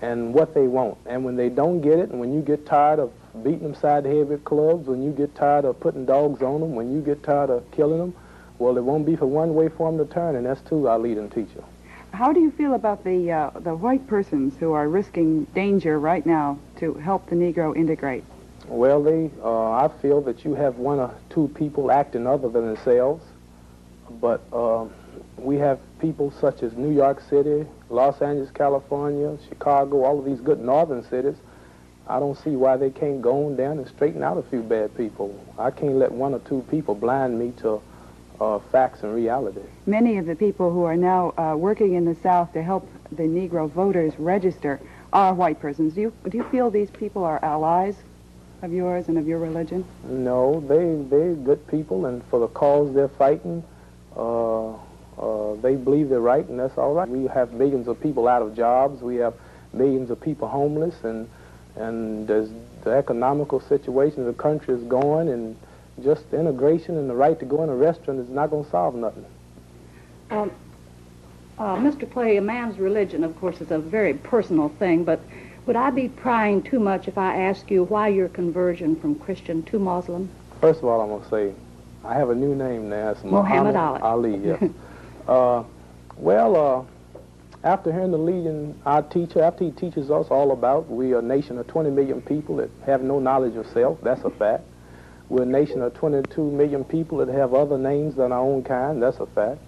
and 0.00 0.34
what 0.34 0.54
they 0.54 0.66
want. 0.66 0.98
And 1.06 1.24
when 1.24 1.36
they 1.36 1.48
don't 1.48 1.80
get 1.80 1.98
it, 1.98 2.10
and 2.10 2.20
when 2.20 2.34
you 2.34 2.42
get 2.42 2.66
tired 2.66 2.98
of 2.98 3.12
beating 3.42 3.62
them 3.62 3.74
side 3.74 4.04
the 4.04 4.10
head 4.10 4.28
with 4.28 4.44
clubs, 4.44 4.86
when 4.86 5.02
you 5.02 5.12
get 5.12 5.34
tired 5.34 5.64
of 5.64 5.80
putting 5.80 6.04
dogs 6.04 6.42
on 6.42 6.60
them, 6.60 6.74
when 6.74 6.92
you 6.92 7.00
get 7.00 7.22
tired 7.22 7.50
of 7.50 7.68
killing 7.70 7.98
them, 7.98 8.14
well, 8.58 8.76
it 8.76 8.84
won't 8.84 9.06
be 9.06 9.16
for 9.16 9.26
one 9.26 9.54
way 9.54 9.68
for 9.68 9.90
them 9.90 10.04
to 10.04 10.12
turn, 10.12 10.36
and 10.36 10.46
that's 10.46 10.60
too 10.62 10.88
our 10.88 10.98
leading 10.98 11.30
teacher. 11.30 11.64
How 12.12 12.32
do 12.32 12.40
you 12.40 12.50
feel 12.50 12.74
about 12.74 13.04
the 13.04 13.32
uh, 13.32 13.50
the 13.60 13.74
white 13.74 14.06
persons 14.06 14.54
who 14.58 14.72
are 14.72 14.86
risking 14.86 15.44
danger 15.54 15.98
right 15.98 16.24
now 16.26 16.58
to 16.76 16.94
help 16.94 17.26
the 17.26 17.34
Negro 17.34 17.74
integrate? 17.74 18.22
Well, 18.68 19.02
they, 19.02 19.30
uh, 19.42 19.70
I 19.72 19.88
feel 20.00 20.20
that 20.22 20.44
you 20.44 20.54
have 20.54 20.76
one 20.76 20.98
or 20.98 21.14
two 21.30 21.50
people 21.54 21.90
acting 21.90 22.26
other 22.26 22.48
than 22.48 22.74
themselves, 22.74 23.24
but 24.20 24.42
uh, 24.52 24.86
we 25.42 25.56
have 25.58 25.78
people 25.98 26.32
such 26.40 26.62
as 26.62 26.72
New 26.74 26.92
York 26.92 27.20
City, 27.28 27.66
Los 27.90 28.20
Angeles, 28.22 28.50
California, 28.50 29.36
Chicago, 29.48 30.04
all 30.04 30.18
of 30.18 30.24
these 30.24 30.40
good 30.40 30.60
northern 30.60 31.04
cities. 31.04 31.36
I 32.06 32.18
don't 32.18 32.36
see 32.36 32.56
why 32.56 32.76
they 32.76 32.90
can't 32.90 33.22
go 33.22 33.46
on 33.46 33.56
down 33.56 33.78
and 33.78 33.86
straighten 33.88 34.22
out 34.22 34.36
a 34.36 34.42
few 34.42 34.62
bad 34.62 34.96
people. 34.96 35.38
I 35.58 35.70
can't 35.70 35.96
let 35.96 36.12
one 36.12 36.34
or 36.34 36.40
two 36.40 36.64
people 36.70 36.94
blind 36.94 37.38
me 37.38 37.52
to 37.58 37.80
uh, 38.40 38.58
facts 38.70 39.02
and 39.02 39.14
reality. 39.14 39.60
Many 39.86 40.18
of 40.18 40.26
the 40.26 40.34
people 40.34 40.72
who 40.72 40.84
are 40.84 40.96
now 40.96 41.32
uh, 41.38 41.54
working 41.56 41.94
in 41.94 42.04
the 42.04 42.16
South 42.16 42.52
to 42.54 42.62
help 42.62 42.88
the 43.12 43.22
Negro 43.22 43.70
voters 43.70 44.14
register 44.18 44.80
are 45.12 45.32
white 45.34 45.60
persons. 45.60 45.94
Do 45.94 46.00
you, 46.00 46.12
do 46.28 46.38
you 46.38 46.44
feel 46.44 46.70
these 46.70 46.90
people 46.90 47.24
are 47.24 47.38
allies 47.44 47.96
of 48.62 48.72
yours 48.72 49.08
and 49.08 49.18
of 49.18 49.26
your 49.26 49.38
religion? 49.38 49.84
No, 50.04 50.60
they, 50.60 51.08
they're 51.08 51.34
good 51.34 51.66
people, 51.68 52.06
and 52.06 52.24
for 52.24 52.40
the 52.40 52.48
cause 52.48 52.92
they're 52.94 53.08
fighting, 53.08 53.62
uh, 54.16 54.72
uh, 55.18 55.54
they 55.54 55.76
believe 55.76 56.08
they're 56.08 56.20
right, 56.20 56.46
and 56.48 56.58
that's 56.58 56.76
all 56.78 56.94
right. 56.94 57.08
We 57.08 57.26
have 57.26 57.52
millions 57.52 57.88
of 57.88 58.00
people 58.00 58.28
out 58.28 58.42
of 58.42 58.56
jobs. 58.56 59.02
We 59.02 59.16
have 59.16 59.34
millions 59.72 60.10
of 60.10 60.20
people 60.20 60.48
homeless, 60.48 60.94
and, 61.04 61.28
and 61.76 62.30
as 62.30 62.50
the 62.84 62.90
economical 62.90 63.60
situation 63.60 64.20
of 64.20 64.26
the 64.26 64.42
country 64.42 64.74
is 64.74 64.82
going, 64.84 65.28
and 65.28 65.56
just 66.02 66.24
integration 66.32 66.96
and 66.96 67.08
the 67.08 67.14
right 67.14 67.38
to 67.38 67.44
go 67.44 67.62
in 67.62 67.68
a 67.68 67.76
restaurant 67.76 68.20
is 68.20 68.28
not 68.28 68.50
going 68.50 68.64
to 68.64 68.70
solve 68.70 68.94
nothing. 68.94 69.24
Um, 70.30 70.50
uh, 71.58 71.76
Mr. 71.76 72.10
Clay, 72.10 72.38
a 72.38 72.42
man's 72.42 72.78
religion, 72.78 73.22
of 73.22 73.38
course, 73.38 73.60
is 73.60 73.70
a 73.70 73.78
very 73.78 74.14
personal 74.14 74.70
thing, 74.70 75.04
but 75.04 75.20
would 75.66 75.76
I 75.76 75.90
be 75.90 76.08
prying 76.08 76.62
too 76.62 76.80
much 76.80 77.06
if 77.06 77.18
I 77.18 77.42
ask 77.42 77.70
you 77.70 77.84
why 77.84 78.08
your 78.08 78.28
conversion 78.28 78.96
from 78.96 79.14
Christian 79.14 79.62
to 79.64 79.78
Muslim? 79.78 80.28
First 80.60 80.80
of 80.80 80.86
all, 80.86 81.00
I'm 81.00 81.08
going 81.08 81.22
to 81.22 81.28
say 81.28 81.62
I 82.04 82.14
have 82.14 82.30
a 82.30 82.34
new 82.34 82.54
name 82.54 82.88
now. 82.88 83.10
It's 83.10 83.22
Muhammad, 83.22 83.74
Muhammad 83.74 84.02
Ali. 84.02 84.32
Ali 84.32 84.46
yes. 84.46 84.70
uh, 85.28 85.64
well, 86.16 86.56
uh, 86.56 86.84
after 87.64 87.92
hearing 87.92 88.10
the 88.10 88.18
leading 88.18 88.80
our 88.84 89.02
teacher, 89.02 89.42
after 89.42 89.64
he 89.64 89.70
teaches 89.70 90.10
us 90.10 90.26
all 90.30 90.52
about 90.52 90.90
we 90.90 91.12
are 91.12 91.20
a 91.20 91.22
nation 91.22 91.58
of 91.58 91.66
20 91.68 91.90
million 91.90 92.20
people 92.20 92.56
that 92.56 92.70
have 92.86 93.02
no 93.02 93.20
knowledge 93.20 93.54
of 93.56 93.66
self, 93.68 94.00
that's 94.02 94.22
a 94.24 94.30
fact. 94.30 94.64
We're 95.28 95.44
a 95.44 95.46
nation 95.46 95.80
of 95.80 95.94
22 95.94 96.50
million 96.50 96.84
people 96.84 97.18
that 97.18 97.28
have 97.28 97.54
other 97.54 97.78
names 97.78 98.16
than 98.16 98.32
our 98.32 98.40
own 98.40 98.64
kind. 98.64 99.02
That's 99.02 99.18
a 99.18 99.26
fact. 99.26 99.60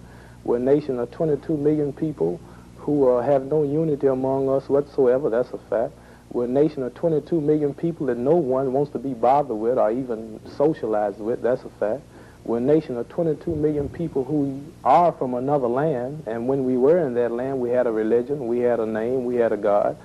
We're 0.43 0.57
a 0.57 0.59
nation 0.59 0.99
of 0.99 1.09
22 1.11 1.57
million 1.57 1.91
people 1.91 2.39
who 2.77 3.09
uh, 3.09 3.23
have 3.23 3.45
no 3.45 3.63
unity 3.63 4.07
among 4.07 4.47
us 4.47 4.69
whatsoever. 4.69 5.29
That's 5.29 5.49
a 5.49 5.57
fact. 5.69 5.93
We're 6.31 6.45
a 6.45 6.47
nation 6.47 6.83
of 6.83 6.93
22 6.93 7.41
million 7.41 7.73
people 7.73 8.05
that 8.07 8.17
no 8.17 8.35
one 8.35 8.73
wants 8.73 8.91
to 8.91 8.99
be 8.99 9.13
bothered 9.13 9.57
with 9.57 9.77
or 9.77 9.89
even 9.89 10.39
socialized 10.55 11.19
with. 11.19 11.41
That's 11.41 11.63
a 11.63 11.69
fact. 11.79 12.03
We're 12.45 12.59
a 12.59 12.61
nation 12.61 12.95
of 12.97 13.09
22 13.09 13.55
million 13.55 13.89
people 13.89 14.23
who 14.23 14.61
are 14.83 15.11
from 15.11 15.33
another 15.33 15.67
land, 15.67 16.25
and 16.27 16.47
when 16.47 16.63
we 16.63 16.77
were 16.77 16.99
in 17.07 17.15
that 17.15 17.31
land, 17.31 17.59
we 17.59 17.71
had 17.71 17.87
a 17.87 17.91
religion, 17.91 18.45
we 18.45 18.59
had 18.59 18.79
a 18.79 18.85
name, 18.85 19.25
we 19.25 19.35
had 19.35 19.51
a 19.51 19.57
God. 19.57 19.97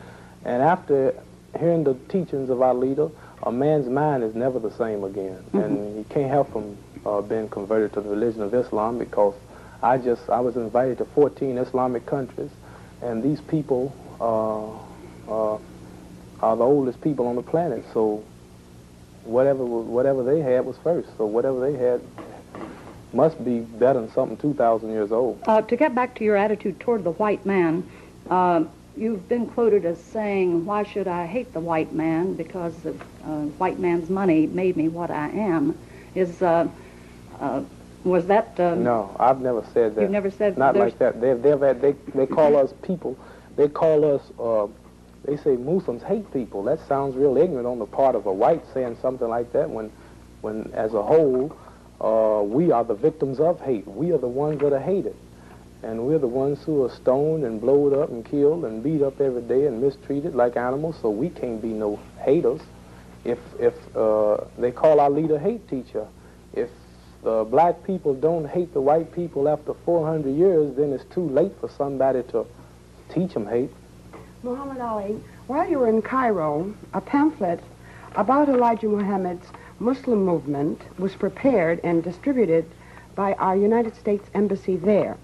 And 0.46 0.62
after 0.62 1.14
hearing 1.58 1.84
the 1.84 1.94
teachings 2.08 2.48
of 2.48 2.62
our 2.62 2.72
leader, 2.72 3.10
a 3.42 3.52
man's 3.52 3.90
mind 3.90 4.24
is 4.24 4.34
never 4.34 4.58
the 4.58 4.70
same 4.70 5.04
again, 5.04 5.36
mm 5.52 5.60
-hmm. 5.60 5.64
and 5.64 5.96
you 5.96 6.04
can't 6.08 6.30
help 6.30 6.48
from 6.48 6.64
uh, 7.04 7.20
being 7.20 7.48
converted 7.48 7.92
to 7.92 8.00
the 8.00 8.08
religion 8.08 8.42
of 8.42 8.54
Islam 8.54 8.98
because 8.98 9.34
I 9.82 9.98
just 9.98 10.22
I 10.28 10.40
was 10.40 10.56
invited 10.56 10.98
to 10.98 11.04
14 11.04 11.58
Islamic 11.58 12.06
countries, 12.06 12.50
and 13.02 13.22
these 13.22 13.42
people 13.42 13.92
uh, 14.20 14.68
uh, 15.28 15.58
are 16.40 16.56
the 16.56 16.64
oldest 16.64 17.00
people 17.00 17.26
on 17.26 17.36
the 17.36 17.50
planet. 17.50 17.84
So 17.92 18.22
whatever 19.24 19.64
whatever 19.64 20.22
they 20.24 20.40
had 20.40 20.64
was 20.64 20.76
first. 20.82 21.08
So 21.16 21.26
whatever 21.26 21.60
they 21.60 21.76
had 21.76 22.00
must 23.12 23.42
be 23.44 23.60
better 23.60 24.00
than 24.00 24.10
something 24.12 24.36
2,000 24.36 24.90
years 24.90 25.12
old. 25.12 25.40
Uh, 25.46 25.62
to 25.62 25.76
get 25.76 25.94
back 25.94 26.14
to 26.16 26.24
your 26.24 26.36
attitude 26.36 26.78
toward 26.80 27.04
the 27.04 27.12
white 27.12 27.44
man, 27.44 27.88
uh, 28.28 28.64
you've 28.96 29.28
been 29.28 29.46
quoted 29.46 29.84
as 29.84 30.00
saying, 30.00 30.64
why 30.64 30.82
should 30.82 31.08
I 31.08 31.26
hate 31.26 31.52
the 31.52 31.60
white 31.60 31.92
man 31.92 32.34
because 32.34 32.76
the 32.82 32.90
uh, 33.24 33.42
white 33.58 33.78
man's 33.78 34.10
money 34.10 34.46
made 34.46 34.76
me 34.76 34.88
what 34.88 35.10
I 35.10 35.28
am. 35.30 35.76
Is, 36.14 36.42
uh, 36.42 36.68
uh, 37.40 37.62
was 38.04 38.26
that... 38.26 38.58
Uh, 38.58 38.74
no, 38.74 39.14
I've 39.18 39.40
never 39.40 39.64
said 39.72 39.94
that. 39.94 40.02
You've 40.02 40.10
never 40.10 40.30
said... 40.30 40.58
Not 40.58 40.76
like 40.76 40.98
that. 40.98 41.20
They've, 41.20 41.40
they've 41.40 41.60
had, 41.60 41.80
they, 41.80 41.92
they 42.14 42.26
call 42.26 42.56
us 42.56 42.72
people, 42.82 43.16
they 43.56 43.68
call 43.68 44.14
us, 44.14 44.22
uh, 44.38 44.66
they 45.24 45.36
say 45.36 45.56
Muslims 45.56 46.02
hate 46.02 46.32
people. 46.32 46.62
That 46.64 46.80
sounds 46.86 47.16
real 47.16 47.36
ignorant 47.36 47.66
on 47.66 47.78
the 47.78 47.86
part 47.86 48.14
of 48.14 48.26
a 48.26 48.32
white 48.32 48.62
saying 48.72 48.98
something 49.02 49.28
like 49.28 49.52
that 49.52 49.68
when, 49.68 49.92
when 50.40 50.70
as 50.74 50.94
a 50.94 51.02
whole, 51.02 51.56
uh, 52.00 52.42
we 52.42 52.70
are 52.72 52.84
the 52.84 52.94
victims 52.94 53.40
of 53.40 53.60
hate. 53.60 53.86
We 53.86 54.12
are 54.12 54.18
the 54.18 54.28
ones 54.28 54.60
that 54.60 54.72
are 54.72 54.80
hated. 54.80 55.16
and 55.82 56.06
we're 56.06 56.18
the 56.18 56.26
ones 56.26 56.62
who 56.64 56.84
are 56.84 56.90
stoned 56.90 57.44
and 57.44 57.60
blowed 57.60 57.94
up 57.94 58.10
and 58.10 58.24
killed 58.24 58.64
and 58.64 58.82
beat 58.82 59.02
up 59.02 59.20
every 59.20 59.42
day 59.42 59.66
and 59.66 59.80
mistreated 59.80 60.34
like 60.34 60.56
animals. 60.56 60.96
So 61.00 61.10
we 61.10 61.30
can't 61.30 61.60
be 61.60 61.68
no 61.68 61.98
haters. 62.18 62.60
If 63.24 63.38
if 63.58 63.74
uh, 63.96 64.44
they 64.58 64.72
call 64.72 65.00
our 65.00 65.10
leader 65.10 65.38
hate 65.38 65.68
teacher, 65.68 66.06
if 66.52 66.68
the 67.22 67.44
black 67.44 67.82
people 67.84 68.14
don't 68.14 68.46
hate 68.46 68.72
the 68.72 68.80
white 68.80 69.14
people 69.14 69.48
after 69.48 69.74
400 69.74 70.30
years, 70.30 70.74
then 70.76 70.92
it's 70.92 71.04
too 71.14 71.28
late 71.28 71.52
for 71.60 71.68
somebody 71.68 72.22
to 72.24 72.46
teach 73.10 73.34
them 73.34 73.46
hate. 73.46 73.70
Muhammad 74.42 74.80
Ali, 74.80 75.20
while 75.46 75.68
you 75.68 75.78
were 75.78 75.88
in 75.88 76.00
Cairo, 76.00 76.74
a 76.94 77.00
pamphlet 77.00 77.60
about 78.16 78.48
Elijah 78.48 78.88
Muhammad's 78.88 79.46
Muslim 79.80 80.22
movement 80.26 80.82
was 80.98 81.14
prepared 81.14 81.80
and 81.82 82.04
distributed 82.04 82.66
by 83.14 83.32
our 83.34 83.56
United 83.56 83.96
States 83.96 84.28
Embassy 84.34 84.76
there. 84.76 85.16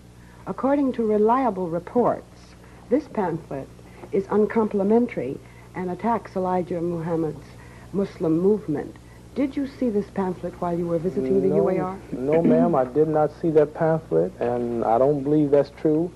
According 0.46 0.92
to 0.94 1.04
reliable 1.04 1.68
reports, 1.68 2.54
this 2.88 3.06
pamphlet 3.08 3.68
is 4.12 4.26
uncomplimentary 4.30 5.38
and 5.74 5.90
attacks 5.90 6.36
Elijah 6.36 6.80
Muhammad's 6.80 7.44
Muslim 7.92 8.38
movement. 8.38 8.96
Did 9.34 9.54
you 9.54 9.66
see 9.66 9.90
this 9.90 10.08
pamphlet 10.14 10.54
while 10.58 10.76
you 10.76 10.86
were 10.86 10.98
visiting 10.98 11.42
the 11.42 11.48
no, 11.48 11.64
UAR? 11.64 12.12
No, 12.12 12.42
ma'am, 12.42 12.74
I 12.74 12.84
did 12.84 13.08
not 13.08 13.30
see 13.42 13.50
that 13.50 13.74
pamphlet, 13.74 14.32
and 14.40 14.82
I 14.84 14.96
don't 14.96 15.22
believe 15.22 15.50
that's 15.50 15.70
true. 15.82 16.10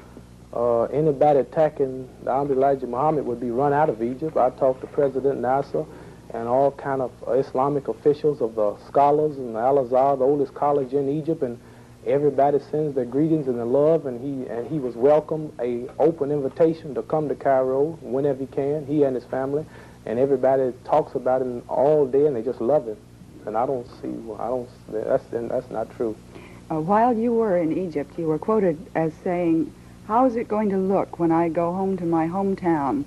Uh, 0.54 0.84
anybody 0.84 1.40
attacking 1.40 2.08
the 2.24 2.30
Honorable 2.30 2.54
Elijah 2.62 2.86
Muhammad 2.86 3.26
would 3.26 3.38
be 3.38 3.50
run 3.50 3.74
out 3.74 3.90
of 3.90 4.02
Egypt. 4.02 4.38
I 4.38 4.48
talked 4.48 4.80
to 4.80 4.86
President 4.86 5.40
Nasser 5.40 5.84
and 6.32 6.48
all 6.48 6.70
kind 6.72 7.02
of 7.02 7.10
Islamic 7.28 7.88
officials 7.88 8.40
of 8.40 8.54
the 8.54 8.76
scholars 8.86 9.36
and 9.36 9.56
Al-Azhar, 9.56 10.16
the 10.16 10.24
oldest 10.24 10.54
college 10.54 10.92
in 10.92 11.08
Egypt, 11.08 11.42
and 11.42 11.58
everybody 12.06 12.58
sends 12.70 12.94
their 12.94 13.04
greetings 13.04 13.48
and 13.48 13.58
their 13.58 13.64
love, 13.64 14.06
and 14.06 14.20
he 14.20 14.48
and 14.48 14.66
he 14.68 14.78
was 14.78 14.94
welcome 14.94 15.52
a 15.60 15.88
open 15.98 16.30
invitation 16.30 16.94
to 16.94 17.02
come 17.02 17.28
to 17.28 17.34
Cairo 17.34 17.98
whenever 18.00 18.40
he 18.40 18.46
can, 18.46 18.86
he 18.86 19.02
and 19.02 19.14
his 19.14 19.24
family, 19.24 19.64
and 20.06 20.18
everybody 20.18 20.72
talks 20.84 21.14
about 21.14 21.42
him 21.42 21.62
all 21.68 22.06
day, 22.06 22.26
and 22.26 22.36
they 22.36 22.42
just 22.42 22.60
love 22.60 22.86
him. 22.86 22.96
And 23.46 23.56
I 23.56 23.66
don't 23.66 23.86
see, 24.00 24.14
I 24.38 24.46
don't, 24.48 24.68
that's 24.88 25.24
that's 25.30 25.70
not 25.70 25.90
true. 25.96 26.16
Uh, 26.70 26.80
while 26.80 27.16
you 27.16 27.32
were 27.32 27.58
in 27.58 27.76
Egypt, 27.76 28.16
you 28.16 28.26
were 28.26 28.38
quoted 28.38 28.78
as 28.94 29.12
saying, 29.24 29.72
"How 30.06 30.26
is 30.26 30.36
it 30.36 30.46
going 30.46 30.70
to 30.70 30.78
look 30.78 31.18
when 31.18 31.32
I 31.32 31.48
go 31.48 31.72
home 31.72 31.96
to 31.96 32.04
my 32.04 32.28
hometown?" 32.28 33.04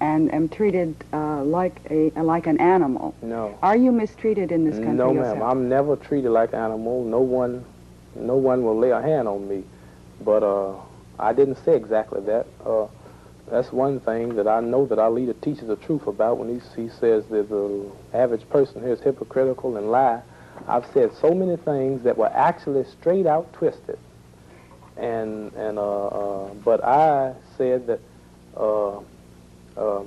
And 0.00 0.32
am 0.32 0.48
treated 0.48 0.94
uh, 1.12 1.42
like 1.44 1.80
a 1.90 2.10
like 2.22 2.46
an 2.46 2.60
animal. 2.60 3.14
No. 3.22 3.58
Are 3.62 3.76
you 3.76 3.92
mistreated 3.92 4.50
in 4.52 4.64
this 4.64 4.76
country? 4.76 4.94
No, 4.94 5.12
ma'am. 5.12 5.42
I'm 5.42 5.68
never 5.68 5.96
treated 5.96 6.30
like 6.30 6.52
an 6.52 6.60
animal. 6.60 7.04
No 7.04 7.20
one 7.20 7.64
no 8.16 8.36
one 8.36 8.64
will 8.64 8.78
lay 8.78 8.90
a 8.90 9.00
hand 9.00 9.28
on 9.28 9.48
me. 9.48 9.64
But 10.22 10.42
uh, 10.42 10.74
I 11.18 11.32
didn't 11.32 11.56
say 11.64 11.76
exactly 11.76 12.20
that. 12.22 12.46
Uh, 12.64 12.86
that's 13.50 13.72
one 13.72 14.00
thing 14.00 14.36
that 14.36 14.46
I 14.46 14.60
know 14.60 14.86
that 14.86 14.98
our 14.98 15.10
leader 15.10 15.32
teaches 15.32 15.66
the 15.66 15.76
truth 15.76 16.06
about 16.06 16.38
when 16.38 16.48
he, 16.48 16.82
he 16.82 16.88
says 16.88 17.24
that 17.26 17.48
the 17.48 17.90
average 18.14 18.48
person 18.48 18.80
here 18.80 18.92
is 18.92 19.00
hypocritical 19.00 19.76
and 19.76 19.90
lie. 19.90 20.22
I've 20.68 20.86
said 20.92 21.12
so 21.20 21.34
many 21.34 21.56
things 21.56 22.02
that 22.04 22.16
were 22.16 22.28
actually 22.28 22.84
straight 22.84 23.26
out 23.26 23.52
twisted. 23.52 23.98
And, 24.96 25.52
and 25.54 25.78
uh, 25.78 26.06
uh 26.06 26.54
but 26.64 26.84
I 26.84 27.34
said 27.56 27.86
that 27.86 28.00
uh, 28.56 29.00
uh, 29.80 30.02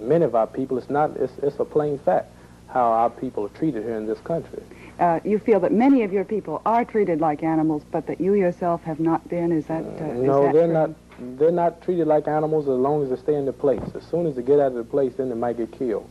many 0.00 0.24
of 0.24 0.34
our 0.34 0.46
people, 0.46 0.78
it's 0.78 0.90
not, 0.90 1.16
it's, 1.16 1.32
it's 1.42 1.58
a 1.58 1.64
plain 1.64 1.98
fact 1.98 2.30
how 2.68 2.90
our 2.92 3.10
people 3.10 3.44
are 3.44 3.50
treated 3.50 3.82
here 3.82 3.96
in 3.96 4.06
this 4.06 4.18
country 4.20 4.62
uh, 4.98 5.20
you 5.24 5.38
feel 5.38 5.60
that 5.60 5.72
many 5.72 6.02
of 6.02 6.12
your 6.12 6.24
people 6.24 6.62
are 6.64 6.84
treated 6.84 7.20
like 7.20 7.42
animals, 7.42 7.82
but 7.90 8.06
that 8.06 8.20
you 8.20 8.34
yourself 8.34 8.82
have 8.82 9.00
not 9.00 9.28
been. 9.28 9.52
Is 9.52 9.66
that 9.66 9.82
uh, 9.82 10.06
no? 10.14 10.46
Is 10.46 10.52
that 10.52 10.52
they're 10.52 10.64
true? 10.66 10.72
not. 10.72 10.90
They're 11.38 11.50
not 11.52 11.82
treated 11.82 12.06
like 12.06 12.26
animals 12.28 12.64
as 12.64 12.78
long 12.78 13.02
as 13.02 13.10
they 13.10 13.16
stay 13.16 13.34
in 13.34 13.44
their 13.44 13.52
place. 13.52 13.82
As 13.94 14.04
soon 14.04 14.26
as 14.26 14.36
they 14.36 14.42
get 14.42 14.58
out 14.58 14.68
of 14.68 14.74
the 14.74 14.84
place, 14.84 15.14
then 15.16 15.28
they 15.28 15.34
might 15.34 15.56
get 15.56 15.72
killed. 15.72 16.08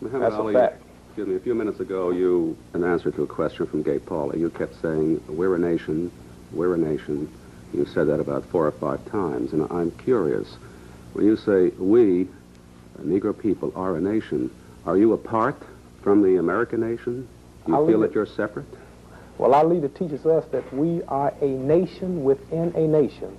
Muhammad 0.00 0.32
That's 0.32 0.40
Ali, 0.40 0.54
a 0.54 0.58
fact. 0.58 0.82
Excuse 1.08 1.28
me. 1.28 1.36
A 1.36 1.40
few 1.40 1.54
minutes 1.54 1.80
ago, 1.80 2.10
you, 2.10 2.56
in 2.74 2.84
answer 2.84 3.10
to 3.10 3.22
a 3.22 3.26
question 3.26 3.66
from 3.66 3.82
Gay 3.82 3.98
Pauley, 3.98 4.38
you 4.38 4.50
kept 4.50 4.80
saying, 4.80 5.22
"We're 5.28 5.54
a 5.54 5.58
nation. 5.58 6.10
We're 6.52 6.74
a 6.74 6.78
nation." 6.78 7.32
You 7.72 7.86
said 7.86 8.06
that 8.06 8.20
about 8.20 8.44
four 8.44 8.66
or 8.66 8.72
five 8.72 9.04
times, 9.10 9.52
and 9.52 9.66
I'm 9.70 9.90
curious. 9.90 10.56
When 11.16 11.24
you 11.24 11.36
say 11.38 11.68
we, 11.78 12.28
Negro 13.00 13.32
people, 13.32 13.72
are 13.74 13.96
a 13.96 14.00
nation, 14.02 14.50
are 14.84 14.98
you 14.98 15.14
apart 15.14 15.56
from 16.02 16.20
the 16.22 16.36
American 16.36 16.80
nation? 16.80 17.26
Do 17.64 17.72
you 17.72 17.74
I'll 17.74 17.86
feel 17.86 18.00
that 18.00 18.12
you're 18.12 18.26
separate? 18.26 18.66
Well, 19.38 19.54
our 19.54 19.64
leader 19.64 19.88
teaches 19.88 20.26
us 20.26 20.44
that 20.52 20.70
we 20.74 21.02
are 21.04 21.32
a 21.40 21.48
nation 21.48 22.22
within 22.22 22.70
a 22.76 22.86
nation. 22.86 23.34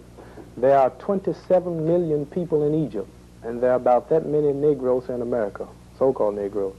There 0.58 0.76
are 0.76 0.90
27 0.90 1.86
million 1.86 2.26
people 2.26 2.66
in 2.66 2.74
Egypt, 2.84 3.08
and 3.44 3.62
there 3.62 3.74
are 3.74 3.76
about 3.76 4.10
that 4.10 4.26
many 4.26 4.54
Negroes 4.54 5.08
in 5.10 5.22
America, 5.22 5.68
so-called 6.00 6.34
Negroes. 6.34 6.74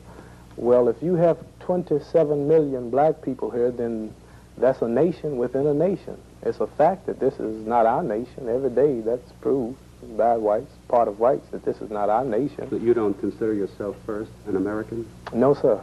Well, 0.57 0.89
if 0.89 1.01
you 1.01 1.15
have 1.15 1.39
27 1.61 2.49
million 2.49 2.91
black 2.91 3.23
people 3.23 3.53
here, 3.53 3.71
then 3.71 4.13
that's 4.57 4.83
a 4.83 4.89
nation 4.89 5.37
within 5.37 5.69
a 5.69 5.75
nation. 5.75 6.21
It's 6.43 6.59
a 6.59 6.67
fact 6.67 7.07
that 7.07 7.21
this 7.21 7.35
is 7.35 7.65
not 7.65 7.87
our 7.87 8.03
nation. 8.03 8.49
Every 8.49 8.71
day 8.71 9.01
that's 9.01 9.31
proved 9.41 9.79
by 10.17 10.37
whites, 10.37 10.71
part 10.89 11.09
of 11.09 11.19
whites, 11.19 11.47
that 11.51 11.65
this 11.65 11.81
is 11.81 11.91
not 11.91 12.09
our 12.09 12.25
nation. 12.25 12.69
That 12.71 12.81
you 12.83 12.95
don't 12.95 13.15
consider 13.21 13.53
yourself 13.55 13.97
first 14.07 14.31
an 14.47 14.57
American? 14.57 15.07
No, 15.33 15.55
sir. 15.55 15.81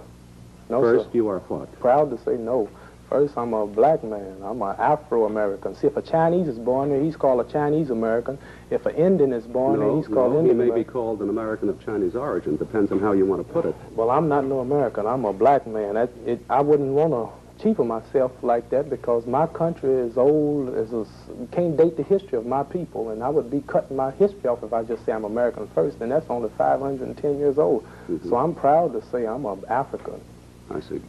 No, 0.70 0.82
First, 0.82 1.06
sir. 1.06 1.12
you 1.14 1.28
are 1.28 1.40
what? 1.42 1.80
Proud 1.80 2.10
to 2.10 2.24
say 2.24 2.38
no. 2.38 2.70
First, 3.10 3.38
I'm 3.38 3.54
a 3.54 3.68
black 3.68 4.04
man. 4.04 4.38
I'm 4.44 4.60
an 4.64 4.76
Afro-American. 4.80 5.76
See, 5.76 5.86
if 5.86 5.96
a 5.96 6.02
Chinese 6.02 6.48
is 6.48 6.58
born 6.58 6.90
here, 6.90 7.00
he's 7.04 7.16
called 7.16 7.46
a 7.46 7.52
Chinese 7.52 7.92
American. 7.92 8.40
If 8.72 8.88
an 8.88 8.96
Indian 8.96 9.32
is 9.32 9.46
born 9.46 9.80
no, 9.80 9.86
here, 9.94 9.98
he's 10.02 10.08
called 10.12 10.34
no, 10.34 10.40
Indian 10.40 10.56
he 10.56 10.58
may 10.58 10.70
American. 10.70 10.84
be 10.84 10.92
called 10.92 11.22
an 11.22 11.30
American 11.30 11.70
of 11.70 11.86
Chinese 11.86 12.16
origin. 12.16 12.58
Depends 12.58 12.92
on 12.92 13.00
how 13.00 13.12
you 13.12 13.24
want 13.28 13.46
to 13.46 13.54
put 13.54 13.66
it. 13.66 13.76
Well, 13.92 14.10
I'm 14.10 14.28
not 14.28 14.46
no 14.46 14.60
American. 14.60 15.06
I'm 15.06 15.24
a 15.26 15.34
black 15.34 15.68
man. 15.68 15.94
That, 15.94 16.10
it, 16.26 16.40
I 16.50 16.62
wouldn't 16.62 16.90
want 16.94 17.14
to 17.14 17.30
cheapen 17.66 17.88
myself 17.88 18.32
like 18.44 18.70
that 18.70 18.92
because 18.92 19.26
my 19.26 19.48
country 19.48 19.92
is 19.92 20.18
old. 20.18 20.70
Is 20.76 20.94
a, 20.94 21.06
can't 21.52 21.76
date 21.76 21.98
the 21.98 22.04
history 22.04 22.38
of 22.38 22.46
my 22.46 22.64
people, 22.64 23.10
and 23.10 23.24
I 23.24 23.30
would 23.30 23.50
be 23.50 23.62
cutting 23.62 23.98
my 23.98 24.12
history 24.12 24.48
off 24.48 24.62
if 24.62 24.72
I 24.72 24.84
just 24.84 25.04
say 25.06 25.12
I'm 25.12 25.24
American 25.24 25.68
first, 25.74 26.00
and 26.00 26.12
that's 26.12 26.30
only 26.30 26.50
510 26.58 27.40
years 27.40 27.58
old. 27.58 27.84
Mm-hmm. 27.84 28.30
So 28.30 28.38
I'm 28.38 28.54
proud 28.54 28.94
to 28.94 29.02
say 29.10 29.26
I'm 29.26 29.46
an 29.46 29.64
African. 29.68 30.22
I 30.70 30.80
see. 30.80 31.02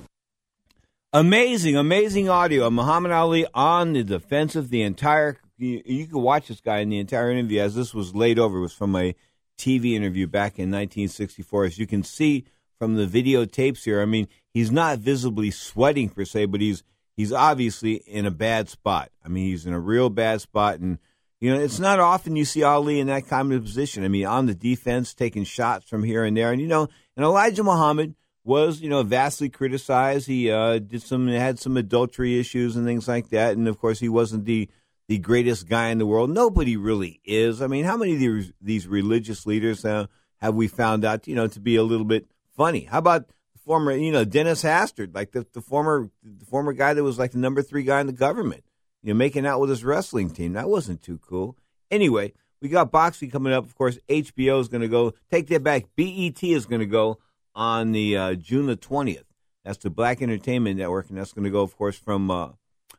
Amazing, 1.12 1.76
amazing 1.76 2.28
audio. 2.30 2.70
Muhammad 2.70 3.12
Ali 3.12 3.46
on 3.52 3.92
the 3.92 4.02
defensive 4.02 4.70
the 4.70 4.82
entire. 4.82 5.38
You, 5.59 5.82
you 5.84 6.07
can 6.07 6.20
watch 6.20 6.48
this 6.48 6.61
guy 6.61 6.78
in 6.78 6.88
the 6.88 6.98
entire 6.98 7.30
interview 7.30 7.61
as 7.61 7.74
this 7.74 7.92
was 7.92 8.14
laid 8.14 8.38
over. 8.38 8.59
It 8.59 8.62
was 8.62 8.72
from 8.72 8.96
a 8.96 9.14
TV 9.59 9.92
interview 9.92 10.26
back 10.26 10.59
in 10.59 10.70
1964. 10.70 11.64
As 11.64 11.78
you 11.78 11.86
can 11.86 12.02
see 12.02 12.46
from 12.78 12.96
the 12.96 13.06
videotapes 13.06 13.84
here, 13.84 14.00
I 14.00 14.04
mean, 14.04 14.28
he's 14.52 14.70
not 14.70 14.98
visibly 14.98 15.50
sweating 15.50 16.08
per 16.08 16.24
se, 16.24 16.46
but 16.46 16.60
he's 16.60 16.82
he's 17.16 17.32
obviously 17.32 17.94
in 17.94 18.26
a 18.26 18.30
bad 18.30 18.68
spot. 18.68 19.10
I 19.24 19.28
mean, 19.28 19.46
he's 19.46 19.66
in 19.66 19.72
a 19.72 19.80
real 19.80 20.10
bad 20.10 20.40
spot, 20.40 20.78
and 20.78 20.98
you 21.40 21.52
know, 21.52 21.60
it's 21.60 21.78
not 21.78 22.00
often 22.00 22.36
you 22.36 22.44
see 22.44 22.62
Ali 22.62 23.00
in 23.00 23.08
that 23.08 23.26
kind 23.26 23.52
of 23.52 23.62
position. 23.62 24.04
I 24.04 24.08
mean, 24.08 24.26
on 24.26 24.46
the 24.46 24.54
defense, 24.54 25.14
taking 25.14 25.44
shots 25.44 25.88
from 25.88 26.02
here 26.02 26.24
and 26.24 26.36
there, 26.36 26.52
and 26.52 26.60
you 26.60 26.68
know, 26.68 26.88
and 27.16 27.24
Elijah 27.24 27.64
Muhammad 27.64 28.14
was, 28.44 28.80
you 28.80 28.88
know, 28.88 29.02
vastly 29.02 29.48
criticized. 29.48 30.26
He 30.26 30.50
uh, 30.50 30.78
did 30.78 31.02
some 31.02 31.28
had 31.28 31.58
some 31.58 31.76
adultery 31.76 32.38
issues 32.38 32.76
and 32.76 32.86
things 32.86 33.08
like 33.08 33.30
that, 33.30 33.56
and 33.56 33.68
of 33.68 33.78
course, 33.78 33.98
he 34.00 34.08
wasn't 34.08 34.44
the 34.44 34.68
the 35.08 35.18
greatest 35.18 35.68
guy 35.68 35.88
in 35.88 35.98
the 35.98 36.06
world. 36.06 36.30
Nobody 36.30 36.76
really 36.76 37.20
is. 37.24 37.62
I 37.62 37.66
mean, 37.66 37.84
how 37.84 37.96
many 37.96 38.14
of 38.14 38.18
these, 38.18 38.52
these 38.60 38.88
religious 38.88 39.46
leaders 39.46 39.84
uh, 39.84 40.06
have 40.38 40.54
we 40.54 40.68
found 40.68 41.04
out, 41.04 41.28
you 41.28 41.34
know, 41.34 41.46
to 41.46 41.60
be 41.60 41.76
a 41.76 41.82
little 41.82 42.04
bit 42.04 42.26
funny? 42.57 42.84
How 42.84 42.98
about 42.98 43.26
former, 43.66 43.92
you 43.92 44.12
know, 44.12 44.24
Dennis 44.24 44.62
Hastert, 44.62 45.14
like 45.14 45.32
the, 45.32 45.46
the 45.52 45.61
former 45.61 46.09
the 46.22 46.46
former 46.46 46.72
guy 46.72 46.94
that 46.94 47.02
was 47.02 47.18
like 47.18 47.32
the 47.32 47.38
number 47.38 47.62
three 47.62 47.82
guy 47.82 48.00
in 48.00 48.07
the 48.07 48.12
government, 48.12 48.64
you 49.02 49.12
know, 49.12 49.18
making 49.18 49.44
out 49.44 49.61
with 49.61 49.70
his 49.70 49.84
wrestling 49.84 50.30
team. 50.30 50.52
That 50.54 50.68
wasn't 50.68 51.02
too 51.02 51.18
cool. 51.18 51.57
Anyway, 51.90 52.32
we 52.62 52.68
got 52.68 52.90
boxing 52.90 53.30
coming 53.30 53.52
up. 53.52 53.64
Of 53.64 53.74
course, 53.74 53.98
HBO 54.09 54.61
is 54.61 54.68
going 54.68 54.82
to 54.82 54.88
go. 54.88 55.12
Take 55.30 55.48
that 55.48 55.62
back. 55.62 55.84
BET 55.96 56.42
is 56.42 56.66
going 56.66 56.80
to 56.80 56.86
go 56.86 57.18
on 57.54 57.92
the 57.92 58.16
uh, 58.16 58.34
June 58.34 58.66
the 58.66 58.76
20th. 58.76 59.24
That's 59.64 59.78
the 59.78 59.90
Black 59.90 60.22
Entertainment 60.22 60.78
Network, 60.78 61.09
and 61.09 61.18
that's 61.18 61.32
going 61.32 61.44
to 61.44 61.50
go, 61.50 61.62
of 61.62 61.76
course, 61.76 61.98
from 61.98 62.30
uh, 62.30 62.50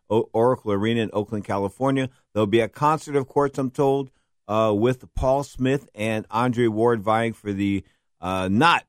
o- 0.09 0.29
Oracle 0.33 0.73
Arena 0.73 1.01
in 1.01 1.09
Oakland, 1.13 1.45
California. 1.45 2.09
There'll 2.33 2.45
be 2.45 2.59
a 2.59 2.67
concert, 2.67 3.15
of 3.15 3.27
course, 3.27 3.57
I'm 3.57 3.71
told, 3.71 4.11
uh, 4.49 4.73
with 4.75 5.05
Paul 5.15 5.43
Smith 5.43 5.87
and 5.95 6.25
Andre 6.29 6.67
Ward 6.67 7.01
vying 7.01 7.31
for 7.31 7.53
the 7.53 7.85
uh, 8.19 8.49
not 8.51 8.83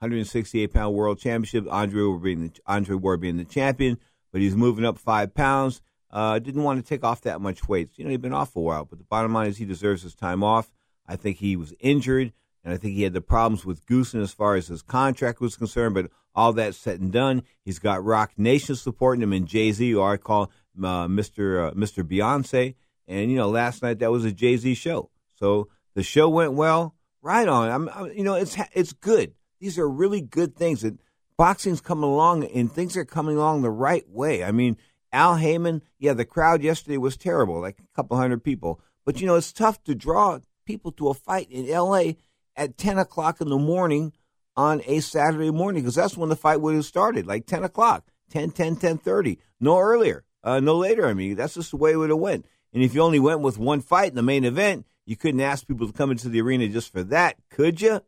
168 0.00 0.72
pound 0.72 0.94
world 0.94 1.18
championship. 1.18 1.66
Andre 1.70 2.02
will 2.02 2.18
be 2.18 2.34
the, 2.34 2.50
Andre 2.66 2.96
Ward 2.96 3.20
being 3.20 3.36
the 3.36 3.44
champion, 3.44 3.98
but 4.32 4.40
he's 4.40 4.56
moving 4.56 4.84
up 4.84 4.98
five 4.98 5.34
pounds. 5.34 5.80
Uh, 6.10 6.38
didn't 6.38 6.62
want 6.62 6.80
to 6.80 6.88
take 6.88 7.02
off 7.02 7.22
that 7.22 7.40
much 7.40 7.68
weight. 7.68 7.90
You 7.96 8.04
know, 8.04 8.10
he'd 8.10 8.22
been 8.22 8.32
off 8.32 8.52
for 8.52 8.60
a 8.60 8.62
while, 8.62 8.84
but 8.84 8.98
the 8.98 9.04
bottom 9.04 9.32
line 9.32 9.48
is 9.48 9.56
he 9.56 9.64
deserves 9.64 10.02
his 10.02 10.14
time 10.14 10.44
off. 10.44 10.72
I 11.08 11.16
think 11.16 11.38
he 11.38 11.56
was 11.56 11.74
injured, 11.80 12.32
and 12.62 12.72
I 12.72 12.76
think 12.76 12.94
he 12.94 13.02
had 13.02 13.12
the 13.12 13.20
problems 13.20 13.66
with 13.66 13.84
Goossen 13.86 14.22
as 14.22 14.32
far 14.32 14.54
as 14.54 14.68
his 14.68 14.82
contract 14.82 15.40
was 15.40 15.56
concerned. 15.56 15.94
But 15.94 16.10
all 16.34 16.52
that 16.52 16.74
said 16.74 17.00
and 17.00 17.12
done, 17.12 17.42
he's 17.64 17.78
got 17.78 18.04
Roc 18.04 18.32
Nation 18.36 18.76
supporting 18.76 19.22
him 19.22 19.32
and 19.32 19.46
Jay 19.46 19.72
Z, 19.72 19.94
or 19.94 20.12
I 20.12 20.16
call 20.16 20.50
uh, 20.78 21.06
Mr. 21.06 21.68
Uh, 21.68 21.70
Mr. 21.72 22.02
Beyonce, 22.02 22.74
And 23.06 23.30
you 23.30 23.36
know, 23.36 23.48
last 23.48 23.82
night 23.82 23.98
that 23.98 24.10
was 24.10 24.24
a 24.24 24.32
Jay 24.32 24.56
Z 24.56 24.74
show, 24.74 25.10
so 25.34 25.68
the 25.94 26.02
show 26.02 26.28
went 26.28 26.52
well. 26.52 26.94
Right 27.22 27.48
on. 27.48 27.70
I'm, 27.70 27.88
I'm, 27.88 28.12
you 28.12 28.22
know, 28.22 28.34
it's 28.34 28.56
it's 28.72 28.92
good. 28.92 29.34
These 29.60 29.78
are 29.78 29.88
really 29.88 30.20
good 30.20 30.56
things 30.56 30.82
that 30.82 30.98
boxing's 31.36 31.80
coming 31.80 32.04
along, 32.04 32.44
and 32.44 32.70
things 32.70 32.96
are 32.96 33.04
coming 33.04 33.36
along 33.36 33.62
the 33.62 33.70
right 33.70 34.08
way. 34.08 34.44
I 34.44 34.52
mean, 34.52 34.76
Al 35.12 35.36
Haymon, 35.36 35.82
yeah, 35.98 36.12
the 36.12 36.24
crowd 36.24 36.62
yesterday 36.62 36.98
was 36.98 37.16
terrible, 37.16 37.60
like 37.60 37.78
a 37.78 37.96
couple 37.96 38.16
hundred 38.16 38.44
people. 38.44 38.80
But 39.04 39.20
you 39.20 39.26
know, 39.26 39.36
it's 39.36 39.52
tough 39.52 39.82
to 39.84 39.94
draw 39.94 40.40
people 40.64 40.92
to 40.92 41.08
a 41.08 41.14
fight 41.14 41.50
in 41.50 41.68
L.A. 41.68 42.16
at 42.56 42.76
ten 42.76 42.98
o'clock 42.98 43.40
in 43.40 43.48
the 43.48 43.58
morning 43.58 44.12
on 44.56 44.82
a 44.86 45.00
Saturday 45.00 45.50
morning 45.50 45.82
because 45.82 45.94
that's 45.94 46.16
when 46.16 46.28
the 46.28 46.36
fight 46.36 46.60
would 46.60 46.74
have 46.74 46.84
started, 46.84 47.26
like 47.26 47.46
10 47.46 47.64
o'clock, 47.64 48.06
10, 48.30 48.50
10, 48.50 48.76
10 48.76 48.98
30. 48.98 49.38
No 49.60 49.78
earlier, 49.78 50.24
uh, 50.42 50.60
no 50.60 50.76
later. 50.76 51.06
I 51.06 51.14
mean, 51.14 51.36
that's 51.36 51.54
just 51.54 51.70
the 51.70 51.76
way 51.76 51.92
it 51.92 51.96
would 51.96 52.10
have 52.10 52.18
went. 52.18 52.46
And 52.72 52.82
if 52.82 52.94
you 52.94 53.02
only 53.02 53.20
went 53.20 53.40
with 53.40 53.58
one 53.58 53.80
fight 53.80 54.10
in 54.10 54.16
the 54.16 54.22
main 54.22 54.44
event, 54.44 54.86
you 55.06 55.16
couldn't 55.16 55.40
ask 55.40 55.66
people 55.66 55.86
to 55.86 55.92
come 55.92 56.10
into 56.10 56.28
the 56.28 56.40
arena 56.40 56.68
just 56.68 56.92
for 56.92 57.02
that, 57.04 57.36
could 57.50 57.80
you? 57.80 58.00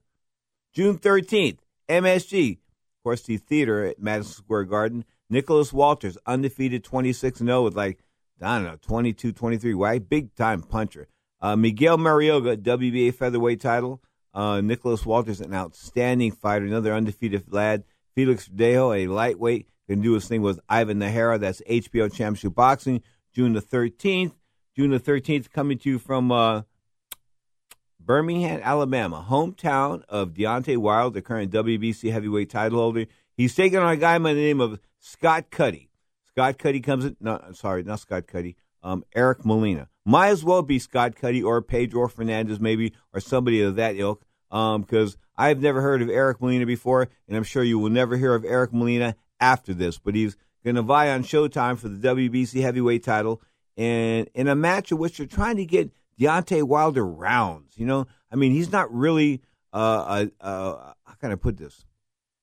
June 0.76 0.98
13th, 0.98 1.60
MSG, 1.88 2.52
of 2.52 3.02
course, 3.02 3.22
the 3.22 3.38
theater 3.38 3.86
at 3.86 3.98
Madison 3.98 4.44
Square 4.44 4.64
Garden. 4.64 5.06
Nicholas 5.30 5.72
Walters, 5.72 6.18
undefeated 6.26 6.84
26 6.84 7.38
0 7.38 7.62
with 7.62 7.74
like, 7.74 8.00
I 8.42 8.58
don't 8.58 8.66
know, 8.66 8.76
22, 8.82 9.32
23, 9.32 9.72
right? 9.72 10.06
Big 10.06 10.34
time 10.34 10.60
puncher. 10.60 11.08
Uh, 11.40 11.56
Miguel 11.56 11.96
Marriaga, 11.96 12.58
WBA 12.58 13.14
featherweight 13.14 13.58
title. 13.58 14.02
Uh, 14.34 14.60
Nicholas 14.60 15.06
Walters, 15.06 15.40
an 15.40 15.54
outstanding 15.54 16.30
fighter, 16.30 16.66
another 16.66 16.92
undefeated 16.92 17.50
lad. 17.50 17.84
Felix 18.14 18.46
Verdejo, 18.46 18.94
a 18.94 19.06
lightweight, 19.06 19.68
can 19.88 20.02
do 20.02 20.12
his 20.12 20.28
thing 20.28 20.42
with 20.42 20.60
Ivan 20.68 21.00
Najera. 21.00 21.40
That's 21.40 21.62
HBO 21.62 22.12
Championship 22.12 22.54
Boxing, 22.54 23.02
June 23.32 23.54
the 23.54 23.62
13th. 23.62 24.34
June 24.76 24.90
the 24.90 25.00
13th, 25.00 25.50
coming 25.50 25.78
to 25.78 25.88
you 25.88 25.98
from 25.98 26.30
uh, 26.30 26.62
Birmingham, 28.06 28.60
Alabama, 28.62 29.26
hometown 29.28 30.04
of 30.08 30.32
Deontay 30.32 30.76
Wilder, 30.76 31.14
the 31.14 31.22
current 31.22 31.52
WBC 31.52 32.12
heavyweight 32.12 32.48
title 32.48 32.78
holder. 32.78 33.06
He's 33.36 33.54
taking 33.54 33.80
on 33.80 33.92
a 33.92 33.96
guy 33.96 34.16
by 34.18 34.32
the 34.32 34.40
name 34.40 34.60
of 34.60 34.78
Scott 35.00 35.50
Cuddy. 35.50 35.90
Scott 36.28 36.56
Cuddy 36.56 36.80
comes 36.80 37.04
in, 37.04 37.16
no, 37.20 37.40
I'm 37.44 37.54
sorry, 37.54 37.82
not 37.82 37.98
Scott 37.98 38.28
Cuddy, 38.28 38.56
um, 38.82 39.04
Eric 39.14 39.44
Molina. 39.44 39.88
Might 40.04 40.28
as 40.28 40.44
well 40.44 40.62
be 40.62 40.78
Scott 40.78 41.16
Cuddy 41.16 41.42
or 41.42 41.60
Pedro 41.60 42.08
Fernandez, 42.08 42.60
maybe, 42.60 42.92
or 43.12 43.18
somebody 43.18 43.60
of 43.60 43.74
that 43.74 43.96
ilk 43.96 44.24
because 44.48 45.14
um, 45.14 45.20
I've 45.36 45.60
never 45.60 45.82
heard 45.82 46.02
of 46.02 46.08
Eric 46.08 46.40
Molina 46.40 46.66
before, 46.66 47.08
and 47.26 47.36
I'm 47.36 47.42
sure 47.42 47.64
you 47.64 47.78
will 47.78 47.90
never 47.90 48.16
hear 48.16 48.34
of 48.34 48.44
Eric 48.44 48.72
Molina 48.72 49.16
after 49.40 49.74
this. 49.74 49.98
But 49.98 50.14
he's 50.14 50.36
going 50.64 50.76
to 50.76 50.82
vie 50.82 51.10
on 51.10 51.24
Showtime 51.24 51.78
for 51.78 51.88
the 51.88 52.08
WBC 52.08 52.62
heavyweight 52.62 53.02
title, 53.02 53.42
and 53.76 54.28
in 54.34 54.46
a 54.48 54.54
match 54.54 54.92
in 54.92 54.98
which 54.98 55.18
they're 55.18 55.26
trying 55.26 55.56
to 55.56 55.66
get 55.66 55.90
Deontay 56.18 56.62
Wilder 56.62 57.06
rounds. 57.06 57.74
You 57.76 57.86
know, 57.86 58.06
I 58.30 58.36
mean, 58.36 58.52
he's 58.52 58.72
not 58.72 58.92
really 58.92 59.42
uh, 59.72 59.76
uh, 59.76 60.26
uh, 60.40 60.92
how 61.04 61.14
can 61.20 61.32
I 61.32 61.34
put 61.34 61.56
this? 61.56 61.84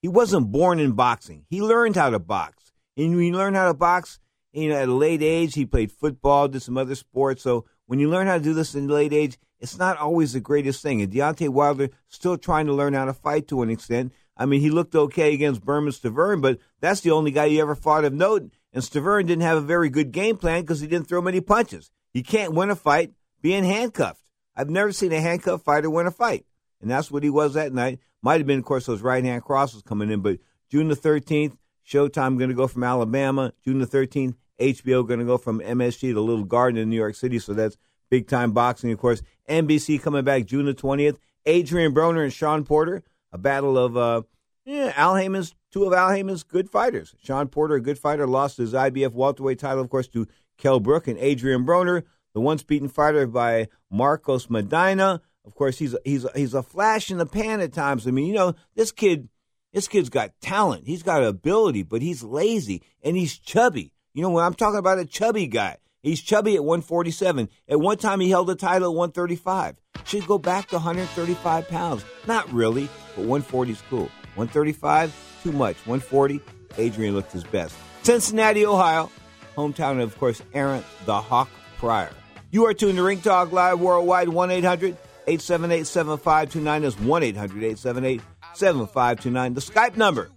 He 0.01 0.07
wasn't 0.07 0.51
born 0.51 0.79
in 0.79 0.91
boxing. 0.91 1.45
He 1.49 1.61
learned 1.61 1.95
how 1.95 2.09
to 2.09 2.19
box, 2.19 2.71
and 2.97 3.15
when 3.15 3.25
you 3.25 3.33
learn 3.33 3.55
how 3.55 3.67
to 3.67 3.73
box, 3.73 4.19
you 4.51 4.69
know, 4.69 4.75
at 4.75 4.89
a 4.89 4.93
late 4.93 5.23
age, 5.23 5.55
he 5.55 5.65
played 5.65 5.91
football, 5.91 6.47
did 6.47 6.61
some 6.61 6.77
other 6.77 6.95
sports. 6.95 7.41
So 7.41 7.65
when 7.87 7.99
you 7.99 8.09
learn 8.09 8.27
how 8.27 8.37
to 8.37 8.43
do 8.43 8.53
this 8.53 8.75
in 8.75 8.87
late 8.87 9.13
age, 9.13 9.37
it's 9.59 9.77
not 9.77 9.97
always 9.97 10.33
the 10.33 10.39
greatest 10.39 10.83
thing. 10.83 11.01
And 11.01 11.11
Deontay 11.11 11.49
Wilder 11.49 11.89
still 12.09 12.37
trying 12.37 12.67
to 12.67 12.73
learn 12.73 12.93
how 12.93 13.05
to 13.05 13.13
fight 13.13 13.47
to 13.47 13.61
an 13.63 13.69
extent. 13.69 14.13
I 14.35 14.45
mean, 14.45 14.61
he 14.61 14.69
looked 14.69 14.93
okay 14.93 15.33
against 15.33 15.63
Bermane 15.63 15.91
Stiverne, 15.91 16.41
but 16.41 16.59
that's 16.81 17.01
the 17.01 17.11
only 17.11 17.31
guy 17.31 17.49
he 17.49 17.61
ever 17.61 17.75
fought 17.75 18.05
of 18.05 18.13
note. 18.13 18.51
And 18.73 18.83
Stiverne 18.83 19.25
didn't 19.25 19.43
have 19.43 19.57
a 19.57 19.61
very 19.61 19.89
good 19.89 20.11
game 20.11 20.37
plan 20.37 20.61
because 20.61 20.81
he 20.81 20.87
didn't 20.87 21.07
throw 21.07 21.21
many 21.21 21.39
punches. 21.39 21.91
You 22.13 22.23
can't 22.23 22.53
win 22.53 22.69
a 22.69 22.75
fight 22.75 23.13
being 23.43 23.63
handcuffed. 23.63 24.23
I've 24.55 24.69
never 24.69 24.91
seen 24.91 25.11
a 25.11 25.21
handcuffed 25.21 25.65
fighter 25.65 25.89
win 25.89 26.07
a 26.07 26.11
fight. 26.11 26.45
And 26.81 26.89
that's 26.89 27.11
what 27.11 27.21
he 27.21 27.29
was 27.29 27.53
that 27.53 27.73
night. 27.73 27.99
Might 28.23 28.39
have 28.39 28.47
been, 28.47 28.59
of 28.59 28.65
course, 28.65 28.87
those 28.87 29.01
right 29.01 29.23
hand 29.23 29.43
crosses 29.43 29.83
coming 29.83 30.09
in, 30.09 30.21
but 30.21 30.39
June 30.71 30.87
the 30.87 30.95
13th, 30.95 31.57
Showtime 31.85 32.37
going 32.37 32.49
to 32.49 32.55
go 32.55 32.67
from 32.67 32.83
Alabama. 32.83 33.53
June 33.63 33.79
the 33.79 33.85
13th, 33.85 34.35
HBO 34.59 35.05
going 35.05 35.19
to 35.19 35.25
go 35.25 35.37
from 35.37 35.59
MSG 35.59 36.13
to 36.13 36.21
Little 36.21 36.45
Garden 36.45 36.81
in 36.81 36.89
New 36.89 36.95
York 36.95 37.15
City. 37.15 37.37
So 37.37 37.53
that's 37.53 37.77
big 38.09 38.27
time 38.27 38.53
boxing, 38.53 38.91
of 38.91 38.97
course. 38.97 39.21
NBC 39.49 40.01
coming 40.01 40.23
back 40.23 40.45
June 40.45 40.65
the 40.65 40.73
20th. 40.73 41.17
Adrian 41.45 41.93
Broner 41.93 42.23
and 42.23 42.31
Shawn 42.31 42.63
Porter, 42.63 43.03
a 43.33 43.37
battle 43.37 43.77
of 43.77 43.97
uh, 43.97 44.21
yeah, 44.65 44.93
Al 44.95 45.15
Haymon's, 45.15 45.53
two 45.71 45.83
of 45.83 45.91
Al 45.91 46.11
Haymon's 46.11 46.43
good 46.43 46.69
fighters. 46.69 47.15
Shawn 47.21 47.49
Porter, 47.49 47.75
a 47.75 47.81
good 47.81 47.99
fighter, 47.99 48.25
lost 48.25 48.57
his 48.57 48.73
IBF 48.73 49.11
welterweight 49.11 49.59
title, 49.59 49.81
of 49.81 49.89
course, 49.89 50.07
to 50.09 50.25
Kell 50.57 50.79
Brook 50.79 51.07
and 51.07 51.17
Adrian 51.19 51.65
Broner, 51.65 52.03
the 52.33 52.41
once 52.41 52.63
beaten 52.63 52.89
fighter 52.89 53.27
by 53.27 53.67
Marcos 53.91 54.47
Maidana. 54.47 55.21
Of 55.45 55.55
course, 55.55 55.77
he's 55.77 55.93
a, 55.93 55.99
he's 56.05 56.25
a, 56.25 56.31
he's 56.35 56.53
a 56.53 56.63
flash 56.63 57.11
in 57.11 57.17
the 57.17 57.25
pan 57.25 57.59
at 57.59 57.73
times. 57.73 58.07
I 58.07 58.11
mean, 58.11 58.25
you 58.25 58.33
know, 58.33 58.55
this 58.75 58.91
kid, 58.91 59.29
this 59.73 59.87
kid's 59.87 60.09
got 60.09 60.31
talent. 60.41 60.87
He's 60.87 61.03
got 61.03 61.23
ability, 61.23 61.83
but 61.83 62.01
he's 62.01 62.23
lazy 62.23 62.81
and 63.03 63.17
he's 63.17 63.37
chubby. 63.37 63.91
You 64.13 64.21
know, 64.21 64.29
when 64.29 64.45
I'm 64.45 64.53
talking 64.53 64.79
about 64.79 64.99
a 64.99 65.05
chubby 65.05 65.47
guy, 65.47 65.77
He's 66.03 66.21
chubby 66.21 66.55
at 66.55 66.65
147. 66.65 67.49
At 67.69 67.79
one 67.79 67.97
time, 67.97 68.19
he 68.19 68.29
held 68.29 68.47
the 68.47 68.55
title 68.55 68.91
at 68.91 68.97
135. 68.97 69.77
Should 70.05 70.27
go 70.27 70.37
back 70.37 70.67
to 70.67 70.75
135 70.75 71.69
pounds. 71.69 72.03
Not 72.27 72.51
really, 72.51 72.89
but 73.15 73.19
140 73.19 73.71
is 73.71 73.81
cool. 73.89 74.09
135, 74.35 75.39
too 75.43 75.53
much. 75.53 75.77
140, 75.87 76.41
Adrian 76.77 77.15
looked 77.15 77.31
his 77.31 77.45
best. 77.45 77.73
Cincinnati, 78.03 78.65
Ohio, 78.65 79.09
hometown 79.55 79.93
of, 79.93 80.11
of 80.11 80.17
course, 80.17 80.41
Aaron 80.53 80.83
the 81.05 81.21
Hawk 81.21 81.49
Pryor. 81.77 82.11
You 82.53 82.67
are 82.67 82.73
tuned 82.75 82.97
to 82.97 83.03
Ring 83.03 83.19
Talk 83.19 83.51
Live 83.51 83.79
worldwide, 83.79 84.29
1 84.29 84.51
800 84.51 84.95
878 85.25 85.87
7529. 85.87 86.81
That's 86.83 86.99
1 86.99 87.23
800 87.23 87.57
878 87.57 88.21
7529. 88.53 89.53
The 89.55 89.59
Skype 89.59 89.97
number, 89.97 90.29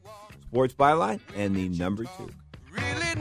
Sports 0.49 0.73
Byline, 0.73 1.21
and 1.37 1.55
the 1.55 1.69
number 1.69 2.05
two. 2.05 2.31
Really 2.73 3.21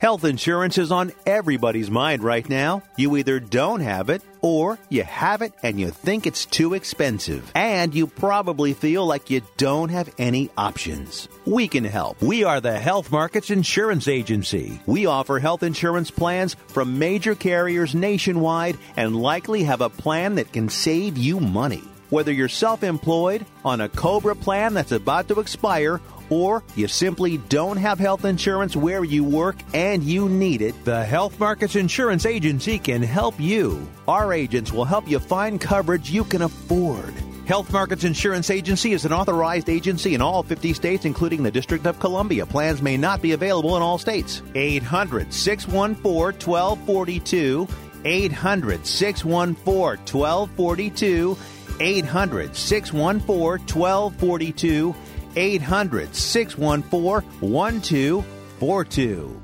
Health 0.00 0.24
insurance 0.24 0.76
is 0.76 0.90
on 0.90 1.12
everybody's 1.24 1.88
mind 1.88 2.24
right 2.24 2.46
now. 2.48 2.82
You 2.96 3.16
either 3.16 3.38
don't 3.38 3.78
have 3.78 4.10
it 4.10 4.22
or 4.42 4.76
you 4.88 5.04
have 5.04 5.40
it 5.40 5.52
and 5.62 5.78
you 5.78 5.90
think 5.90 6.26
it's 6.26 6.46
too 6.46 6.74
expensive. 6.74 7.50
And 7.54 7.94
you 7.94 8.08
probably 8.08 8.74
feel 8.74 9.06
like 9.06 9.30
you 9.30 9.42
don't 9.56 9.90
have 9.90 10.12
any 10.18 10.50
options. 10.58 11.28
We 11.46 11.68
can 11.68 11.84
help. 11.84 12.20
We 12.20 12.42
are 12.42 12.60
the 12.60 12.76
Health 12.76 13.12
Markets 13.12 13.50
Insurance 13.50 14.08
Agency. 14.08 14.80
We 14.84 15.06
offer 15.06 15.38
health 15.38 15.62
insurance 15.62 16.10
plans 16.10 16.54
from 16.66 16.98
major 16.98 17.36
carriers 17.36 17.94
nationwide 17.94 18.76
and 18.96 19.14
likely 19.14 19.62
have 19.62 19.80
a 19.80 19.90
plan 19.90 20.34
that 20.34 20.52
can 20.52 20.70
save 20.70 21.16
you 21.16 21.38
money. 21.38 21.84
Whether 22.10 22.32
you're 22.32 22.48
self 22.48 22.82
employed, 22.82 23.46
on 23.64 23.80
a 23.80 23.88
COBRA 23.88 24.36
plan 24.36 24.74
that's 24.74 24.92
about 24.92 25.26
to 25.28 25.40
expire, 25.40 26.00
or 26.30 26.62
you 26.76 26.88
simply 26.88 27.38
don't 27.38 27.76
have 27.76 27.98
health 27.98 28.24
insurance 28.24 28.76
where 28.76 29.04
you 29.04 29.24
work 29.24 29.56
and 29.72 30.02
you 30.02 30.28
need 30.28 30.62
it, 30.62 30.84
the 30.84 31.04
Health 31.04 31.38
Markets 31.38 31.76
Insurance 31.76 32.26
Agency 32.26 32.78
can 32.78 33.02
help 33.02 33.38
you. 33.38 33.86
Our 34.08 34.32
agents 34.32 34.72
will 34.72 34.84
help 34.84 35.08
you 35.08 35.18
find 35.18 35.60
coverage 35.60 36.10
you 36.10 36.24
can 36.24 36.42
afford. 36.42 37.14
Health 37.46 37.70
Markets 37.72 38.04
Insurance 38.04 38.48
Agency 38.48 38.92
is 38.92 39.04
an 39.04 39.12
authorized 39.12 39.68
agency 39.68 40.14
in 40.14 40.22
all 40.22 40.42
50 40.42 40.72
states, 40.72 41.04
including 41.04 41.42
the 41.42 41.50
District 41.50 41.86
of 41.86 42.00
Columbia. 42.00 42.46
Plans 42.46 42.80
may 42.80 42.96
not 42.96 43.20
be 43.20 43.32
available 43.32 43.76
in 43.76 43.82
all 43.82 43.98
states. 43.98 44.40
800 44.54 45.32
614 45.32 46.40
1242. 46.40 47.68
800 48.06 48.86
614 48.86 49.96
1242. 50.14 51.36
800 51.80 52.56
614 52.56 53.66
1242. 53.66 54.94
800 55.36 56.14
614 56.14 57.24
1242. 57.40 59.43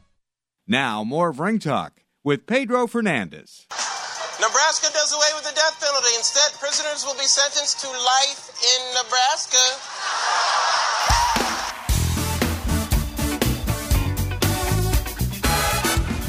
Now, 0.71 1.03
more 1.03 1.27
of 1.27 1.41
Ring 1.41 1.59
Talk 1.59 1.99
with 2.23 2.47
Pedro 2.47 2.87
Fernandez. 2.87 3.67
Nebraska 4.39 4.87
does 4.93 5.11
away 5.11 5.27
with 5.35 5.43
the 5.43 5.53
death 5.53 5.77
penalty. 5.85 6.15
Instead, 6.15 6.57
prisoners 6.61 7.03
will 7.05 7.15
be 7.15 7.25
sentenced 7.25 7.81
to 7.81 7.89
life 7.89 8.55
in 8.63 8.93
Nebraska. 8.95 9.57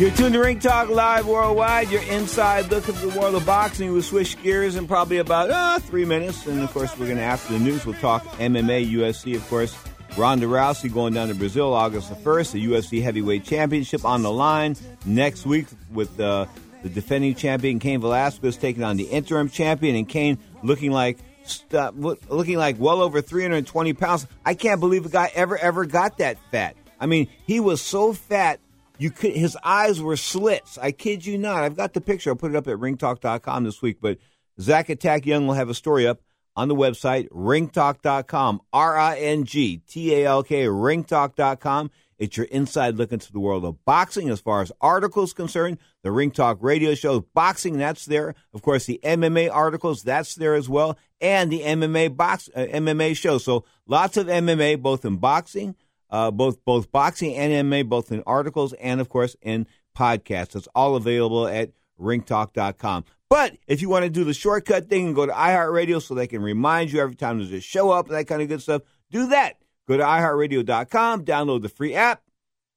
You're 0.03 0.11
tuned 0.11 0.35
to 0.35 0.41
Ring 0.41 0.59
Talk 0.59 0.89
Live 0.89 1.29
Worldwide, 1.29 1.89
your 1.93 2.03
inside 2.03 2.69
look 2.69 2.89
at 2.89 2.97
the 2.97 3.11
world 3.11 3.37
of 3.37 3.47
boxing. 3.47 3.93
We'll 3.93 4.03
switch 4.03 4.43
gears 4.43 4.75
in 4.75 4.89
probably 4.89 5.19
about 5.19 5.51
uh, 5.51 5.79
three 5.79 6.05
minutes. 6.05 6.49
And 6.49 6.61
of 6.63 6.73
course, 6.73 6.99
we're 6.99 7.07
going 7.07 7.19
to, 7.19 7.23
after 7.23 7.53
the 7.53 7.61
news, 7.61 7.87
we'll 7.87 7.95
talk 7.95 8.25
MMA, 8.39 8.91
UFC, 8.91 9.37
of 9.37 9.49
course. 9.49 9.73
Ronda 10.17 10.47
Rousey 10.47 10.93
going 10.93 11.15
down 11.15 11.29
to 11.29 11.35
Brazil 11.35 11.73
August 11.73 12.11
the 12.11 12.15
1st, 12.17 12.53
the 12.53 12.67
UFC 12.67 13.03
Heavyweight 13.03 13.45
Championship 13.45 14.05
on 14.05 14.23
the 14.23 14.31
line. 14.31 14.77
Next 15.07 15.47
week 15.47 15.67
with 15.91 16.21
uh, 16.21 16.47
the 16.83 16.91
defending 16.91 17.35
champion 17.35 17.79
Cain 17.79 18.01
Velasquez 18.01 18.59
taking 18.59 18.85
on 18.85 18.97
the 18.99 19.05
interim 19.05 19.49
champion, 19.49 19.97
and 19.97 20.07
Cain 20.07 20.39
looking 20.63 20.93
like 20.93 21.19
st- 21.45 21.99
looking 21.99 22.59
like 22.59 22.77
well 22.79 23.01
over 23.01 23.23
320 23.23 23.95
pounds. 23.95 24.27
I 24.45 24.55
can't 24.55 24.81
believe 24.81 25.07
a 25.07 25.09
guy 25.09 25.31
ever 25.35 25.57
ever 25.57 25.87
got 25.87 26.19
that 26.19 26.37
fat. 26.51 26.77
I 27.01 27.07
mean, 27.07 27.29
he 27.47 27.59
was 27.59 27.81
so 27.81 28.13
fat 28.13 28.61
you 28.99 29.11
could 29.11 29.33
his 29.33 29.57
eyes 29.65 30.01
were 30.01 30.17
slits. 30.17 30.77
I 30.77 30.93
kid 30.93 31.25
you 31.25 31.39
not. 31.39 31.65
I've 31.65 31.77
got 31.77 31.95
the 31.95 32.01
picture. 32.01 32.31
I'll 32.31 32.37
put 32.37 32.51
it 32.51 32.57
up 32.57 32.69
at 32.69 32.77
ringtalk.com 32.77 33.65
this 33.65 33.81
week. 33.81 33.97
But 34.01 34.19
Zach 34.61 34.91
Attack 34.91 35.25
Young 35.25 35.47
will 35.47 35.55
have 35.55 35.71
a 35.71 35.75
story 35.75 36.07
up 36.07 36.21
on 36.55 36.69
the 36.69 36.75
website, 36.75 37.29
ringtalk.com, 37.31 38.61
R 38.73 38.97
I 38.97 39.19
N 39.19 39.45
G 39.45 39.79
T 39.79 40.15
A 40.15 40.27
L 40.27 40.43
K, 40.43 40.65
ringtalk.com. 40.65 41.91
It's 42.19 42.37
your 42.37 42.47
inside 42.47 42.95
look 42.95 43.11
into 43.11 43.33
the 43.33 43.41
world 43.41 43.65
of 43.65 43.85
boxing 43.85 44.29
as 44.31 44.39
far 44.39 44.63
as 44.63 44.71
articles 44.81 45.33
concerned. 45.33 45.79
The 46.03 46.13
Ring 46.13 46.31
Talk 46.31 46.59
radio 46.61 46.95
show, 46.95 47.21
boxing, 47.35 47.79
that's 47.79 48.05
there. 48.05 48.37
Of 48.55 48.63
course, 48.63 48.87
the 48.87 49.01
MMA 49.03 49.51
articles, 49.53 50.05
that's 50.05 50.37
there 50.37 50.55
as 50.55 50.69
well. 50.69 50.97
And 51.21 51.51
the 51.51 51.63
MMA 51.63 52.17
box, 52.17 52.49
uh, 52.55 52.67
MMA 52.67 53.17
show. 53.17 53.39
So 53.39 53.65
lots 53.87 54.17
of 54.17 54.29
MMA, 54.29 54.81
both 54.81 55.05
in 55.05 55.17
boxing, 55.17 55.75
uh, 56.11 56.31
both, 56.31 56.65
both 56.65 56.93
boxing 56.93 57.35
and 57.35 57.69
MMA, 57.69 57.89
both 57.89 58.13
in 58.13 58.23
articles 58.25 58.73
and 58.75 59.01
of 59.01 59.09
course 59.09 59.35
in 59.43 59.67
podcasts. 59.99 60.55
It's 60.55 60.69
all 60.77 60.95
available 60.95 61.49
at 61.49 61.73
ringtalk.com. 62.01 63.05
But 63.33 63.57
if 63.67 63.81
you 63.81 63.89
want 63.89 64.05
to 64.05 64.11
do 64.11 64.25
the 64.25 64.35
shortcut 64.35 64.91
thing 64.91 65.07
and 65.07 65.15
go 65.15 65.25
to 65.25 65.33
iHeartRadio 65.33 66.03
so 66.03 66.15
they 66.15 66.27
can 66.27 66.43
remind 66.43 66.93
you 66.93 67.01
every 67.01 67.15
time 67.15 67.39
there's 67.39 67.51
a 67.51 67.63
show 67.63 67.91
up, 67.91 68.09
and 68.09 68.15
that 68.15 68.27
kind 68.27 68.43
of 68.43 68.49
good 68.49 68.61
stuff, 68.61 68.83
do 69.11 69.29
that. 69.29 69.55
Go 69.89 69.97
to 69.97 70.03
iHeartRadio.com, 70.03 71.25
download 71.25 71.63
the 71.63 71.71
free 71.71 71.95
app, 71.95 72.21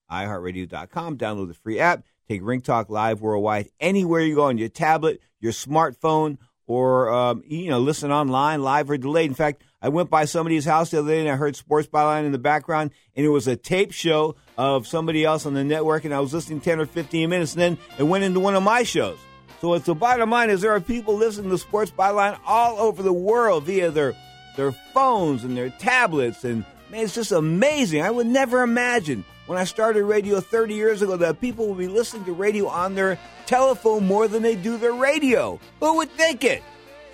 iHeartRadio.com, 0.09 1.17
download 1.17 1.49
the 1.49 1.55
free 1.55 1.77
app, 1.77 2.05
take 2.29 2.39
Ring 2.41 2.61
Talk 2.61 2.89
Live 2.89 3.19
worldwide 3.19 3.67
anywhere 3.81 4.21
you 4.21 4.35
go 4.35 4.45
on 4.45 4.57
your 4.57 4.69
tablet, 4.69 5.19
your 5.41 5.51
smartphone, 5.51 6.37
or 6.67 7.11
um, 7.11 7.43
you 7.45 7.67
know, 7.69 7.79
listen 7.79 8.13
online, 8.13 8.63
live 8.63 8.89
or 8.89 8.95
delayed. 8.95 9.29
In 9.29 9.35
fact, 9.35 9.61
I 9.81 9.89
went 9.89 10.09
by 10.09 10.23
somebody's 10.23 10.63
house 10.63 10.91
the 10.91 10.99
other 10.99 11.09
day 11.09 11.19
and 11.19 11.29
I 11.29 11.35
heard 11.35 11.57
Sports 11.57 11.89
Byline 11.89 12.25
in 12.25 12.31
the 12.31 12.37
background, 12.37 12.91
and 13.13 13.25
it 13.25 13.29
was 13.29 13.49
a 13.49 13.57
tape 13.57 13.91
show 13.91 14.37
of 14.57 14.87
somebody 14.87 15.25
else 15.25 15.45
on 15.45 15.53
the 15.53 15.65
network, 15.65 16.05
and 16.05 16.13
I 16.13 16.21
was 16.21 16.33
listening 16.33 16.61
10 16.61 16.79
or 16.79 16.85
15 16.85 17.29
minutes, 17.29 17.55
and 17.55 17.61
then 17.61 17.77
it 17.99 18.03
went 18.03 18.23
into 18.23 18.39
one 18.39 18.55
of 18.55 18.63
my 18.63 18.83
shows. 18.83 19.17
So 19.61 19.73
it's 19.73 19.85
the 19.85 19.95
bottom 19.95 20.29
line 20.29 20.49
is 20.49 20.61
there 20.61 20.73
are 20.73 20.81
people 20.81 21.15
listening 21.15 21.49
to 21.49 21.57
Sports 21.57 21.91
Byline 21.91 22.37
all 22.45 22.77
over 22.79 23.01
the 23.01 23.13
world 23.13 23.63
via 23.63 23.89
their 23.91 24.13
their 24.55 24.71
phones 24.71 25.43
and 25.43 25.57
their 25.57 25.69
tablets, 25.69 26.43
and 26.45 26.63
man, 26.89 27.03
it's 27.03 27.15
just 27.15 27.31
amazing. 27.31 28.01
I 28.01 28.11
would 28.11 28.27
never 28.27 28.61
imagine 28.61 29.25
when 29.47 29.57
I 29.57 29.65
started 29.65 30.03
radio 30.05 30.39
30 30.39 30.73
years 30.73 31.01
ago 31.01 31.17
that 31.17 31.41
people 31.41 31.67
would 31.67 31.77
be 31.77 31.87
listening 31.87 32.25
to 32.25 32.33
radio 32.33 32.67
on 32.67 32.95
their 32.95 33.19
telephone 33.45 34.07
more 34.07 34.27
than 34.27 34.43
they 34.43 34.55
do 34.55 34.77
their 34.77 34.93
radio. 34.93 35.59
Who 35.79 35.97
would 35.97 36.09
think 36.11 36.43
it? 36.43 36.63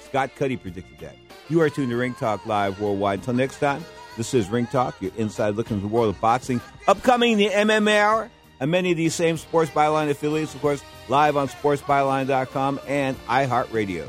Scott 0.06 0.32
Cuddy 0.36 0.58
predicted 0.58 1.00
that. 1.00 1.16
You 1.50 1.62
are 1.62 1.70
tuned 1.70 1.90
to 1.90 1.98
Ring 1.98 2.14
Talk 2.14 2.46
Live 2.46 2.80
Worldwide. 2.80 3.20
Until 3.20 3.34
next 3.34 3.60
time, 3.60 3.84
this 4.18 4.34
is 4.34 4.50
Ring 4.50 4.68
Talk, 4.68 5.02
your 5.02 5.12
inside 5.18 5.56
look 5.56 5.72
into 5.72 5.82
the 5.82 5.88
world 5.88 6.14
of 6.14 6.22
boxing. 6.22 6.62
Upcoming 6.88 7.38
the 7.38 7.50
MMA 7.50 7.98
Hour 7.98 8.32
and 8.62 8.72
many 8.72 8.92
of 8.92 8.98
these 8.98 9.16
same 9.16 9.36
Sports 9.38 9.72
Byline 9.72 10.10
affiliates, 10.10 10.56
of 10.56 10.62
course, 10.62 10.84
live 11.10 11.36
on 11.36 11.50
sportsbyline.com 11.50 12.80
and 12.88 13.18
iHeartRadio. 13.26 14.08